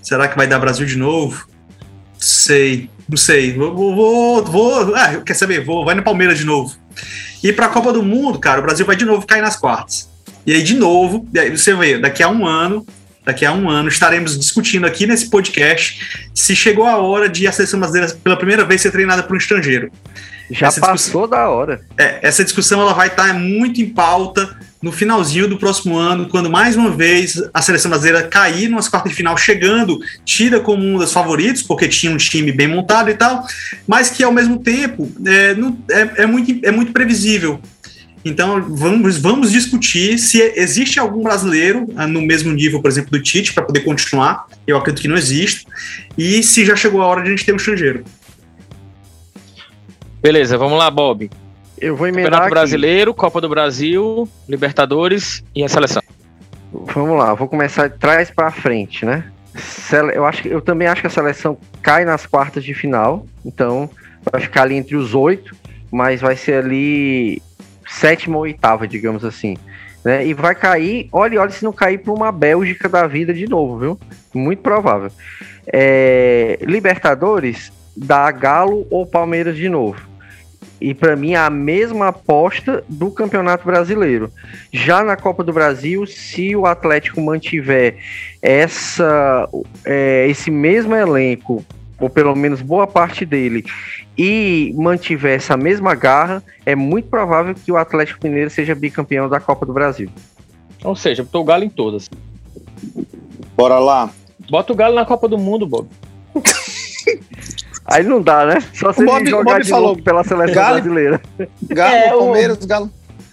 será 0.01 0.29
que 0.29 0.37
vai 0.37 0.47
dar 0.47 0.61
Brasil 0.61 0.87
de 0.87 0.97
novo? 0.97 1.49
Sei, 2.17 2.89
não 3.09 3.17
sei. 3.17 3.53
Vou, 3.53 3.75
vou, 3.75 4.45
vou 4.45 4.95
ah, 4.95 5.21
quer 5.27 5.35
saber? 5.35 5.65
Vou, 5.65 5.85
vai 5.85 5.97
no 5.97 6.05
Palmeiras 6.05 6.39
de 6.39 6.45
novo. 6.45 6.77
E 7.45 7.53
para 7.53 7.67
a 7.67 7.69
Copa 7.69 7.93
do 7.93 8.03
Mundo, 8.03 8.39
cara, 8.39 8.61
o 8.61 8.63
Brasil 8.63 8.87
vai 8.87 8.97
de 8.97 9.05
novo 9.05 9.27
cair 9.27 9.43
nas 9.43 9.55
quartas. 9.55 10.09
E 10.47 10.55
aí, 10.55 10.63
de 10.63 10.75
novo, 10.75 11.29
você 11.51 11.75
vê, 11.75 11.99
daqui 11.99 12.23
a 12.23 12.29
um 12.31 12.47
ano, 12.47 12.87
daqui 13.23 13.45
a 13.45 13.53
um 13.53 13.69
ano, 13.69 13.91
estaremos 13.91 14.39
discutindo 14.39 14.87
aqui 14.87 15.07
nesse 15.07 15.29
podcast 15.29 16.31
se 16.35 16.57
chegou 16.57 16.87
a 16.87 16.97
hora 16.97 17.29
de 17.29 17.47
a 17.47 17.53
seleção 17.53 17.79
brasileira 17.79 18.15
pela 18.25 18.37
primeira 18.37 18.65
vez 18.65 18.81
ser 18.81 18.91
treinada 18.91 19.23
por 19.23 19.35
um 19.35 19.39
estrangeiro. 19.39 19.93
Já 20.51 20.69
essa 20.69 20.81
passou 20.81 21.29
da 21.29 21.49
hora. 21.51 21.83
É, 21.99 22.19
essa 22.23 22.43
discussão 22.43 22.81
ela 22.81 22.95
vai 22.95 23.09
estar 23.09 23.35
muito 23.35 23.79
em 23.81 23.91
pauta 23.91 24.57
no 24.85 24.93
finalzinho 24.93 25.49
do 25.49 25.57
próximo 25.57 25.97
ano, 25.97 26.29
quando 26.29 26.51
mais 26.51 26.77
uma 26.77 26.91
vez 26.91 27.43
a 27.55 27.63
seleção 27.63 27.91
brasileira 27.91 28.29
cair 28.29 28.69
nas 28.69 28.87
quartas 28.87 29.11
de 29.11 29.17
final, 29.17 29.35
chegando, 29.35 29.99
tira 30.27 30.61
como 30.61 30.85
um 30.85 30.99
dos 30.99 31.11
favoritos, 31.11 31.63
porque 31.63 31.89
tinha 31.89 32.13
um 32.13 32.19
time 32.19 32.53
bem 32.53 32.69
montado 32.69 33.09
e 33.09 33.15
tal, 33.15 33.47
mas 33.89 34.11
que 34.11 34.23
ao 34.23 34.31
mesmo 34.31 34.59
tempo 34.59 35.11
é, 35.25 35.55
não, 35.55 35.79
é, 35.91 36.23
é 36.25 36.27
muito, 36.27 36.67
é 36.67 36.71
muito 36.71 36.93
previsível. 36.93 37.59
Então 38.23 38.61
vamos, 38.75 39.17
vamos 39.17 39.51
discutir 39.51 40.19
se 40.19 40.43
existe 40.55 41.01
algum 41.01 41.23
brasileiro 41.23 41.87
ah, 41.97 42.07
no 42.07 42.21
mesmo 42.21 42.53
nível, 42.53 42.83
por 42.83 42.91
exemplo, 42.91 43.11
do 43.11 43.23
Tite, 43.23 43.55
para 43.55 43.65
poder 43.65 43.81
continuar. 43.81 44.47
Eu 44.67 44.77
acredito 44.77 45.01
que 45.01 45.09
não 45.09 45.17
existe. 45.17 45.67
E 46.17 46.43
se 46.43 46.63
já 46.67 46.77
chegou 46.77 47.01
a 47.01 47.07
hora 47.07 47.23
de 47.23 47.29
a 47.29 47.31
gente 47.31 47.45
ter 47.45 47.55
um 47.55 47.57
estrangeiro. 47.57 48.05
Beleza, 50.23 50.59
vamos 50.59 50.79
lá, 50.79 50.91
Bob. 50.91 51.31
Eu 51.79 51.97
vou 51.97 52.07
emendar 52.07 52.25
Campeonato 52.25 52.45
aqui. 52.45 52.55
Brasileiro, 52.55 53.15
Copa 53.15 53.41
do 53.41 53.49
Brasil, 53.49 54.29
Libertadores 54.49 55.45
e 55.55 55.65
a 55.65 55.69
seleção. 55.69 56.03
Vamos 56.73 57.19
lá, 57.19 57.35
vou 57.35 57.49
começar 57.49 57.89
de 57.89 57.99
trás 57.99 58.31
para 58.31 58.51
frente, 58.51 59.05
né? 59.05 59.25
Eu, 60.13 60.25
acho, 60.25 60.49
eu 60.49 60.61
também 60.61 60.89
acho 60.89 61.01
que 61.01 61.07
a 61.07 61.11
seleção 61.11 61.57
cai 61.81 62.05
nas 62.05 62.27
quartas 62.27 62.65
de 62.65 62.75
final, 62.75 63.25
então 63.45 63.89
vai 64.31 64.41
ficar 64.41 64.63
ali 64.63 64.75
entre 64.75 64.97
os 64.97 65.15
oito, 65.15 65.55
mas 65.91 66.21
vai 66.21 66.35
ser 66.35 66.65
ali 66.65 67.41
sétima 67.87 68.37
ou 68.37 68.43
oitava, 68.43 68.89
digamos 68.89 69.25
assim. 69.25 69.57
Né? 70.05 70.27
E 70.27 70.35
vai 70.35 70.55
cair, 70.55 71.09
olha, 71.13 71.41
olha 71.41 71.51
se 71.51 71.65
não 71.65 71.73
cair 71.73 71.99
para 71.99 72.13
uma 72.13 72.33
Bélgica 72.33 72.89
da 72.89 73.07
vida 73.07 73.33
de 73.33 73.49
novo, 73.49 73.79
viu? 73.79 74.01
Muito 74.35 74.61
provável. 74.61 75.11
É, 75.67 76.59
Libertadores, 76.63 77.73
dá 77.97 78.31
Galo 78.31 78.87
ou 78.91 79.07
Palmeiras 79.07 79.57
de 79.57 79.69
novo. 79.69 80.14
E 80.85 80.93
para 80.93 81.17
mim 81.17 81.33
é 81.33 81.39
a 81.39 81.49
mesma 81.49 82.09
aposta 82.09 82.85
do 82.87 83.11
Campeonato 83.11 83.65
Brasileiro. 83.65 84.31
Já 84.71 85.03
na 85.03 85.17
Copa 85.17 85.43
do 85.43 85.51
Brasil, 85.51 86.07
se 86.07 86.55
o 86.55 86.67
Atlético 86.67 87.23
mantiver 87.23 87.97
essa, 88.43 89.49
é, 89.83 90.27
esse 90.29 90.51
mesmo 90.51 90.95
elenco, 90.95 91.65
ou 91.99 92.11
pelo 92.11 92.37
menos 92.37 92.61
boa 92.61 92.87
parte 92.87 93.25
dele, 93.25 93.65
e 94.19 94.75
mantiver 94.77 95.37
essa 95.37 95.57
mesma 95.57 95.95
garra, 95.95 96.43
é 96.67 96.75
muito 96.77 97.09
provável 97.09 97.55
que 97.55 97.73
o 97.73 97.79
Atlético 97.79 98.27
Mineiro 98.27 98.51
seja 98.51 98.75
bicampeão 98.75 99.27
da 99.27 99.41
Copa 99.41 99.65
do 99.65 99.73
Brasil. 99.73 100.11
Ou 100.85 100.95
seja, 100.95 101.23
botou 101.23 101.41
o 101.41 101.45
Galo 101.45 101.65
em 101.65 101.71
todas. 101.71 102.11
Bora 103.57 103.79
lá. 103.79 104.11
Bota 104.51 104.75
o 104.75 104.77
Galo 104.77 104.95
na 104.95 105.07
Copa 105.07 105.29
do 105.29 105.39
Mundo, 105.39 105.67
Bob. 105.67 105.89
Aí 107.95 108.03
não 108.05 108.21
dá, 108.21 108.45
né? 108.45 108.59
Só 108.75 108.93
se 108.93 109.05
Bob, 109.05 109.21
ele 109.21 109.31
jogar 109.31 109.61
de 109.61 109.71
falou, 109.71 109.89
novo 109.91 110.03
pela 110.03 110.25
seleção 110.25 110.55
Galo, 110.55 110.75
brasileira. 110.75 111.21
Galo, 111.69 111.95
É, 111.95 112.15
o- 112.15 112.19
Palmeiras, 112.19 112.59
Galo. 112.65 112.91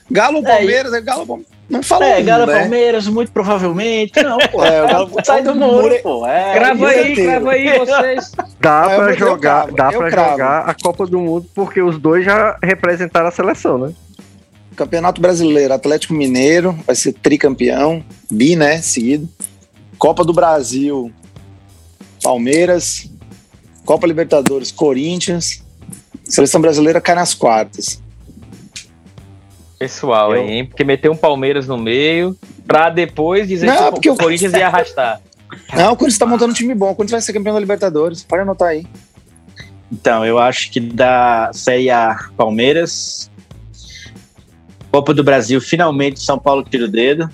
Galo, 0.09 0.43
Palmeiras, 0.43 0.93
é, 0.93 1.01
Galo, 1.01 1.25
Palmeiras. 1.25 1.51
Não 1.69 1.81
falou 1.81 2.03
É, 2.07 2.21
Galo 2.21 2.45
né? 2.45 2.59
Palmeiras, 2.59 3.07
muito 3.07 3.31
provavelmente. 3.31 4.21
Não, 4.21 4.37
pô. 4.51 4.61
É, 4.65 4.83
o 4.83 4.87
Galo- 4.87 5.09
sai 5.23 5.41
do 5.41 5.55
muro, 5.55 5.95
pô. 6.03 6.27
É, 6.27 6.53
Grava 6.53 6.87
aí, 6.89 7.11
inteiro. 7.13 7.31
grava 7.31 7.51
aí 7.53 7.79
vocês. 7.79 8.31
Dá 8.61 8.85
Ah, 8.85 8.91
eu- 8.93 9.03
pra 9.03 9.13
jogar, 9.13 9.61
cravo, 9.67 9.75
dá 9.75 10.09
cravo. 10.09 10.31
jogar 10.31 10.59
a 10.69 10.73
Copa 10.75 11.07
do 11.07 11.19
Mundo 11.19 11.47
porque 11.55 11.81
os 11.81 11.97
dois 11.97 12.23
já 12.25 12.57
representaram 12.61 13.27
a 13.29 13.31
seleção, 13.31 13.77
né? 13.79 13.93
Campeonato 14.75 15.19
Brasileiro, 15.21 15.73
Atlético 15.73 16.13
Mineiro, 16.13 16.77
vai 16.85 16.95
ser 16.95 17.13
tricampeão, 17.13 18.03
bi, 18.29 18.55
né, 18.55 18.77
seguido. 18.81 19.27
Copa 19.97 20.23
do 20.23 20.33
Brasil, 20.33 21.11
Palmeiras. 22.23 23.09
Copa 23.85 24.07
Libertadores, 24.07 24.71
Corinthians. 24.71 25.63
Seleção 26.23 26.61
brasileira 26.61 27.01
cai 27.01 27.15
nas 27.15 27.33
quartas. 27.33 28.01
Pessoal, 29.77 30.35
Eu- 30.35 30.41
aí, 30.43 30.51
hein? 30.51 30.65
Porque 30.65 30.83
meteu 30.83 31.11
um 31.11 31.17
Palmeiras 31.17 31.67
no 31.67 31.77
meio 31.77 32.37
pra 32.67 32.89
depois 32.89 33.47
dizer 33.47 33.65
Não, 33.65 33.75
que 33.77 33.83
o 33.83 33.91
porque 33.93 34.09
o- 34.09 34.15
Corinthians 34.15 34.53
ia 34.53 34.67
arrastar. 34.67 35.19
Não, 35.73 35.93
o 35.93 35.95
Corinthians 35.97 36.17
tá 36.19 36.25
montando 36.25 36.51
um 36.51 36.55
time 36.55 36.73
bom. 36.75 36.91
O 36.91 36.95
Corinthians 36.95 37.11
vai 37.11 37.21
ser 37.21 37.33
campeão 37.33 37.53
da 37.53 37.59
Libertadores. 37.59 38.23
Pode 38.23 38.43
anotar 38.43 38.69
aí. 38.69 38.85
Então, 39.91 40.25
eu 40.25 40.39
acho 40.39 40.71
que 40.71 40.79
da 40.79 41.51
Série 41.53 41.89
A 41.89 42.15
Palmeiras. 42.37 43.29
Copa 44.91 45.13
do 45.13 45.23
Brasil, 45.23 45.59
finalmente 45.59 46.21
São 46.21 46.37
Paulo 46.39 46.63
tira 46.63 46.85
o 46.85 46.87
dedo. 46.87 47.29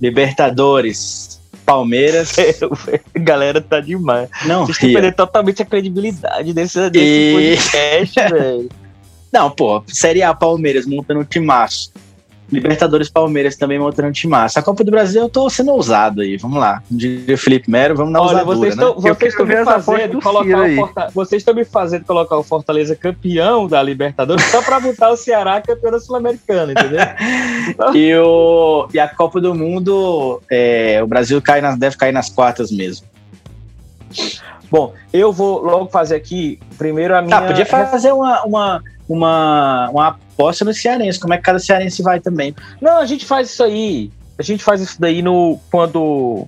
Libertadores, 0.00 1.27
Palmeiras. 1.68 2.34
Galera 3.14 3.60
tá 3.60 3.78
demais. 3.78 4.30
Não, 4.46 4.64
Vocês 4.64 4.76
estão 4.78 4.92
perdendo 4.94 5.14
totalmente 5.14 5.60
a 5.60 5.66
credibilidade 5.66 6.54
desse, 6.54 6.88
desse 6.88 7.04
E- 7.04 7.56
podcast, 7.56 8.14
velho. 8.32 8.68
Não, 9.30 9.50
pô, 9.50 9.82
Série 9.86 10.22
A 10.22 10.32
Palmeiras 10.32 10.86
montando 10.86 11.20
um 11.20 11.24
timaço. 11.24 11.92
Libertadores 12.50 13.10
Palmeiras 13.10 13.56
também 13.56 13.78
montando 13.78 14.10
timaço. 14.12 14.58
A 14.58 14.62
Copa 14.62 14.82
do 14.82 14.90
Brasil 14.90 15.22
eu 15.22 15.28
tô 15.28 15.50
sendo 15.50 15.72
ousado 15.72 16.22
aí. 16.22 16.36
Vamos 16.38 16.58
lá. 16.58 16.82
O 16.90 17.36
Felipe 17.36 17.70
Mero, 17.70 17.94
vamos 17.94 18.12
na 18.12 18.20
Olha, 18.20 18.38
ousadura, 18.38 18.56
vocês 18.56 18.76
né? 18.76 18.84
estão 18.84 19.00
vocês 19.00 19.32
estão 19.32 19.46
me 19.46 19.64
fazendo 19.64 20.12
do 20.12 20.20
colocar. 20.20 20.74
Forta... 20.74 21.10
Vocês 21.14 21.40
estão 21.42 21.54
me 21.54 21.64
fazendo 21.64 22.04
colocar 22.04 22.38
o 22.38 22.42
Fortaleza 22.42 22.96
campeão 22.96 23.66
da 23.66 23.82
Libertadores 23.82 24.44
só 24.46 24.62
pra 24.62 24.80
botar 24.80 25.10
o 25.10 25.16
Ceará 25.16 25.60
campeão 25.60 25.92
da 25.92 26.00
Sul-Americana, 26.00 26.72
entendeu? 26.72 26.98
E, 27.94 28.14
o, 28.14 28.88
e 28.92 28.98
a 28.98 29.06
Copa 29.06 29.40
do 29.40 29.54
Mundo, 29.54 30.40
é, 30.50 31.00
o 31.02 31.06
Brasil 31.06 31.40
cai 31.40 31.60
nas, 31.60 31.76
deve 31.76 31.96
cair 31.96 32.12
nas 32.12 32.30
quartas 32.30 32.70
mesmo. 32.70 33.06
Bom, 34.70 34.94
eu 35.12 35.32
vou 35.32 35.62
logo 35.62 35.86
fazer 35.90 36.14
aqui 36.14 36.58
primeiro 36.76 37.16
a 37.16 37.22
minha. 37.22 37.36
Ah, 37.36 37.42
podia 37.42 37.66
fazer 37.66 38.12
uma, 38.12 38.42
uma, 38.44 38.82
uma, 39.08 39.88
uma 39.90 40.08
aposta 40.08 40.64
no 40.64 40.72
Cearense. 40.74 41.18
Como 41.18 41.32
é 41.34 41.36
que 41.36 41.42
cada 41.42 41.58
Cearense 41.58 42.02
vai 42.02 42.20
também? 42.20 42.54
Não, 42.80 42.98
a 42.98 43.06
gente 43.06 43.24
faz 43.24 43.50
isso 43.50 43.62
aí. 43.62 44.10
A 44.38 44.42
gente 44.42 44.62
faz 44.62 44.80
isso 44.80 45.00
daí 45.00 45.22
no 45.22 45.58
quando 45.70 46.46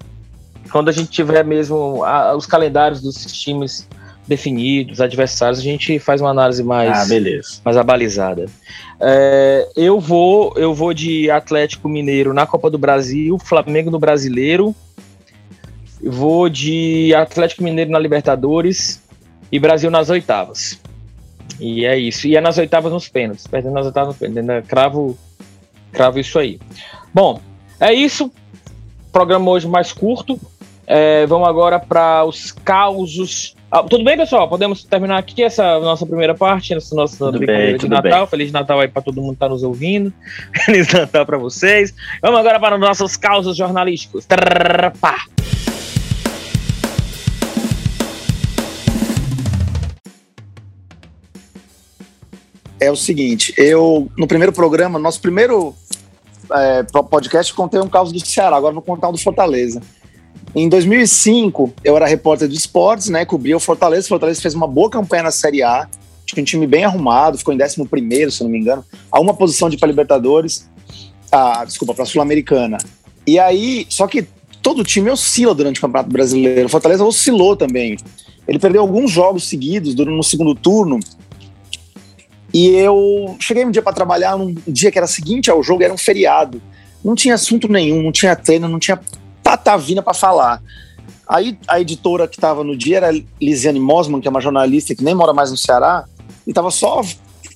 quando 0.70 0.88
a 0.88 0.92
gente 0.92 1.10
tiver 1.10 1.44
mesmo 1.44 2.04
a- 2.04 2.36
os 2.36 2.46
calendários 2.46 3.00
dos 3.00 3.16
times 3.32 3.88
definidos, 4.28 5.00
adversários, 5.00 5.58
a 5.58 5.62
gente 5.62 5.98
faz 5.98 6.20
uma 6.20 6.30
análise 6.30 6.62
mais 6.62 6.96
Ah, 6.96 7.04
beleza. 7.06 7.60
mais 7.64 7.76
abalizada. 7.76 8.46
É, 9.00 9.66
eu 9.74 9.98
vou 9.98 10.52
eu 10.56 10.72
vou 10.72 10.94
de 10.94 11.28
Atlético 11.30 11.88
Mineiro 11.88 12.32
na 12.32 12.46
Copa 12.46 12.70
do 12.70 12.78
Brasil, 12.78 13.36
Flamengo 13.38 13.90
no 13.90 13.98
Brasileiro. 13.98 14.72
Vou 16.02 16.48
de 16.48 17.12
Atlético 17.14 17.62
Mineiro 17.62 17.90
na 17.90 17.98
Libertadores 17.98 19.02
e 19.52 19.58
Brasil 19.58 19.90
nas 19.90 20.08
oitavas. 20.08 20.79
E 21.60 21.84
é 21.84 21.96
isso. 21.98 22.26
E 22.26 22.36
é 22.36 22.40
nas 22.40 22.58
oitavas 22.58 22.92
nos 22.92 23.08
pênaltis. 23.08 23.46
Perdendo 23.46 23.74
nas 23.74 23.86
oitavas 23.86 24.08
nos 24.08 24.18
pênaltis. 24.18 24.40
Ainda 24.40 24.62
Cravo, 24.62 25.16
cravo 25.92 26.18
isso 26.18 26.38
aí. 26.38 26.58
Bom, 27.12 27.40
é 27.78 27.92
isso. 27.92 28.32
Programa 29.12 29.50
hoje 29.50 29.68
mais 29.68 29.92
curto. 29.92 30.40
É, 30.86 31.24
vamos 31.26 31.46
agora 31.48 31.78
para 31.78 32.24
os 32.24 32.50
causos. 32.50 33.54
Ah, 33.70 33.84
tudo 33.84 34.02
bem, 34.02 34.16
pessoal? 34.16 34.48
Podemos 34.48 34.82
terminar 34.82 35.18
aqui 35.18 35.44
essa 35.44 35.78
nossa 35.78 36.04
primeira 36.04 36.34
parte, 36.34 36.74
essa 36.74 36.92
nossa 36.96 37.16
Tudo 37.16 37.38
bem, 37.38 37.76
de 37.76 37.88
Natal. 37.88 38.22
bem. 38.22 38.26
Feliz 38.26 38.50
Natal 38.50 38.80
aí 38.80 38.88
para 38.88 39.00
todo 39.00 39.20
mundo 39.20 39.30
que 39.30 39.36
está 39.36 39.48
nos 39.48 39.62
ouvindo. 39.62 40.12
Feliz 40.66 40.92
Natal 40.92 41.24
para 41.24 41.38
vocês. 41.38 41.94
Vamos 42.20 42.40
agora 42.40 42.58
para 42.58 42.74
os 42.74 42.80
nossos 42.80 43.16
causos 43.16 43.56
jornalísticos. 43.56 44.26
Trrr, 44.26 44.90
pá. 45.00 45.26
É 52.80 52.90
o 52.90 52.96
seguinte, 52.96 53.54
eu, 53.56 54.10
no 54.16 54.26
primeiro 54.26 54.52
programa, 54.52 54.98
nosso 54.98 55.20
primeiro 55.20 55.74
é, 56.50 56.82
podcast, 56.82 57.52
contei 57.52 57.78
um 57.80 57.88
caso 57.88 58.12
do 58.12 58.26
Ceará, 58.26 58.56
agora 58.56 58.72
vou 58.72 58.82
contar 58.82 59.08
um 59.08 59.12
do 59.12 59.18
Fortaleza. 59.18 59.82
Em 60.54 60.68
2005, 60.68 61.72
eu 61.84 61.96
era 61.96 62.06
repórter 62.06 62.48
de 62.48 62.56
esportes, 62.56 63.08
né, 63.08 63.24
cobria 63.24 63.56
o 63.56 63.60
Fortaleza, 63.60 64.06
o 64.06 64.08
Fortaleza 64.08 64.40
fez 64.40 64.54
uma 64.54 64.66
boa 64.66 64.90
campanha 64.90 65.24
na 65.24 65.30
Série 65.30 65.62
A, 65.62 65.86
tinha 66.24 66.42
um 66.42 66.44
time 66.44 66.66
bem 66.66 66.84
arrumado, 66.84 67.38
ficou 67.38 67.52
em 67.52 67.62
11 67.62 67.84
primeiro, 67.86 68.30
se 68.30 68.42
não 68.42 68.50
me 68.50 68.58
engano, 68.58 68.84
a 69.12 69.20
uma 69.20 69.34
posição 69.34 69.68
de 69.68 69.76
para 69.76 69.88
Libertadores, 69.88 70.68
ah, 71.30 71.64
desculpa, 71.64 71.94
para 71.94 72.04
Sul-Americana. 72.04 72.78
E 73.26 73.38
aí, 73.38 73.86
só 73.88 74.06
que 74.06 74.26
todo 74.62 74.82
time 74.82 75.10
oscila 75.10 75.54
durante 75.54 75.78
o 75.78 75.80
Campeonato 75.82 76.10
Brasileiro, 76.10 76.66
o 76.66 76.68
Fortaleza 76.68 77.04
oscilou 77.04 77.56
também. 77.56 77.96
Ele 78.48 78.58
perdeu 78.58 78.80
alguns 78.80 79.10
jogos 79.10 79.48
seguidos 79.48 79.94
no 79.94 80.22
segundo 80.22 80.54
turno, 80.54 80.98
e 82.52 82.68
eu 82.70 83.36
cheguei 83.38 83.64
um 83.64 83.70
dia 83.70 83.82
para 83.82 83.92
trabalhar, 83.92 84.36
num 84.36 84.54
dia 84.66 84.90
que 84.90 84.98
era 84.98 85.06
seguinte 85.06 85.50
ao 85.50 85.62
jogo, 85.62 85.82
era 85.82 85.92
um 85.94 85.98
feriado. 85.98 86.60
Não 87.04 87.14
tinha 87.14 87.34
assunto 87.34 87.68
nenhum, 87.68 88.02
não 88.02 88.12
tinha 88.12 88.34
treino, 88.36 88.68
não 88.68 88.78
tinha 88.78 89.00
patavina 89.42 90.02
para 90.02 90.14
falar. 90.14 90.62
Aí 91.28 91.56
a 91.68 91.80
editora 91.80 92.26
que 92.26 92.36
estava 92.36 92.64
no 92.64 92.76
dia 92.76 92.96
era 92.96 93.22
Lisiane 93.40 93.78
Mosman, 93.78 94.20
que 94.20 94.26
é 94.26 94.30
uma 94.30 94.40
jornalista 94.40 94.94
que 94.94 95.04
nem 95.04 95.14
mora 95.14 95.32
mais 95.32 95.50
no 95.50 95.56
Ceará, 95.56 96.04
e 96.46 96.50
estava 96.50 96.70
só 96.70 97.02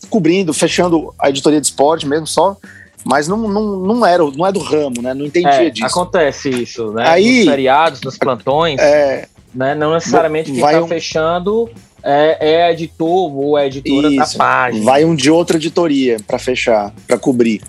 cobrindo, 0.09 0.55
fechando 0.55 1.13
a 1.19 1.29
editoria 1.29 1.61
de 1.61 1.67
esporte 1.67 2.07
mesmo, 2.07 2.27
só. 2.27 2.57
Mas 3.05 3.29
não, 3.29 3.37
não, 3.37 3.77
não, 3.77 4.07
era, 4.07 4.23
não 4.31 4.47
é 4.47 4.53
do 4.53 4.61
ramo, 4.61 5.03
né? 5.03 5.13
Não 5.13 5.27
entendia 5.27 5.67
é, 5.67 5.71
disso. 5.71 5.87
Acontece 5.87 6.49
isso, 6.49 6.93
né? 6.93 7.07
Aí, 7.07 7.39
nos 7.41 7.51
feriados, 7.51 8.01
nos 8.01 8.17
plantões. 8.17 8.81
É, 8.81 9.29
né? 9.55 9.75
Não 9.75 9.93
necessariamente 9.93 10.51
quem 10.51 10.65
está 10.65 10.83
um... 10.83 10.89
fechando 10.89 11.69
é, 12.05 12.37
é 12.41 12.73
editor 12.73 13.35
ou 13.35 13.57
é 13.57 13.67
editora 13.67 14.09
Isso. 14.09 14.33
da 14.33 14.45
página. 14.45 14.85
Vai 14.85 15.05
um 15.05 15.15
de 15.15 15.31
outra 15.31 15.57
editoria 15.57 16.19
para 16.27 16.39
fechar, 16.39 16.93
para 17.07 17.19
cobrir. 17.19 17.63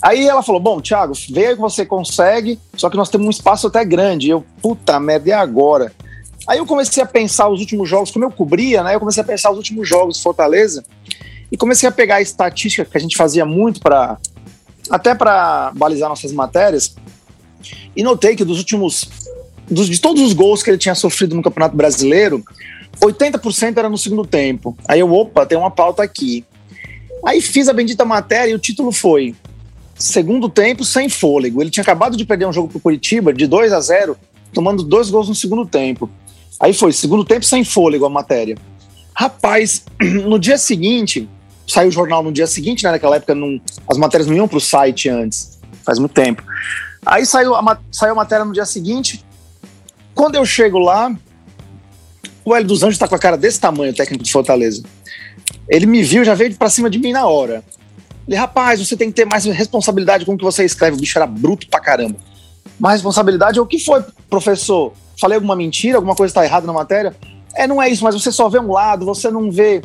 Aí 0.00 0.26
ela 0.26 0.42
falou: 0.42 0.60
Bom, 0.60 0.80
Thiago, 0.80 1.12
vê 1.30 1.48
aí 1.48 1.54
que 1.54 1.60
você 1.60 1.84
consegue, 1.84 2.58
só 2.76 2.88
que 2.88 2.96
nós 2.96 3.10
temos 3.10 3.26
um 3.26 3.30
espaço 3.30 3.66
até 3.66 3.84
grande. 3.84 4.30
Eu, 4.30 4.44
puta 4.62 4.98
merda, 5.00 5.28
e 5.28 5.32
agora? 5.32 5.92
Aí 6.46 6.58
eu 6.58 6.66
comecei 6.66 7.02
a 7.02 7.06
pensar 7.06 7.48
os 7.48 7.60
últimos 7.60 7.88
jogos, 7.88 8.10
como 8.10 8.24
eu 8.24 8.30
cobria, 8.30 8.82
né? 8.82 8.94
Eu 8.94 9.00
comecei 9.00 9.22
a 9.22 9.26
pensar 9.26 9.50
os 9.50 9.58
últimos 9.58 9.88
jogos 9.88 10.16
de 10.16 10.22
Fortaleza 10.22 10.84
e 11.52 11.56
comecei 11.56 11.88
a 11.88 11.92
pegar 11.92 12.16
a 12.16 12.22
estatística 12.22 12.84
que 12.84 12.96
a 12.96 13.00
gente 13.00 13.16
fazia 13.16 13.44
muito 13.44 13.80
para 13.80 14.16
até 14.88 15.14
para 15.14 15.72
balizar 15.74 16.08
nossas 16.08 16.32
matérias 16.32 16.96
e 17.94 18.02
notei 18.02 18.34
que 18.34 18.44
dos 18.44 18.58
últimos 18.58 19.08
dos, 19.70 19.88
de 19.88 20.00
todos 20.00 20.22
os 20.22 20.32
gols 20.32 20.62
que 20.62 20.70
ele 20.70 20.78
tinha 20.78 20.94
sofrido 20.94 21.36
no 21.36 21.42
Campeonato 21.42 21.76
Brasileiro, 21.76 22.42
80% 23.00 23.76
era 23.76 23.88
no 23.88 23.98
segundo 23.98 24.26
tempo. 24.26 24.76
Aí 24.86 25.00
eu, 25.00 25.12
opa, 25.12 25.46
tem 25.46 25.56
uma 25.56 25.70
pauta 25.70 26.02
aqui. 26.02 26.44
Aí 27.24 27.40
fiz 27.40 27.68
a 27.68 27.72
bendita 27.72 28.04
matéria 28.04 28.52
e 28.52 28.54
o 28.54 28.58
título 28.58 28.92
foi 28.92 29.34
Segundo 30.00 30.48
tempo 30.48 30.82
sem 30.82 31.10
fôlego. 31.10 31.60
Ele 31.60 31.70
tinha 31.70 31.82
acabado 31.82 32.16
de 32.16 32.24
perder 32.24 32.46
um 32.46 32.52
jogo 32.52 32.68
pro 32.68 32.80
Curitiba 32.80 33.34
de 33.34 33.46
2 33.46 33.70
a 33.70 33.80
0, 33.80 34.16
tomando 34.50 34.82
dois 34.82 35.10
gols 35.10 35.28
no 35.28 35.34
segundo 35.34 35.66
tempo. 35.66 36.08
Aí 36.58 36.72
foi 36.72 36.90
segundo 36.92 37.22
tempo 37.22 37.44
sem 37.44 37.62
fôlego 37.64 38.06
a 38.06 38.08
matéria. 38.08 38.56
Rapaz, 39.14 39.84
no 40.00 40.38
dia 40.38 40.56
seguinte, 40.56 41.28
saiu 41.68 41.88
o 41.88 41.92
jornal 41.92 42.22
no 42.22 42.32
dia 42.32 42.46
seguinte, 42.46 42.82
né? 42.84 42.92
Naquela 42.92 43.16
época 43.16 43.34
não, 43.34 43.60
as 43.86 43.98
matérias 43.98 44.26
não 44.26 44.34
iam 44.34 44.48
pro 44.48 44.58
site 44.58 45.10
antes, 45.10 45.58
faz 45.84 45.98
muito 45.98 46.12
tempo. 46.12 46.42
Aí 47.04 47.26
saiu 47.26 47.54
a, 47.54 47.78
saiu 47.92 48.12
a 48.12 48.16
matéria 48.16 48.44
no 48.46 48.54
dia 48.54 48.64
seguinte. 48.64 49.22
Quando 50.14 50.36
eu 50.36 50.46
chego 50.46 50.78
lá, 50.78 51.14
o 52.44 52.54
Hélio 52.54 52.68
dos 52.68 52.82
Anjos 52.82 52.98
tá 52.98 53.06
com 53.06 53.14
a 53.14 53.18
cara 53.18 53.36
desse 53.36 53.60
tamanho, 53.60 53.92
o 53.92 53.94
técnico 53.94 54.24
de 54.24 54.32
Fortaleza. 54.32 54.82
Ele 55.68 55.86
me 55.86 56.02
viu, 56.02 56.24
já 56.24 56.34
veio 56.34 56.54
para 56.56 56.68
cima 56.68 56.88
de 56.88 56.98
mim 56.98 57.12
na 57.12 57.26
hora. 57.26 57.62
Ele, 58.26 58.36
rapaz, 58.36 58.78
você 58.78 58.96
tem 58.96 59.08
que 59.08 59.14
ter 59.14 59.24
mais 59.24 59.44
responsabilidade 59.44 60.24
com 60.24 60.34
o 60.34 60.38
que 60.38 60.44
você 60.44 60.64
escreve. 60.64 60.96
O 60.96 61.00
bicho 61.00 61.18
era 61.18 61.26
bruto 61.26 61.68
pra 61.68 61.80
caramba. 61.80 62.16
Mais 62.78 62.94
responsabilidade 62.94 63.58
é 63.58 63.62
o 63.62 63.66
que 63.66 63.78
foi, 63.78 64.02
professor? 64.28 64.92
Falei 65.20 65.36
alguma 65.36 65.54
mentira, 65.54 65.98
alguma 65.98 66.14
coisa 66.14 66.30
está 66.30 66.44
errada 66.44 66.66
na 66.66 66.72
matéria? 66.72 67.14
É, 67.54 67.66
não 67.66 67.82
é 67.82 67.88
isso, 67.88 68.02
mas 68.04 68.14
você 68.14 68.32
só 68.32 68.48
vê 68.48 68.58
um 68.58 68.72
lado, 68.72 69.04
você 69.04 69.30
não 69.30 69.50
vê. 69.50 69.82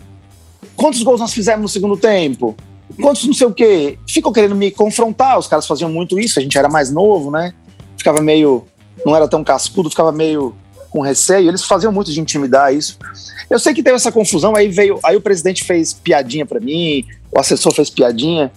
Quantos 0.76 1.02
gols 1.04 1.20
nós 1.20 1.34
fizemos 1.34 1.62
no 1.62 1.68
segundo 1.68 1.98
tempo? 1.98 2.56
Quantos 3.02 3.26
não 3.26 3.34
sei 3.34 3.48
o 3.48 3.54
quê? 3.54 3.98
Ficam 4.08 4.32
querendo 4.32 4.56
me 4.56 4.72
confrontar, 4.72 5.38
os 5.38 5.48
caras 5.48 5.66
faziam 5.66 5.90
muito 5.90 6.20
isso, 6.20 6.40
a 6.40 6.42
gente 6.42 6.58
era 6.58 6.70
mais 6.70 6.92
novo, 6.92 7.32
né? 7.32 7.54
Ficava 7.98 8.22
meio. 8.22 8.66
Não 9.06 9.16
era 9.16 9.28
tão 9.28 9.44
cascudo, 9.44 9.90
ficava 9.90 10.12
meio 10.12 10.56
com 10.96 11.02
receio, 11.02 11.50
eles 11.50 11.66
faziam 11.66 11.92
muito 11.92 12.10
de 12.10 12.22
intimidar 12.22 12.74
isso. 12.74 12.98
Eu 13.50 13.60
sei 13.60 13.74
que 13.74 13.84
teve 13.84 13.98
essa 13.98 14.14
confusão, 14.14 14.56
aí 14.56 14.70
veio, 14.70 14.98
aí 15.04 15.18
o 15.18 15.22
presidente 15.22 15.66
fez 15.66 15.92
piadinha 15.92 16.46
para 16.46 16.62
mim, 16.62 17.06
o 17.30 17.38
assessor 17.38 17.74
fez 17.74 17.90
piadinha, 17.90 18.50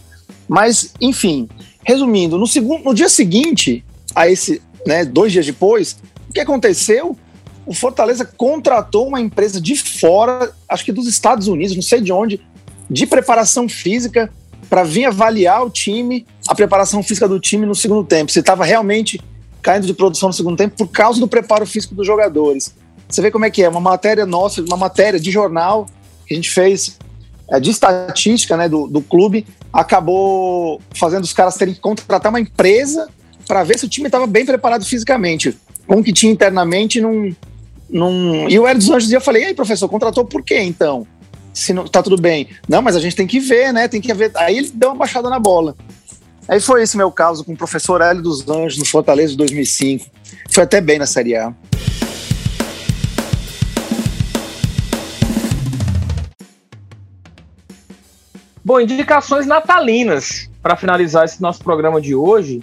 mas 0.47 0.95
enfim, 1.01 1.49
resumindo, 1.85 2.39
no 2.39 2.47
segundo, 2.47 2.85
no 2.85 2.95
dia 2.95 3.09
seguinte 3.09 3.85
a 4.15 4.29
esse, 4.29 4.63
né, 4.87 5.05
dois 5.05 5.33
dias 5.33 5.45
depois, 5.47 5.97
o 6.31 6.33
que 6.33 6.39
aconteceu? 6.39 7.19
O 7.67 7.75
Fortaleza 7.75 8.25
contratou 8.25 9.09
uma 9.09 9.21
empresa 9.21 9.61
de 9.61 9.75
fora, 9.75 10.53
acho 10.69 10.85
que 10.85 10.93
dos 10.93 11.09
Estados 11.09 11.49
Unidos, 11.49 11.75
não 11.75 11.83
sei 11.83 12.01
de 12.01 12.13
onde, 12.13 12.41
de 12.89 13.05
preparação 13.05 13.69
física 13.69 14.33
para 14.71 14.85
vir 14.85 15.07
avaliar 15.07 15.67
o 15.67 15.71
time, 15.71 16.25
a 16.47 16.55
preparação 16.55 17.03
física 17.03 17.27
do 17.27 17.41
time 17.41 17.67
no 17.67 17.75
segundo 17.75 18.07
tempo. 18.07 18.31
Se 18.31 18.39
estava 18.39 18.65
realmente 18.65 19.21
caindo 19.69 19.87
de 19.87 19.93
produção 19.93 20.31
no 20.31 20.33
segundo 20.33 20.57
tempo 20.57 20.75
por 20.79 20.89
causa 20.89 21.21
do 21.21 21.29
preparo 21.29 21.67
físico 21.67 21.95
dos 21.95 22.07
jogadores. 22.07 22.75
Você 23.07 23.21
vê 23.21 23.31
como 23.31 23.45
é 23.45 23.51
que 23.51 23.63
é, 23.63 23.69
uma 23.69 23.81
matéria 23.81 24.25
nossa, 24.25 24.63
uma 24.63 24.79
matéria 24.79 25.21
de 25.21 25.31
jornal 25.31 25.85
que 26.27 26.33
a 26.33 26.37
gente 26.37 26.49
fez 26.49 26.97
é, 27.51 27.61
de 27.61 27.69
estatística 27.69 28.57
né, 28.57 28.67
do, 28.67 28.87
do 28.87 29.03
clube, 29.03 29.47
acabou 29.71 30.81
fazendo 30.95 31.25
os 31.25 31.35
caras 31.35 31.55
terem 31.57 31.75
que 31.75 31.81
contratar 31.81 32.33
uma 32.33 32.41
empresa 32.41 33.11
para 33.47 33.63
ver 33.63 33.79
se 33.79 33.85
o 33.85 33.89
time 33.91 34.09
estava 34.09 34.27
bem 34.27 34.47
preparado 34.47 34.87
fisicamente. 34.87 35.55
Com 35.87 35.97
o 35.97 36.03
que 36.03 36.15
tinha 36.15 36.33
internamente, 36.33 36.99
não. 36.99 37.31
não... 37.91 38.49
E 38.49 38.59
o 38.59 38.67
Hélio 38.67 38.79
dos 38.79 38.89
Anjos, 38.89 39.13
eu 39.13 39.21
falei, 39.21 39.43
e 39.43 39.47
aí, 39.49 39.55
professor, 39.55 39.87
contratou 39.87 40.25
por 40.25 40.43
quê 40.43 40.61
então? 40.61 41.07
Se 41.53 41.75
não 41.75 41.87
tá 41.87 42.03
tudo 42.03 42.17
bem. 42.17 42.49
Não, 42.67 42.81
mas 42.81 42.97
a 42.97 43.01
gente 43.01 43.15
tem 43.15 43.27
que 43.27 43.39
ver, 43.39 43.71
né? 43.71 43.87
Tem 43.87 44.01
que 44.01 44.15
ver. 44.15 44.31
Aí 44.35 44.57
ele 44.57 44.71
deu 44.73 44.89
uma 44.89 44.97
baixada 44.97 45.29
na 45.29 45.39
bola. 45.39 45.77
Aí 46.49 46.61
foi 46.61 46.83
esse 46.83 46.97
meu 46.97 47.13
caso 47.13 47.45
com 47.45 47.53
o 47.53 47.57
professor 47.57 48.01
Hélio 48.01 48.23
dos 48.23 48.49
Anjos 48.49 48.79
no 48.79 48.87
Fortaleza 48.87 49.33
de 49.33 49.37
2005. 49.37 50.07
Foi 50.51 50.65
até 50.65 50.81
bem 50.81 50.99
na 50.99 51.05
Série 51.05 51.37
A. 51.37 51.53
Bom, 58.65 58.81
indicações 58.81 59.47
natalinas 59.47 60.51
para 60.63 60.75
finalizar 60.75 61.27
esse 61.27 61.41
nosso 61.41 61.63
programa 61.63 62.01
de 62.01 62.15
hoje. 62.15 62.63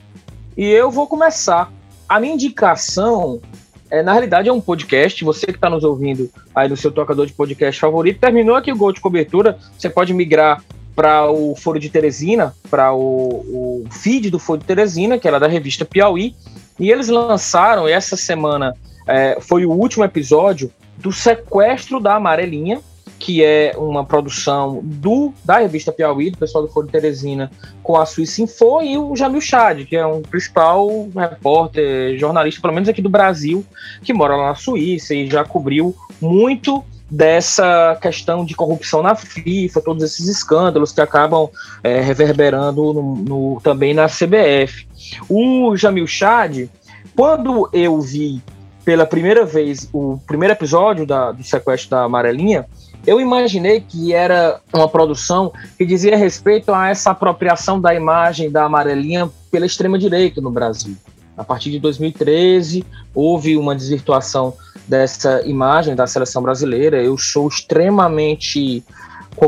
E 0.57 0.65
eu 0.65 0.89
vou 0.89 1.05
começar. 1.05 1.71
A 2.09 2.19
minha 2.19 2.33
indicação, 2.33 3.39
é, 3.89 4.01
na 4.01 4.13
realidade, 4.13 4.49
é 4.49 4.53
um 4.53 4.61
podcast. 4.61 5.23
Você 5.23 5.45
que 5.47 5.53
está 5.53 5.69
nos 5.69 5.83
ouvindo 5.83 6.29
aí 6.55 6.67
no 6.67 6.77
seu 6.77 6.91
tocador 6.91 7.27
de 7.27 7.33
podcast 7.33 7.79
favorito, 7.79 8.19
terminou 8.19 8.55
aqui 8.55 8.71
o 8.71 8.75
Gol 8.75 8.91
de 8.91 9.01
Cobertura. 9.01 9.59
Você 9.77 9.89
pode 9.89 10.11
migrar 10.11 10.63
para 10.95 11.29
o 11.29 11.55
Foro 11.55 11.79
de 11.79 11.89
Teresina, 11.89 12.55
para 12.69 12.93
o, 12.93 13.83
o, 13.83 13.85
feed 13.91 14.29
do 14.29 14.39
Foro 14.39 14.59
de 14.59 14.65
Teresina, 14.65 15.19
que 15.19 15.27
era 15.27 15.39
da 15.39 15.47
revista 15.47 15.83
Piauí, 15.83 16.35
e 16.79 16.89
eles 16.89 17.09
lançaram 17.09 17.87
essa 17.87 18.15
semana, 18.15 18.73
é, 19.07 19.37
foi 19.41 19.65
o 19.65 19.71
último 19.71 20.03
episódio 20.03 20.71
do 20.97 21.11
Sequestro 21.11 21.99
da 21.99 22.15
Amarelinha, 22.15 22.81
que 23.19 23.43
é 23.43 23.73
uma 23.77 24.03
produção 24.05 24.81
do 24.83 25.33
da 25.43 25.57
revista 25.57 25.91
Piauí, 25.91 26.31
do 26.31 26.37
pessoal 26.37 26.65
do 26.65 26.71
Foro 26.71 26.85
de 26.85 26.91
Teresina, 26.91 27.51
com 27.81 27.97
a 27.97 28.05
Suíça 28.05 28.41
Info, 28.41 28.81
e 28.81 28.97
o 28.97 29.15
Jamil 29.15 29.41
Chad, 29.41 29.85
que 29.85 29.95
é 29.95 30.05
um 30.05 30.21
principal 30.21 30.87
repórter, 31.15 32.17
jornalista, 32.17 32.61
pelo 32.61 32.73
menos 32.73 32.89
aqui 32.89 33.01
do 33.01 33.09
Brasil, 33.09 33.65
que 34.03 34.13
mora 34.13 34.35
lá 34.35 34.49
na 34.49 34.55
Suíça 34.55 35.13
e 35.13 35.29
já 35.29 35.43
cobriu 35.43 35.95
muito 36.21 36.83
dessa 37.09 37.97
questão 38.01 38.43
de 38.43 38.55
corrupção 38.55 39.03
na 39.03 39.15
FIFA, 39.15 39.81
todos 39.81 40.03
esses 40.03 40.27
escândalos 40.27 40.91
que 40.91 41.01
acabam 41.01 41.49
é, 41.83 42.01
reverberando 42.01 42.93
no, 42.93 43.15
no, 43.15 43.61
também 43.61 43.93
na 43.93 44.07
CBF. 44.07 44.87
O 45.29 45.75
Jamil 45.75 46.07
Chad, 46.07 46.67
quando 47.15 47.69
eu 47.71 48.01
vi 48.01 48.41
pela 48.83 49.05
primeira 49.05 49.45
vez 49.45 49.89
o 49.93 50.19
primeiro 50.25 50.53
episódio 50.53 51.05
da, 51.05 51.31
do 51.31 51.43
sequestro 51.43 51.91
da 51.91 52.03
Amarelinha, 52.03 52.65
eu 53.05 53.21
imaginei 53.21 53.81
que 53.81 54.13
era 54.13 54.59
uma 54.73 54.89
produção 54.89 55.53
que 55.77 55.85
dizia 55.85 56.17
respeito 56.17 56.73
a 56.73 56.89
essa 56.89 57.11
apropriação 57.11 57.79
da 57.79 57.93
imagem 57.93 58.49
da 58.49 58.63
Amarelinha 58.63 59.29
pela 59.51 59.65
extrema-direita 59.65 60.41
no 60.41 60.49
Brasil. 60.49 60.95
A 61.37 61.43
partir 61.43 61.69
de 61.69 61.79
2013, 61.79 62.85
houve 63.13 63.57
uma 63.57 63.75
desvirtuação 63.75 64.53
dessa 64.87 65.41
imagem 65.45 65.95
da 65.95 66.07
seleção 66.07 66.41
brasileira. 66.41 67.01
Eu 67.01 67.17
sou 67.17 67.47
extremamente, 67.47 68.83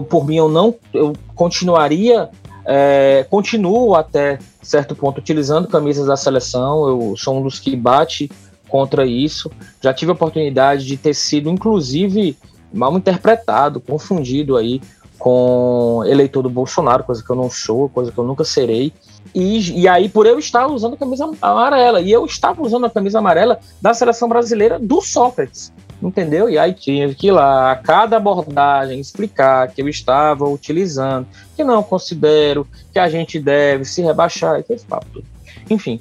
por 0.10 0.26
mim, 0.26 0.38
eu 0.38 0.50
não, 0.50 0.76
eu 0.94 1.14
continuaria, 1.36 2.30
é, 2.66 3.26
continuo 3.30 3.96
até 3.96 4.40
certo 4.62 4.96
ponto 4.96 5.20
utilizando 5.20 5.68
camisas 5.68 6.08
da 6.08 6.18
seleção. 6.18 6.88
Eu 6.88 7.16
sou 7.18 7.38
um 7.38 7.44
dos 7.44 7.60
que 7.60 7.76
bate 7.76 8.30
contra 8.68 9.06
isso. 9.06 9.52
Já 9.82 9.94
tive 9.94 10.12
a 10.12 10.16
oportunidade 10.16 10.86
de 10.86 10.98
ter 10.98 11.14
sido, 11.14 11.50
inclusive, 11.50 12.38
mal 12.74 12.96
interpretado, 12.98 13.80
confundido 13.80 14.58
aí 14.58 14.82
com 15.18 16.04
eleitor 16.06 16.44
do 16.44 16.50
Bolsonaro, 16.50 17.04
coisa 17.04 17.24
que 17.24 17.30
eu 17.30 17.36
não 17.36 17.50
sou, 17.50 17.90
coisa 17.90 18.12
que 18.12 18.18
eu 18.18 18.24
nunca 18.24 18.44
serei. 18.44 18.94
E, 19.34 19.82
e 19.82 19.88
aí, 19.88 20.10
por 20.10 20.26
eu 20.26 20.40
estar 20.40 20.68
usando 20.68 20.94
a 20.94 20.98
camisa 20.98 21.30
amarela, 21.42 22.02
e 22.02 22.12
eu 22.12 22.26
estava 22.26 22.62
usando 22.62 22.86
a 22.86 22.90
camisa 22.90 23.20
amarela 23.20 23.60
da 23.82 23.94
seleção 23.94 24.28
brasileira 24.28 24.80
do 24.80 25.02
Sócrates, 25.02 25.72
entendeu? 26.02 26.50
E 26.50 26.58
aí 26.58 26.74
tinha 26.74 27.14
que 27.14 27.28
ir 27.28 27.32
lá, 27.32 27.72
a 27.72 27.76
cada 27.76 28.18
abordagem, 28.18 29.00
explicar 29.00 29.68
que 29.70 29.82
eu 29.82 29.88
estava 29.88 30.48
utilizando, 30.48 31.28
que 31.56 31.64
não 31.64 31.82
considero 31.84 32.68
que 32.92 33.00
a 33.00 33.10
gente 33.10 33.40
deve 33.40 33.86
se 33.86 34.02
rebaixar, 34.02 34.60
e 34.60 34.74
esse 34.74 34.86
papo 34.86 35.06
tudo. 35.12 35.37
Enfim. 35.70 36.00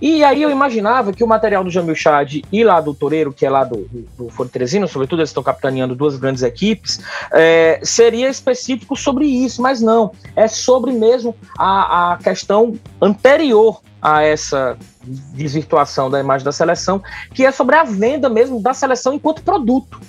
E 0.00 0.22
aí 0.22 0.42
eu 0.42 0.50
imaginava 0.50 1.12
que 1.12 1.24
o 1.24 1.26
material 1.26 1.64
do 1.64 1.70
Jamil 1.70 1.94
Chad 1.94 2.40
e 2.52 2.64
lá 2.64 2.80
do 2.80 2.94
Toreiro, 2.94 3.32
que 3.32 3.44
é 3.44 3.50
lá 3.50 3.64
do, 3.64 3.88
do, 4.16 4.26
do 4.26 4.88
sobretudo 4.88 5.20
eles 5.20 5.30
estão 5.30 5.42
capitaneando 5.42 5.94
duas 5.94 6.16
grandes 6.16 6.42
equipes, 6.42 7.00
é, 7.32 7.80
seria 7.82 8.28
específico 8.28 8.96
sobre 8.96 9.26
isso, 9.26 9.60
mas 9.62 9.80
não. 9.80 10.12
É 10.36 10.46
sobre 10.46 10.92
mesmo 10.92 11.34
a, 11.58 12.12
a 12.12 12.18
questão 12.18 12.74
anterior 13.00 13.80
a 14.00 14.22
essa 14.22 14.76
desvirtuação 15.02 16.08
da 16.10 16.20
imagem 16.20 16.44
da 16.44 16.52
seleção, 16.52 17.02
que 17.34 17.44
é 17.44 17.50
sobre 17.50 17.76
a 17.76 17.84
venda 17.84 18.28
mesmo 18.28 18.60
da 18.60 18.72
seleção 18.72 19.12
enquanto 19.12 19.42
produto. 19.42 20.00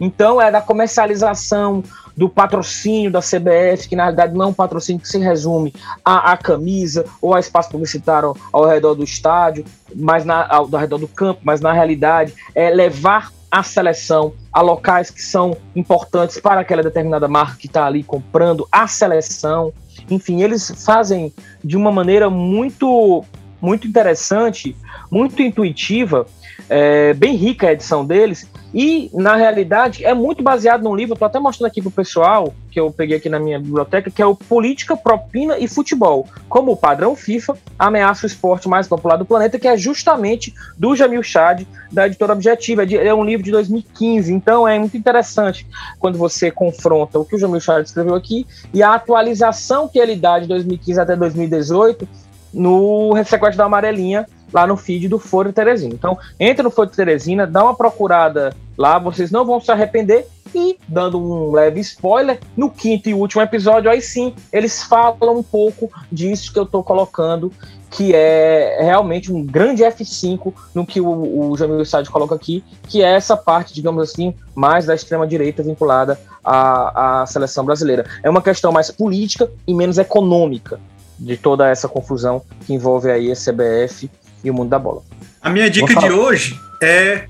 Então, 0.00 0.40
é 0.40 0.50
da 0.50 0.60
comercialização, 0.60 1.82
do 2.16 2.28
patrocínio 2.28 3.10
da 3.10 3.20
CBF, 3.20 3.88
que 3.88 3.96
na 3.96 4.04
realidade 4.04 4.34
não 4.34 4.44
é 4.44 4.48
um 4.48 4.52
patrocínio 4.52 5.00
que 5.00 5.08
se 5.08 5.18
resume 5.18 5.72
à, 6.04 6.32
à 6.32 6.36
camisa 6.36 7.06
ou 7.20 7.34
a 7.34 7.40
espaço 7.40 7.70
publicitário 7.70 8.28
ao, 8.28 8.36
ao 8.52 8.68
redor 8.68 8.94
do 8.94 9.04
estádio, 9.04 9.64
mas 9.94 10.24
na, 10.24 10.46
ao, 10.46 10.64
ao 10.64 10.80
redor 10.80 10.98
do 10.98 11.08
campo, 11.08 11.40
mas 11.42 11.60
na 11.60 11.72
realidade 11.72 12.34
é 12.54 12.68
levar 12.68 13.32
a 13.50 13.62
seleção 13.62 14.32
a 14.52 14.60
locais 14.60 15.10
que 15.10 15.22
são 15.22 15.56
importantes 15.74 16.38
para 16.38 16.60
aquela 16.60 16.82
determinada 16.82 17.26
marca 17.26 17.56
que 17.56 17.66
está 17.66 17.86
ali 17.86 18.02
comprando 18.02 18.66
a 18.70 18.86
seleção. 18.86 19.72
Enfim, 20.10 20.42
eles 20.42 20.70
fazem 20.84 21.32
de 21.64 21.76
uma 21.76 21.90
maneira 21.90 22.30
muito, 22.30 23.24
muito 23.60 23.88
interessante, 23.88 24.76
muito 25.10 25.42
intuitiva, 25.42 26.26
é, 26.70 27.12
bem 27.14 27.34
rica 27.34 27.66
a 27.66 27.72
edição 27.72 28.06
deles, 28.06 28.48
e, 28.72 29.10
na 29.12 29.34
realidade, 29.34 30.04
é 30.04 30.14
muito 30.14 30.40
baseado 30.40 30.84
num 30.84 30.94
livro, 30.94 31.14
estou 31.14 31.26
até 31.26 31.40
mostrando 31.40 31.66
aqui 31.66 31.82
para 31.82 31.88
o 31.88 31.92
pessoal, 31.92 32.54
que 32.70 32.78
eu 32.78 32.88
peguei 32.92 33.16
aqui 33.16 33.28
na 33.28 33.40
minha 33.40 33.58
biblioteca, 33.58 34.08
que 34.08 34.22
é 34.22 34.26
o 34.26 34.36
Política, 34.36 34.96
Propina 34.96 35.58
e 35.58 35.66
Futebol, 35.66 36.28
como 36.48 36.70
o 36.70 36.76
padrão 36.76 37.16
FIFA 37.16 37.58
ameaça 37.76 38.24
o 38.24 38.28
esporte 38.28 38.68
mais 38.68 38.86
popular 38.86 39.16
do 39.16 39.24
planeta, 39.24 39.58
que 39.58 39.66
é 39.66 39.76
justamente 39.76 40.54
do 40.78 40.94
Jamil 40.94 41.24
Chad, 41.24 41.66
da 41.90 42.06
editora 42.06 42.32
Objetiva. 42.32 42.84
É 42.84 43.12
um 43.12 43.24
livro 43.24 43.42
de 43.42 43.50
2015, 43.50 44.32
então 44.32 44.68
é 44.68 44.78
muito 44.78 44.96
interessante 44.96 45.66
quando 45.98 46.16
você 46.16 46.52
confronta 46.52 47.18
o 47.18 47.24
que 47.24 47.34
o 47.34 47.38
Jamil 47.40 47.58
Chad 47.58 47.84
escreveu 47.84 48.14
aqui 48.14 48.46
e 48.72 48.80
a 48.80 48.94
atualização 48.94 49.88
que 49.88 49.98
ele 49.98 50.14
dá 50.14 50.38
de 50.38 50.46
2015 50.46 51.00
até 51.00 51.16
2018 51.16 52.08
no 52.52 53.12
Sequestro 53.24 53.58
da 53.58 53.64
Amarelinha, 53.64 54.26
lá 54.52 54.66
no 54.66 54.76
feed 54.76 55.08
do 55.08 55.18
Foro 55.18 55.52
Teresina. 55.52 55.94
Então, 55.94 56.18
entra 56.38 56.62
no 56.62 56.70
Foro 56.70 56.90
Teresina, 56.90 57.46
dá 57.46 57.64
uma 57.64 57.74
procurada 57.74 58.54
lá, 58.76 58.98
vocês 58.98 59.30
não 59.30 59.44
vão 59.44 59.60
se 59.60 59.70
arrepender. 59.70 60.26
E, 60.52 60.76
dando 60.88 61.16
um 61.18 61.52
leve 61.52 61.78
spoiler, 61.80 62.40
no 62.56 62.68
quinto 62.68 63.08
e 63.08 63.14
último 63.14 63.40
episódio, 63.40 63.88
aí 63.88 64.02
sim, 64.02 64.34
eles 64.52 64.82
falam 64.82 65.38
um 65.38 65.42
pouco 65.44 65.88
disso 66.10 66.52
que 66.52 66.58
eu 66.58 66.64
estou 66.64 66.82
colocando, 66.82 67.52
que 67.88 68.12
é 68.14 68.78
realmente 68.80 69.32
um 69.32 69.44
grande 69.44 69.84
F5 69.84 70.52
no 70.74 70.84
que 70.84 71.00
o, 71.00 71.50
o 71.50 71.56
Jamil 71.56 71.84
Sade 71.84 72.10
coloca 72.10 72.34
aqui, 72.34 72.64
que 72.88 73.02
é 73.02 73.12
essa 73.12 73.36
parte, 73.36 73.72
digamos 73.72 74.02
assim, 74.02 74.34
mais 74.54 74.86
da 74.86 74.94
extrema-direita 74.94 75.62
vinculada 75.62 76.18
à, 76.44 77.22
à 77.22 77.26
seleção 77.26 77.64
brasileira. 77.64 78.04
É 78.22 78.30
uma 78.30 78.42
questão 78.42 78.72
mais 78.72 78.90
política 78.90 79.48
e 79.66 79.74
menos 79.74 79.98
econômica 79.98 80.80
de 81.18 81.36
toda 81.36 81.68
essa 81.68 81.86
confusão 81.86 82.42
que 82.66 82.72
envolve 82.72 83.10
aí 83.10 83.30
a 83.30 83.34
CBF 83.34 84.10
e 84.42 84.50
o 84.50 84.54
mundo 84.54 84.68
da 84.68 84.78
bola. 84.78 85.02
A 85.40 85.50
minha 85.50 85.70
dica 85.70 85.94
de 85.94 86.10
hoje 86.10 86.58
é 86.82 87.24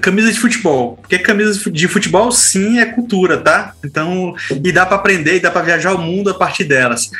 camisa 0.00 0.32
de 0.32 0.38
futebol, 0.38 0.96
porque 0.96 1.18
camisa 1.18 1.70
de 1.70 1.86
futebol 1.86 2.32
sim 2.32 2.78
é 2.78 2.86
cultura, 2.86 3.38
tá? 3.38 3.72
Então, 3.84 4.34
e 4.50 4.72
dá 4.72 4.84
para 4.84 4.96
aprender 4.96 5.36
e 5.36 5.40
dá 5.40 5.50
para 5.50 5.62
viajar 5.62 5.94
o 5.94 5.98
mundo 5.98 6.30
a 6.30 6.34
partir 6.34 6.64
delas. 6.64 7.10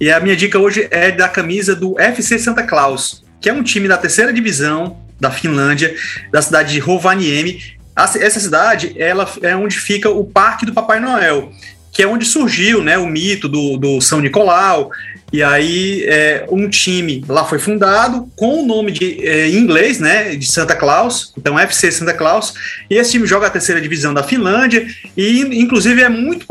E 0.00 0.10
a 0.10 0.18
minha 0.18 0.36
dica 0.36 0.58
hoje 0.58 0.88
é 0.90 1.12
da 1.12 1.28
camisa 1.28 1.74
do 1.74 1.98
FC 1.98 2.38
Santa 2.38 2.62
Claus, 2.62 3.24
que 3.40 3.48
é 3.48 3.52
um 3.52 3.62
time 3.62 3.86
da 3.86 3.96
terceira 3.96 4.32
divisão 4.32 4.98
da 5.20 5.30
Finlândia, 5.30 5.94
da 6.32 6.42
cidade 6.42 6.72
de 6.72 6.78
Rovaniemi. 6.78 7.60
Essa 7.96 8.40
cidade, 8.40 8.94
ela 8.98 9.30
é 9.42 9.56
onde 9.56 9.78
fica 9.78 10.10
o 10.10 10.24
Parque 10.24 10.66
do 10.66 10.72
Papai 10.72 11.00
Noel, 11.00 11.50
que 11.92 12.02
é 12.02 12.06
onde 12.06 12.26
surgiu, 12.26 12.82
né, 12.82 12.98
o 12.98 13.06
mito 13.06 13.48
do, 13.48 13.78
do 13.78 14.00
São 14.02 14.20
Nicolau, 14.20 14.90
e 15.32 15.42
aí, 15.42 16.04
é, 16.06 16.46
um 16.50 16.68
time 16.68 17.24
lá 17.28 17.44
foi 17.44 17.58
fundado 17.58 18.30
com 18.36 18.62
o 18.62 18.66
nome 18.66 18.92
de, 18.92 19.26
é, 19.26 19.48
em 19.48 19.56
inglês, 19.56 19.98
né, 19.98 20.36
de 20.36 20.46
Santa 20.46 20.76
Claus, 20.76 21.32
então 21.36 21.58
FC 21.58 21.90
Santa 21.90 22.14
Claus, 22.14 22.54
e 22.88 22.94
esse 22.94 23.12
time 23.12 23.26
joga 23.26 23.48
a 23.48 23.50
terceira 23.50 23.80
divisão 23.80 24.14
da 24.14 24.22
Finlândia, 24.22 24.86
e 25.16 25.40
inclusive 25.60 26.00
é 26.02 26.08
muito, 26.08 26.46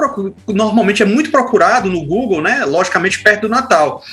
normalmente 0.47 1.01
é 1.01 1.05
muito 1.05 1.31
procurado 1.31 1.89
no 1.89 2.03
Google, 2.05 2.41
né, 2.41 2.65
logicamente 2.65 3.23
perto 3.23 3.43
do 3.43 3.49
Natal. 3.49 4.03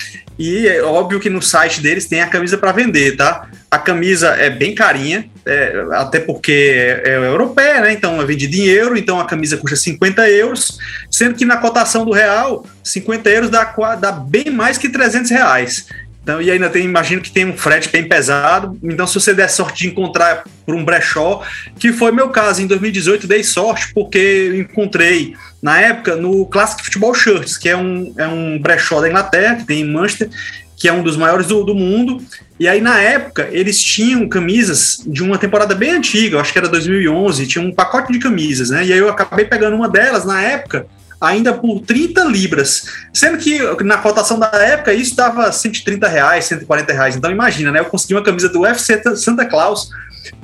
E 0.42 0.66
é 0.66 0.82
óbvio 0.82 1.20
que 1.20 1.30
no 1.30 1.40
site 1.40 1.80
deles 1.80 2.06
tem 2.06 2.20
a 2.20 2.26
camisa 2.26 2.58
para 2.58 2.72
vender, 2.72 3.16
tá? 3.16 3.48
A 3.70 3.78
camisa 3.78 4.30
é 4.30 4.50
bem 4.50 4.74
carinha, 4.74 5.30
é, 5.46 5.84
até 5.92 6.18
porque 6.18 6.50
é, 6.50 7.10
é, 7.10 7.16
europeia, 7.28 7.80
né? 7.80 7.92
Então 7.92 8.20
é 8.20 8.24
vendida 8.24 8.56
em 8.56 8.64
euro, 8.64 8.98
então 8.98 9.20
a 9.20 9.24
camisa 9.24 9.56
custa 9.56 9.76
50 9.76 10.28
euros, 10.30 10.80
sendo 11.08 11.36
que 11.36 11.44
na 11.44 11.58
cotação 11.58 12.04
do 12.04 12.10
real, 12.10 12.66
50 12.82 13.30
euros 13.30 13.50
dá, 13.50 13.62
dá 13.94 14.10
bem 14.10 14.50
mais 14.50 14.76
que 14.76 14.88
300 14.88 15.30
reais. 15.30 15.86
Então, 16.22 16.40
e 16.40 16.50
ainda 16.50 16.70
tem, 16.70 16.84
imagino 16.84 17.20
que 17.20 17.32
tem 17.32 17.44
um 17.44 17.56
frete 17.56 17.88
bem 17.88 18.06
pesado. 18.06 18.78
Então, 18.82 19.06
se 19.06 19.14
você 19.14 19.34
der 19.34 19.48
sorte 19.48 19.82
de 19.82 19.88
encontrar 19.88 20.44
por 20.64 20.74
um 20.74 20.84
brechó, 20.84 21.42
que 21.78 21.92
foi 21.92 22.12
meu 22.12 22.28
caso, 22.28 22.62
em 22.62 22.66
2018 22.66 23.26
dei 23.26 23.42
sorte 23.42 23.92
porque 23.92 24.52
encontrei 24.54 25.34
na 25.60 25.80
época 25.80 26.14
no 26.14 26.46
Classic 26.46 26.84
Football 26.84 27.14
Shirts, 27.14 27.58
que 27.58 27.68
é 27.68 27.76
um, 27.76 28.14
é 28.16 28.26
um 28.28 28.58
brechó 28.58 29.00
da 29.00 29.08
Inglaterra, 29.08 29.56
que 29.56 29.64
tem 29.64 29.80
em 29.80 29.92
Manchester, 29.92 30.30
que 30.76 30.88
é 30.88 30.92
um 30.92 31.02
dos 31.02 31.16
maiores 31.16 31.48
do, 31.48 31.64
do 31.64 31.74
mundo. 31.74 32.22
E 32.58 32.68
aí, 32.68 32.80
na 32.80 33.00
época, 33.00 33.48
eles 33.50 33.82
tinham 33.82 34.28
camisas 34.28 35.02
de 35.04 35.24
uma 35.24 35.38
temporada 35.38 35.74
bem 35.74 35.90
antiga, 35.90 36.40
acho 36.40 36.52
que 36.52 36.58
era 36.58 36.68
2011, 36.68 37.46
tinha 37.48 37.64
um 37.64 37.72
pacote 37.72 38.12
de 38.12 38.20
camisas, 38.20 38.70
né? 38.70 38.84
E 38.84 38.92
aí 38.92 38.98
eu 38.98 39.08
acabei 39.08 39.44
pegando 39.44 39.74
uma 39.74 39.88
delas 39.88 40.24
na 40.24 40.40
época 40.40 40.86
ainda 41.22 41.54
por 41.54 41.80
30 41.80 42.24
libras. 42.24 42.82
Sendo 43.12 43.38
que 43.38 43.60
na 43.84 43.98
cotação 43.98 44.38
da 44.38 44.48
época 44.48 44.92
isso 44.92 45.14
dava 45.14 45.52
130 45.52 46.08
reais, 46.08 46.46
140 46.46 46.92
reais. 46.92 47.16
Então 47.16 47.30
imagina, 47.30 47.70
né? 47.70 47.78
Eu 47.78 47.84
consegui 47.84 48.14
uma 48.14 48.24
camisa 48.24 48.48
do 48.48 48.62
UFC 48.62 49.00
Santa 49.16 49.46
Claus 49.46 49.88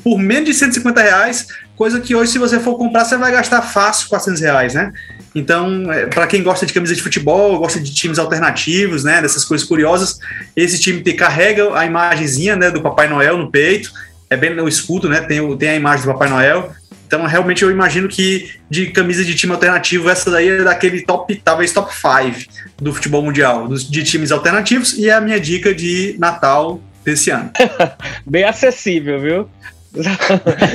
por 0.03 0.19
menos 0.19 0.49
de 0.49 0.55
150 0.55 1.01
reais, 1.01 1.49
coisa 1.77 2.01
que 2.01 2.15
hoje, 2.15 2.33
se 2.33 2.39
você 2.39 2.59
for 2.59 2.77
comprar, 2.77 3.05
você 3.05 3.17
vai 3.17 3.33
gastar 3.33 3.63
fácil 3.63 4.09
400 4.09 4.41
reais, 4.41 4.75
né? 4.75 4.93
Então, 5.35 5.93
é, 5.93 6.07
para 6.07 6.27
quem 6.27 6.43
gosta 6.43 6.65
de 6.65 6.73
camisa 6.73 6.95
de 6.95 7.03
futebol, 7.03 7.59
gosta 7.59 7.79
de 7.79 7.93
times 7.95 8.19
alternativos, 8.19 9.05
né? 9.05 9.21
Dessas 9.21 9.45
coisas 9.45 9.67
curiosas, 9.67 10.19
esse 10.57 10.81
time 10.81 11.01
te 11.01 11.13
carrega 11.13 11.77
a 11.77 11.85
imagenzinha 11.85 12.57
né, 12.57 12.71
do 12.71 12.81
Papai 12.81 13.09
Noel 13.09 13.37
no 13.37 13.51
peito, 13.51 13.93
é 14.31 14.37
bem 14.37 14.55
no 14.55 14.69
escudo, 14.69 15.09
né? 15.09 15.21
Tem, 15.21 15.57
tem 15.57 15.69
a 15.71 15.75
imagem 15.77 16.07
do 16.07 16.13
Papai 16.13 16.29
Noel. 16.29 16.73
Então, 17.09 17.25
realmente, 17.25 17.63
eu 17.63 17.71
imagino 17.71 18.07
que 18.07 18.51
de 18.69 18.89
camisa 18.89 19.25
de 19.25 19.35
time 19.35 19.55
alternativo, 19.55 20.11
essa 20.11 20.31
daí 20.31 20.47
é 20.47 20.63
daquele 20.63 21.01
top, 21.01 21.35
talvez 21.37 21.73
top 21.73 21.91
5 21.91 22.51
do 22.77 22.93
futebol 22.93 23.23
mundial, 23.23 23.67
de 23.67 24.05
times 24.05 24.31
alternativos, 24.31 24.93
e 24.93 25.09
é 25.09 25.15
a 25.15 25.21
minha 25.21 25.41
dica 25.41 25.75
de 25.75 26.17
Natal 26.19 26.79
desse 27.03 27.31
ano. 27.31 27.51
Bem 28.27 28.45
acessível, 28.45 29.21
viu? 29.21 29.51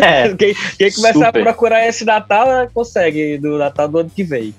É, 0.01 0.33
quem, 0.35 0.55
quem 0.77 0.91
começar 0.91 1.27
super. 1.27 1.39
a 1.39 1.43
procurar 1.43 1.87
esse 1.87 2.03
Natal 2.03 2.67
consegue 2.73 3.37
do 3.37 3.59
Natal 3.59 3.87
do 3.87 3.99
ano 3.99 4.09
que 4.09 4.23
vem. 4.23 4.55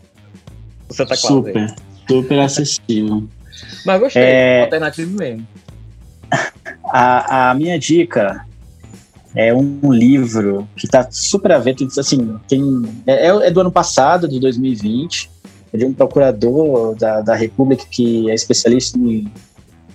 Você 0.89 1.05
tá 1.05 1.17
claro 1.17 1.37
super, 1.37 1.57
aí. 1.57 1.75
super 2.09 2.39
acessível. 2.39 3.29
Mas 3.85 4.01
gostei, 4.01 4.23
é... 4.23 4.63
alternativo 4.63 5.11
mesmo. 5.19 5.47
A, 6.85 7.51
a 7.51 7.55
minha 7.55 7.77
dica 7.77 8.47
é 9.35 9.53
um 9.53 9.93
livro 9.93 10.69
que 10.77 10.87
está 10.87 11.07
super 11.11 11.53
a 11.53 11.59
ver, 11.59 11.75
assim, 11.99 12.37
tem, 12.49 12.63
é, 13.07 13.27
é, 13.27 13.51
do 13.51 13.61
ano 13.61 13.73
passado, 13.73 14.29
de 14.29 14.39
2020, 14.39 15.31
é 15.73 15.77
de 15.77 15.85
um 15.85 15.93
procurador 15.93 16.95
da, 16.95 17.21
da 17.21 17.35
República 17.35 17.85
que 17.91 18.31
é 18.31 18.35
especialista 18.35 18.97
em, 18.97 19.31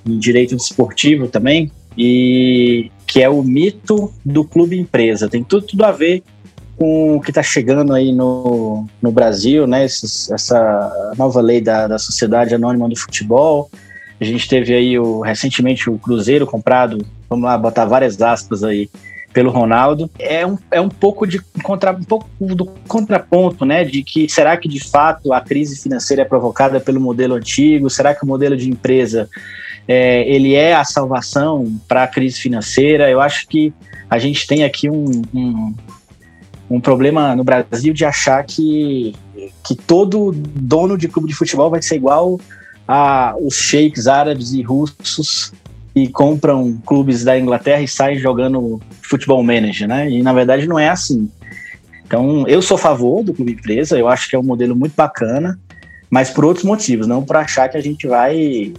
em 0.06 0.20
direito 0.20 0.56
desportivo 0.56 1.28
também, 1.28 1.72
e 1.98 2.92
que 3.08 3.22
é 3.22 3.30
o 3.30 3.42
mito 3.42 4.14
do 4.24 4.44
clube 4.44 4.78
empresa. 4.78 5.30
Tem 5.30 5.44
tudo, 5.44 5.66
tudo 5.66 5.84
a 5.84 5.92
ver 5.92 6.22
com 6.78 7.18
o 7.18 7.22
que 7.22 7.32
está 7.32 7.44
chegando 7.44 7.94
aí 7.94 8.14
no, 8.14 8.88
no 9.02 9.12
Brasil, 9.12 9.68
né? 9.68 9.84
Essa, 9.84 10.36
essa 10.36 11.14
nova 11.18 11.42
lei 11.42 11.60
da, 11.60 11.88
da 11.88 11.98
Sociedade 11.98 12.56
Anônima 12.56 12.88
do 12.88 12.96
Futebol. 12.96 13.70
A 14.20 14.24
gente 14.24 14.48
teve 14.48 14.74
aí 14.74 14.98
o, 14.98 15.22
recentemente 15.22 15.90
o 15.90 15.98
Cruzeiro 15.98 16.46
comprado, 16.46 17.06
vamos 17.30 17.46
lá, 17.46 17.58
botar 17.58 17.86
várias 17.86 18.22
aspas 18.22 18.64
aí, 18.64 18.90
pelo 19.34 19.52
Ronaldo. 19.52 20.10
É 20.18 20.46
um, 20.46 20.58
é 20.72 20.82
um 20.82 20.90
pouco 20.90 21.26
de 21.26 21.40
contra, 21.64 21.92
um 21.92 22.04
pouco 22.04 22.28
do 22.40 22.66
contraponto, 22.88 23.66
né? 23.66 23.84
De 23.84 24.04
que 24.04 24.28
será 24.30 24.58
que 24.58 24.68
de 24.68 24.80
fato 24.80 25.34
a 25.34 25.42
crise 25.42 25.82
financeira 25.82 26.24
é 26.24 26.26
provocada 26.26 26.80
pelo 26.80 27.00
modelo 27.00 27.36
antigo? 27.36 27.90
Será 27.90 28.14
que 28.14 28.24
o 28.24 28.28
modelo 28.28 28.58
de 28.58 28.70
empresa 28.70 29.30
é, 29.88 30.28
ele 30.30 30.56
é 30.56 30.74
a 30.74 30.84
salvação 30.84 31.80
para 31.88 32.04
a 32.04 32.08
crise 32.08 32.40
financeira? 32.40 33.10
Eu 33.10 33.22
acho 33.22 33.48
que 33.48 33.74
a 34.10 34.18
gente 34.18 34.48
tem 34.48 34.64
aqui 34.64 34.90
um, 34.90 35.22
um, 35.34 35.76
um 36.70 36.82
problema 36.82 37.36
no 37.36 37.44
Brasil 37.44 37.94
de 37.94 38.06
achar 38.06 38.44
que, 38.44 39.16
que 39.64 39.76
todo 39.76 40.32
dono 40.34 40.98
de 40.98 41.08
clube 41.08 41.28
de 41.28 41.36
futebol 41.36 41.70
vai 41.70 41.82
ser 41.82 41.96
igual 41.96 42.40
a 42.88 43.36
os 43.40 43.56
sheiks 43.56 44.08
árabes 44.08 44.52
e 44.52 44.64
russos 44.64 45.54
compram 46.08 46.80
clubes 46.86 47.24
da 47.24 47.38
Inglaterra 47.38 47.82
e 47.82 47.88
saem 47.88 48.18
jogando 48.18 48.80
futebol 49.02 49.44
manager, 49.44 49.88
né? 49.88 50.10
E 50.10 50.24
na 50.24 50.34
verdade 50.34 50.68
não 50.68 50.80
é 50.80 50.90
assim. 50.90 51.30
Então, 52.06 52.48
eu 52.48 52.62
sou 52.62 52.76
a 52.76 52.80
favor 52.80 53.24
do 53.24 53.34
clube 53.34 53.52
empresa, 53.52 53.98
eu 53.98 54.08
acho 54.08 54.30
que 54.30 54.36
é 54.36 54.40
um 54.40 54.44
modelo 54.44 54.76
muito 54.76 54.94
bacana, 54.96 55.60
mas 56.10 56.30
por 56.32 56.44
outros 56.44 56.66
motivos, 56.66 57.06
não 57.06 57.24
por 57.24 57.38
achar 57.38 57.70
que 57.70 57.78
a 57.78 57.82
gente 57.82 58.08
vai 58.08 58.74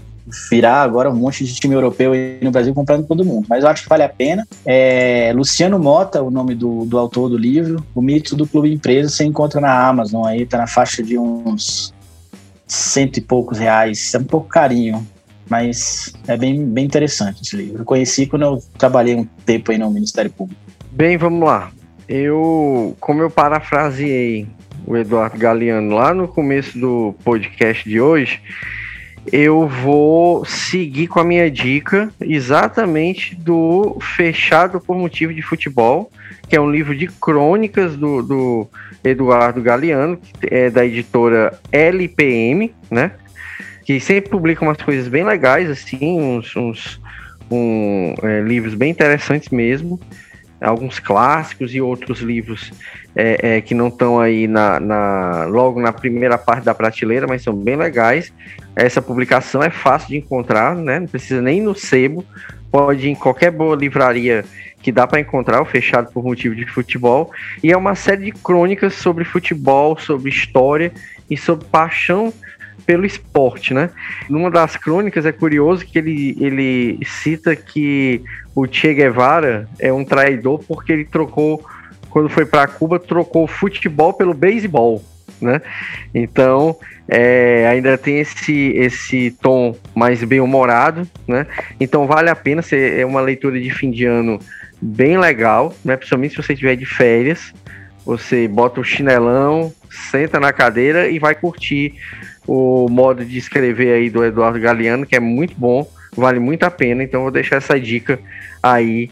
virar 0.50 0.82
agora 0.82 1.10
um 1.10 1.14
monte 1.14 1.44
de 1.44 1.54
time 1.54 1.74
europeu 1.74 2.12
aí 2.12 2.38
no 2.42 2.50
Brasil 2.50 2.74
comprando 2.74 3.06
todo 3.06 3.24
mundo. 3.24 3.46
Mas 3.48 3.64
eu 3.64 3.70
acho 3.70 3.82
que 3.82 3.88
vale 3.88 4.02
a 4.02 4.08
pena. 4.08 4.46
É, 4.64 5.32
Luciano 5.34 5.78
Mota, 5.78 6.22
o 6.22 6.30
nome 6.30 6.54
do, 6.54 6.84
do 6.84 6.98
autor 6.98 7.28
do 7.28 7.36
livro, 7.36 7.84
O 7.94 8.02
Mito 8.02 8.36
do 8.36 8.46
Clube 8.46 8.72
Empresa, 8.72 9.08
você 9.08 9.24
encontra 9.24 9.60
na 9.60 9.88
Amazon 9.88 10.26
aí, 10.26 10.46
tá 10.46 10.58
na 10.58 10.66
faixa 10.66 11.02
de 11.02 11.18
uns 11.18 11.94
cento 12.66 13.16
e 13.16 13.20
poucos 13.20 13.58
reais. 13.58 14.12
É 14.14 14.18
um 14.18 14.24
pouco 14.24 14.48
carinho, 14.48 15.06
mas 15.50 16.14
é 16.28 16.36
bem, 16.36 16.64
bem 16.64 16.84
interessante 16.84 17.42
esse 17.42 17.56
livro. 17.56 17.82
Eu 17.82 17.84
conheci 17.84 18.24
quando 18.24 18.42
eu 18.42 18.62
trabalhei 18.78 19.16
um 19.16 19.24
tempo 19.44 19.72
aí 19.72 19.78
no 19.78 19.90
Ministério 19.90 20.30
Público. 20.30 20.60
Bem, 20.92 21.16
vamos 21.16 21.44
lá. 21.44 21.72
Eu, 22.08 22.96
como 23.00 23.20
eu 23.20 23.28
parafraseei 23.28 24.46
o 24.86 24.96
Eduardo 24.96 25.36
Galeano 25.36 25.94
lá 25.94 26.14
no 26.14 26.28
começo 26.28 26.78
do 26.78 27.14
podcast 27.24 27.88
de 27.88 28.00
hoje, 28.00 28.40
eu 29.32 29.66
vou 29.66 30.44
seguir 30.44 31.08
com 31.08 31.20
a 31.20 31.24
minha 31.24 31.50
dica 31.50 32.10
exatamente 32.20 33.34
do 33.34 33.98
Fechado 34.00 34.80
por 34.80 34.96
Motivo 34.96 35.34
de 35.34 35.42
Futebol, 35.42 36.10
que 36.48 36.56
é 36.56 36.60
um 36.60 36.70
livro 36.70 36.96
de 36.96 37.06
crônicas 37.06 37.96
do, 37.96 38.22
do 38.22 38.68
Eduardo 39.04 39.60
Galeano, 39.60 40.18
é 40.42 40.70
da 40.70 40.84
editora 40.84 41.58
LPM, 41.72 42.72
né? 42.90 43.12
Que 43.90 43.98
sempre 43.98 44.30
publica 44.30 44.64
umas 44.64 44.80
coisas 44.80 45.08
bem 45.08 45.24
legais, 45.24 45.68
assim, 45.68 45.98
uns, 46.16 46.54
uns 46.54 47.00
um, 47.50 48.14
é, 48.22 48.40
livros 48.40 48.72
bem 48.72 48.88
interessantes 48.88 49.48
mesmo 49.48 49.98
alguns 50.60 51.00
clássicos 51.00 51.74
e 51.74 51.80
outros 51.80 52.20
livros 52.20 52.70
é, 53.16 53.56
é, 53.56 53.60
que 53.60 53.74
não 53.74 53.88
estão 53.88 54.20
aí 54.20 54.46
na, 54.46 54.78
na, 54.78 55.44
logo 55.46 55.80
na 55.80 55.92
primeira 55.92 56.38
parte 56.38 56.64
da 56.64 56.72
prateleira, 56.72 57.26
mas 57.26 57.42
são 57.42 57.52
bem 57.52 57.74
legais. 57.74 58.32
Essa 58.76 59.02
publicação 59.02 59.60
é 59.60 59.70
fácil 59.70 60.10
de 60.10 60.18
encontrar, 60.18 60.76
né? 60.76 61.00
Não 61.00 61.08
precisa 61.08 61.42
nem 61.42 61.60
no 61.60 61.74
sebo, 61.74 62.24
pode 62.70 63.08
ir 63.08 63.10
em 63.10 63.16
qualquer 63.16 63.50
boa 63.50 63.74
livraria 63.74 64.44
que 64.80 64.92
dá 64.92 65.04
para 65.04 65.18
encontrar, 65.18 65.60
o 65.60 65.64
fechado 65.64 66.12
por 66.12 66.22
motivo 66.22 66.54
de 66.54 66.64
futebol. 66.64 67.32
E 67.60 67.72
é 67.72 67.76
uma 67.76 67.96
série 67.96 68.26
de 68.26 68.32
crônicas 68.32 68.94
sobre 68.94 69.24
futebol, 69.24 69.98
sobre 69.98 70.30
história 70.30 70.92
e 71.28 71.36
sobre 71.36 71.66
paixão 71.66 72.32
pelo 72.90 73.06
esporte, 73.06 73.72
né? 73.72 73.88
Numa 74.28 74.50
das 74.50 74.76
crônicas 74.76 75.24
é 75.24 75.30
curioso 75.30 75.86
que 75.86 75.96
ele, 75.96 76.36
ele 76.40 76.98
cita 77.06 77.54
que 77.54 78.20
o 78.52 78.66
Che 78.66 78.92
Guevara 78.92 79.68
é 79.78 79.92
um 79.92 80.04
traidor 80.04 80.64
porque 80.66 80.92
ele 80.92 81.04
trocou, 81.04 81.64
quando 82.08 82.28
foi 82.28 82.44
para 82.44 82.66
Cuba, 82.66 82.98
trocou 82.98 83.46
futebol 83.46 84.12
pelo 84.12 84.34
beisebol, 84.34 85.04
né? 85.40 85.62
Então, 86.12 86.76
é, 87.06 87.68
ainda 87.68 87.96
tem 87.96 88.18
esse, 88.18 88.72
esse 88.74 89.30
tom 89.40 89.76
mais 89.94 90.24
bem-humorado, 90.24 91.08
né? 91.28 91.46
Então, 91.78 92.08
vale 92.08 92.28
a 92.28 92.34
pena, 92.34 92.60
ser, 92.60 92.98
é 92.98 93.06
uma 93.06 93.20
leitura 93.20 93.60
de 93.60 93.70
fim 93.70 93.92
de 93.92 94.04
ano 94.04 94.40
bem 94.82 95.16
legal, 95.16 95.72
né? 95.84 95.96
Principalmente 95.96 96.34
se 96.34 96.42
você 96.42 96.54
estiver 96.54 96.74
de 96.74 96.86
férias, 96.86 97.54
você 98.04 98.48
bota 98.48 98.80
o 98.80 98.84
chinelão, 98.84 99.72
senta 99.88 100.40
na 100.40 100.52
cadeira 100.52 101.08
e 101.08 101.20
vai 101.20 101.36
curtir 101.36 101.94
o 102.52 102.88
modo 102.88 103.24
de 103.24 103.38
escrever 103.38 103.92
aí 103.92 104.10
do 104.10 104.24
Eduardo 104.24 104.58
Galeano, 104.58 105.06
que 105.06 105.14
é 105.14 105.20
muito 105.20 105.54
bom, 105.56 105.88
vale 106.16 106.40
muito 106.40 106.64
a 106.64 106.70
pena. 106.70 107.04
Então 107.04 107.22
vou 107.22 107.30
deixar 107.30 107.56
essa 107.56 107.78
dica 107.78 108.18
aí 108.60 109.08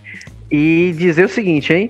e 0.51 0.93
dizer 0.99 1.26
o 1.26 1.28
seguinte, 1.28 1.72
hein? 1.72 1.89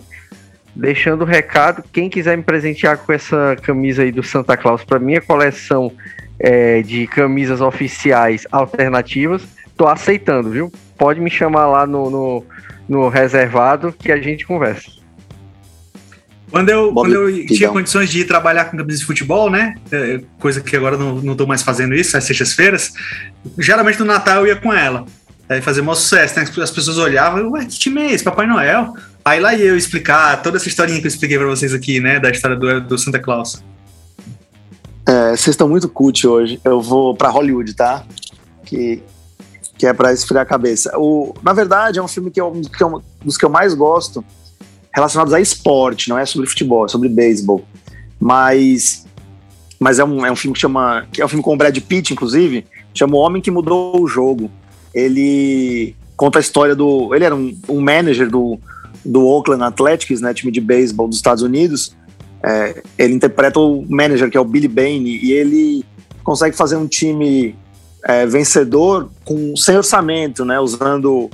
Deixando 0.76 1.22
o 1.22 1.24
recado, 1.24 1.82
quem 1.90 2.10
quiser 2.10 2.36
me 2.36 2.42
presentear 2.42 2.98
com 2.98 3.14
essa 3.14 3.56
camisa 3.62 4.02
aí 4.02 4.12
do 4.12 4.22
Santa 4.22 4.58
Claus, 4.58 4.84
para 4.84 4.98
minha 4.98 5.22
coleção 5.22 5.90
é, 6.38 6.82
de 6.82 7.06
camisas 7.06 7.62
oficiais 7.62 8.46
alternativas, 8.52 9.42
tô 9.74 9.86
aceitando, 9.86 10.50
viu? 10.50 10.70
Pode 10.98 11.18
me 11.18 11.30
chamar 11.30 11.66
lá 11.66 11.86
no, 11.86 12.10
no, 12.10 12.46
no 12.86 13.08
reservado 13.08 13.90
que 13.90 14.12
a 14.12 14.20
gente 14.20 14.46
conversa. 14.46 14.97
Quando 16.50 16.70
eu, 16.70 16.92
quando 16.92 17.12
eu 17.12 17.46
tinha 17.46 17.68
condições 17.68 18.10
de 18.10 18.20
ir 18.20 18.24
trabalhar 18.24 18.66
com 18.66 18.76
camisa 18.76 18.98
de 18.98 19.04
futebol, 19.04 19.50
né? 19.50 19.74
É, 19.92 20.20
coisa 20.38 20.60
que 20.60 20.74
agora 20.74 20.96
não, 20.96 21.16
não 21.16 21.36
tô 21.36 21.46
mais 21.46 21.62
fazendo 21.62 21.94
isso, 21.94 22.16
às 22.16 22.24
sextas-feiras. 22.24 22.92
Geralmente 23.58 23.98
no 23.98 24.06
Natal 24.06 24.40
eu 24.40 24.48
ia 24.48 24.56
com 24.56 24.72
ela. 24.72 25.04
Aí 25.48 25.60
fazer 25.60 25.80
um 25.80 25.94
sucesso, 25.94 26.38
né? 26.38 26.46
As 26.62 26.70
pessoas 26.70 26.98
olhavam, 26.98 27.50
ué, 27.52 27.64
que 27.64 27.78
time 27.78 28.02
é 28.02 28.12
esse? 28.12 28.24
Papai 28.24 28.46
Noel? 28.46 28.94
Aí 29.24 29.40
lá 29.40 29.54
ia 29.54 29.66
eu 29.66 29.76
explicar 29.76 30.42
toda 30.42 30.56
essa 30.56 30.68
historinha 30.68 31.00
que 31.00 31.06
eu 31.06 31.10
expliquei 31.10 31.38
pra 31.38 31.46
vocês 31.46 31.74
aqui, 31.74 32.00
né? 32.00 32.18
Da 32.18 32.30
história 32.30 32.56
do, 32.56 32.80
do 32.80 32.98
Santa 32.98 33.18
Claus. 33.18 33.62
É, 35.06 35.30
vocês 35.30 35.48
estão 35.48 35.68
muito 35.68 35.88
cult 35.88 36.26
hoje. 36.26 36.60
Eu 36.64 36.80
vou 36.80 37.14
para 37.14 37.28
Hollywood, 37.28 37.74
tá? 37.74 38.04
Que, 38.64 39.02
que 39.76 39.86
é 39.86 39.92
para 39.92 40.12
esfriar 40.12 40.42
a 40.42 40.46
cabeça. 40.46 40.92
O, 40.96 41.34
na 41.42 41.52
verdade, 41.52 41.98
é 41.98 42.02
um 42.02 42.08
filme 42.08 42.30
que 42.30 42.40
que 42.74 42.82
eu, 42.82 43.02
dos 43.22 43.36
que 43.36 43.44
eu 43.44 43.50
mais 43.50 43.74
gosto 43.74 44.24
relacionados 44.98 45.32
a 45.32 45.40
esporte, 45.40 46.08
não 46.08 46.18
é 46.18 46.26
sobre 46.26 46.48
futebol, 46.48 46.84
é 46.84 46.88
sobre 46.88 47.08
beisebol. 47.08 47.64
Mas, 48.20 49.06
mas 49.78 49.98
é, 49.98 50.04
um, 50.04 50.26
é 50.26 50.30
um 50.30 50.36
filme 50.36 50.54
que 50.54 50.60
chama. 50.60 51.06
que 51.12 51.22
é 51.22 51.24
um 51.24 51.28
filme 51.28 51.42
com 51.42 51.54
o 51.54 51.56
Brad 51.56 51.76
Pitt, 51.78 52.12
inclusive, 52.12 52.66
chama 52.92 53.16
O 53.16 53.20
Homem 53.20 53.40
que 53.40 53.50
Mudou 53.50 54.00
o 54.00 54.08
Jogo. 54.08 54.50
Ele 54.92 55.94
conta 56.16 56.38
a 56.38 56.40
história 56.40 56.74
do. 56.74 57.14
Ele 57.14 57.24
era 57.24 57.34
um, 57.34 57.56
um 57.68 57.80
manager 57.80 58.28
do, 58.28 58.58
do 59.04 59.24
Oakland 59.24 59.62
Athletics, 59.62 60.20
né, 60.20 60.34
time 60.34 60.50
de 60.50 60.60
beisebol 60.60 61.06
dos 61.06 61.16
Estados 61.16 61.42
Unidos. 61.42 61.96
É, 62.42 62.82
ele 62.96 63.14
interpreta 63.14 63.58
o 63.58 63.84
manager, 63.88 64.30
que 64.30 64.36
é 64.36 64.40
o 64.40 64.44
Billy 64.44 64.68
Bane, 64.68 65.18
e 65.22 65.32
ele 65.32 65.84
consegue 66.24 66.56
fazer 66.56 66.76
um 66.76 66.86
time 66.86 67.54
é, 68.04 68.26
vencedor 68.26 69.10
com 69.24 69.56
sem 69.56 69.76
orçamento, 69.76 70.44
né, 70.44 70.58
usando, 70.58 71.30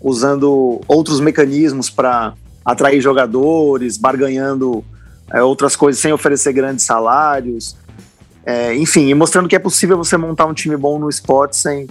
usando 0.00 0.80
outros 0.86 1.20
mecanismos 1.20 1.90
para 1.90 2.34
atrair 2.68 3.00
jogadores, 3.00 3.96
barganhando 3.96 4.84
é, 5.32 5.42
outras 5.42 5.74
coisas 5.74 6.00
sem 6.00 6.12
oferecer 6.12 6.52
grandes 6.52 6.84
salários. 6.84 7.74
É, 8.44 8.74
enfim, 8.76 9.08
e 9.08 9.14
mostrando 9.14 9.48
que 9.48 9.56
é 9.56 9.58
possível 9.58 9.96
você 9.96 10.18
montar 10.18 10.44
um 10.44 10.52
time 10.52 10.76
bom 10.76 10.98
no 10.98 11.08
esporte 11.08 11.56
sem, 11.56 11.88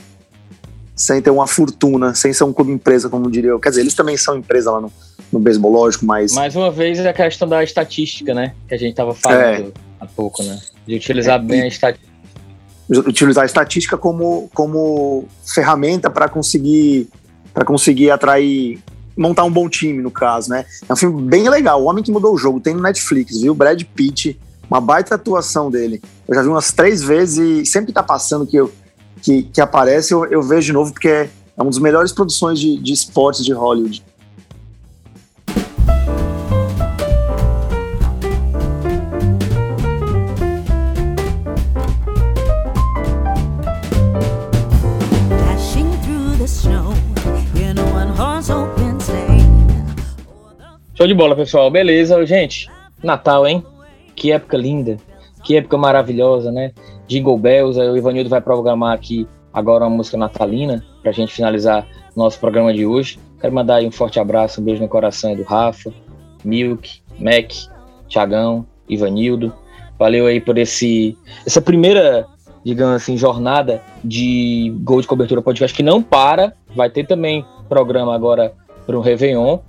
sem 0.96 1.20
ter 1.20 1.32
uma 1.32 1.48
fortuna, 1.48 2.14
sem 2.14 2.32
ser 2.32 2.44
um 2.44 2.54
clube 2.54 2.72
empresa, 2.72 3.10
como 3.10 3.30
diria 3.30 3.50
eu. 3.50 3.60
Quer 3.60 3.70
dizer, 3.70 3.82
eles 3.82 3.96
também 3.96 4.16
são 4.18 4.38
empresa 4.38 4.72
lá 4.72 4.80
no, 4.80 4.92
no 5.32 5.40
beisebol, 5.40 5.72
lógico, 5.72 6.06
mas. 6.06 6.34
Mais 6.34 6.56
uma 6.56 6.70
vez 6.70 7.04
a 7.04 7.12
questão 7.12 7.48
da 7.48 7.64
estatística, 7.64 8.36
né? 8.36 8.54
Que 8.68 8.76
a 8.76 8.78
gente 8.78 8.92
estava 8.92 9.16
falando 9.16 9.42
é. 9.42 9.72
há 10.00 10.06
pouco, 10.06 10.44
né? 10.44 10.60
De 10.86 10.96
utilizar 10.96 11.40
é, 11.40 11.44
bem 11.44 11.62
a 11.64 11.68
estatística. 11.68 12.08
Utilizar 12.90 13.42
a 13.42 13.46
estatística 13.46 13.98
como, 13.98 14.48
como 14.54 15.26
ferramenta 15.44 16.10
para 16.10 16.30
conseguir 16.30 17.10
para 17.54 17.66
conseguir 17.66 18.12
atrair 18.12 18.80
montar 19.18 19.44
um 19.44 19.52
bom 19.52 19.68
time, 19.68 20.02
no 20.02 20.12
caso, 20.12 20.50
né? 20.50 20.66
É 20.88 20.94
um 20.94 20.96
filme 20.96 21.22
bem 21.22 21.50
legal. 21.50 21.82
O 21.82 21.86
Homem 21.86 22.04
que 22.04 22.12
Mudou 22.12 22.34
o 22.34 22.38
Jogo 22.38 22.60
tem 22.60 22.74
no 22.74 22.82
Netflix, 22.82 23.42
viu? 23.42 23.56
Brad 23.56 23.82
Pitt, 23.96 24.40
uma 24.70 24.80
baita 24.80 25.16
atuação 25.16 25.72
dele. 25.72 26.02
Eu 26.28 26.36
já 26.36 26.42
vi 26.42 26.48
umas 26.48 26.72
três 26.72 27.02
vezes 27.02 27.38
e 27.38 27.66
sempre 27.66 27.88
que 27.88 27.94
tá 27.94 28.04
passando 28.04 28.46
que, 28.46 28.58
eu, 28.58 28.72
que, 29.22 29.44
que 29.44 29.62
aparece, 29.62 30.14
eu, 30.14 30.26
eu 30.26 30.42
vejo 30.42 30.68
de 30.68 30.74
novo, 30.74 30.94
porque 30.94 31.08
é 31.10 31.30
uma 31.58 31.66
das 31.66 31.80
melhores 31.80 32.12
produções 32.12 32.60
de, 32.60 32.78
de 32.78 32.94
esportes 32.94 33.44
de 33.44 33.54
Hollywood. 33.54 34.04
Show 50.98 51.06
de 51.06 51.14
bola, 51.14 51.36
pessoal. 51.36 51.70
Beleza, 51.70 52.26
gente. 52.26 52.68
Natal, 53.04 53.46
hein? 53.46 53.64
Que 54.16 54.32
época 54.32 54.58
linda. 54.58 54.98
Que 55.44 55.56
época 55.56 55.78
maravilhosa, 55.78 56.52
né? 56.52 56.72
Jingle 57.08 57.38
Bells. 57.38 57.80
O 57.80 57.96
Ivanildo 57.96 58.32
vai 58.32 58.42
programar 58.42 58.96
aqui 58.96 59.28
agora 59.54 59.86
uma 59.86 59.96
música 59.96 60.18
natalina 60.18 60.84
pra 61.04 61.12
gente 61.12 61.32
finalizar 61.32 61.88
nosso 62.16 62.40
programa 62.40 62.74
de 62.74 62.84
hoje. 62.84 63.20
Quero 63.40 63.54
mandar 63.54 63.76
aí 63.76 63.86
um 63.86 63.92
forte 63.92 64.20
abraço, 64.20 64.60
um 64.60 64.64
beijo 64.64 64.82
no 64.82 64.88
coração 64.88 65.36
do 65.36 65.44
Rafa, 65.44 65.94
Milk, 66.44 67.00
Mac, 67.20 67.54
Tiagão, 68.08 68.66
Ivanildo. 68.90 69.54
Valeu 70.00 70.26
aí 70.26 70.42
por 70.42 70.58
esse 70.58 71.16
essa 71.46 71.62
primeira, 71.62 72.26
digamos 72.66 72.96
assim, 72.96 73.16
jornada 73.16 73.84
de 74.04 74.74
Gol 74.82 75.02
de 75.02 75.08
Cobertura 75.08 75.44
Podcast 75.44 75.78
que 75.78 75.84
não 75.84 76.02
para. 76.02 76.54
Vai 76.76 76.90
ter 76.90 77.06
também 77.06 77.46
programa 77.70 78.16
agora 78.16 78.52
para 78.88 78.98
o 78.98 79.02
Réveillon, 79.02 79.60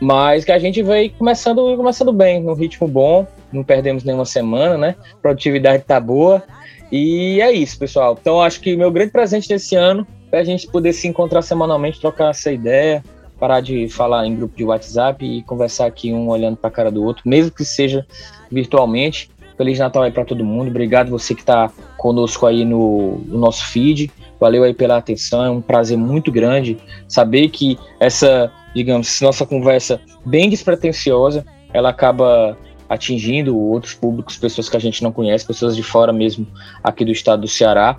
mas 0.00 0.44
que 0.44 0.52
a 0.52 0.58
gente 0.58 0.82
veio 0.82 1.10
começando, 1.12 1.76
começando 1.76 2.12
bem, 2.12 2.40
num 2.40 2.54
ritmo 2.54 2.86
bom, 2.86 3.26
não 3.52 3.64
perdemos 3.64 4.04
nenhuma 4.04 4.24
semana, 4.24 4.76
né? 4.76 4.94
Produtividade 5.20 5.82
tá 5.84 5.98
boa. 5.98 6.42
E 6.90 7.40
é 7.40 7.52
isso, 7.52 7.78
pessoal. 7.78 8.16
Então 8.20 8.40
acho 8.40 8.60
que 8.60 8.76
meu 8.76 8.90
grande 8.90 9.12
presente 9.12 9.48
desse 9.48 9.74
ano 9.74 10.06
é 10.30 10.38
a 10.38 10.44
gente 10.44 10.66
poder 10.66 10.92
se 10.92 11.08
encontrar 11.08 11.42
semanalmente, 11.42 12.00
trocar 12.00 12.30
essa 12.30 12.50
ideia, 12.50 13.02
parar 13.38 13.60
de 13.60 13.88
falar 13.88 14.26
em 14.26 14.34
grupo 14.34 14.56
de 14.56 14.64
WhatsApp 14.64 15.24
e 15.24 15.42
conversar 15.42 15.86
aqui 15.86 16.12
um 16.12 16.28
olhando 16.28 16.56
para 16.56 16.68
a 16.68 16.72
cara 16.72 16.90
do 16.90 17.02
outro, 17.02 17.22
mesmo 17.26 17.50
que 17.50 17.64
seja 17.64 18.06
virtualmente. 18.50 19.30
Feliz 19.58 19.78
Natal 19.80 20.04
aí 20.04 20.12
para 20.12 20.24
todo 20.24 20.44
mundo. 20.44 20.68
Obrigado 20.68 21.10
você 21.10 21.34
que 21.34 21.40
está 21.40 21.68
conosco 21.96 22.46
aí 22.46 22.64
no, 22.64 23.18
no, 23.26 23.38
nosso 23.38 23.66
feed. 23.66 24.08
Valeu 24.38 24.62
aí 24.62 24.72
pela 24.72 24.96
atenção. 24.96 25.44
É 25.44 25.50
um 25.50 25.60
prazer 25.60 25.98
muito 25.98 26.30
grande 26.30 26.78
saber 27.08 27.48
que 27.48 27.76
essa, 27.98 28.52
digamos, 28.72 29.20
nossa 29.20 29.44
conversa 29.44 30.00
bem 30.24 30.48
despretensiosa, 30.48 31.44
ela 31.74 31.88
acaba 31.88 32.56
atingindo 32.88 33.58
outros 33.58 33.94
públicos, 33.94 34.36
pessoas 34.36 34.68
que 34.68 34.76
a 34.76 34.80
gente 34.80 35.02
não 35.02 35.12
conhece, 35.12 35.44
pessoas 35.44 35.74
de 35.74 35.82
fora 35.82 36.12
mesmo 36.12 36.46
aqui 36.82 37.04
do 37.04 37.10
estado 37.10 37.40
do 37.42 37.48
Ceará. 37.48 37.98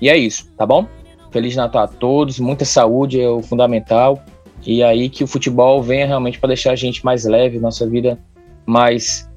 E 0.00 0.08
é 0.08 0.16
isso, 0.16 0.48
tá 0.56 0.64
bom? 0.64 0.86
Feliz 1.32 1.56
Natal 1.56 1.82
a 1.82 1.88
todos, 1.88 2.38
muita 2.38 2.64
saúde 2.64 3.20
é 3.20 3.28
o 3.28 3.42
fundamental. 3.42 4.22
E 4.64 4.82
aí 4.82 5.08
que 5.08 5.24
o 5.24 5.26
futebol 5.26 5.82
venha 5.82 6.06
realmente 6.06 6.38
para 6.38 6.48
deixar 6.48 6.70
a 6.70 6.76
gente 6.76 7.04
mais 7.04 7.24
leve, 7.24 7.58
nossa 7.58 7.86
vida 7.88 8.18
mais, 8.66 9.29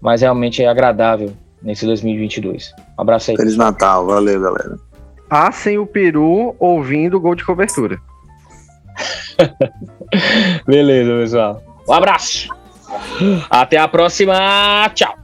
mais 0.00 0.20
realmente 0.20 0.64
agradável 0.64 1.32
nesse 1.62 1.84
2022. 1.86 2.72
Um 2.98 3.02
abraço 3.02 3.30
aí. 3.30 3.36
Feliz 3.36 3.56
Natal, 3.56 4.06
valeu, 4.06 4.40
galera. 4.40 4.78
Assem 5.30 5.78
o 5.78 5.86
peru 5.86 6.54
ouvindo 6.58 7.16
o 7.16 7.20
gol 7.20 7.34
de 7.34 7.44
cobertura. 7.44 7.98
Beleza, 10.66 11.10
pessoal. 11.12 11.62
Um 11.88 11.92
abraço. 11.92 12.48
Até 13.50 13.76
a 13.76 13.86
próxima. 13.86 14.34
Tchau. 14.94 15.14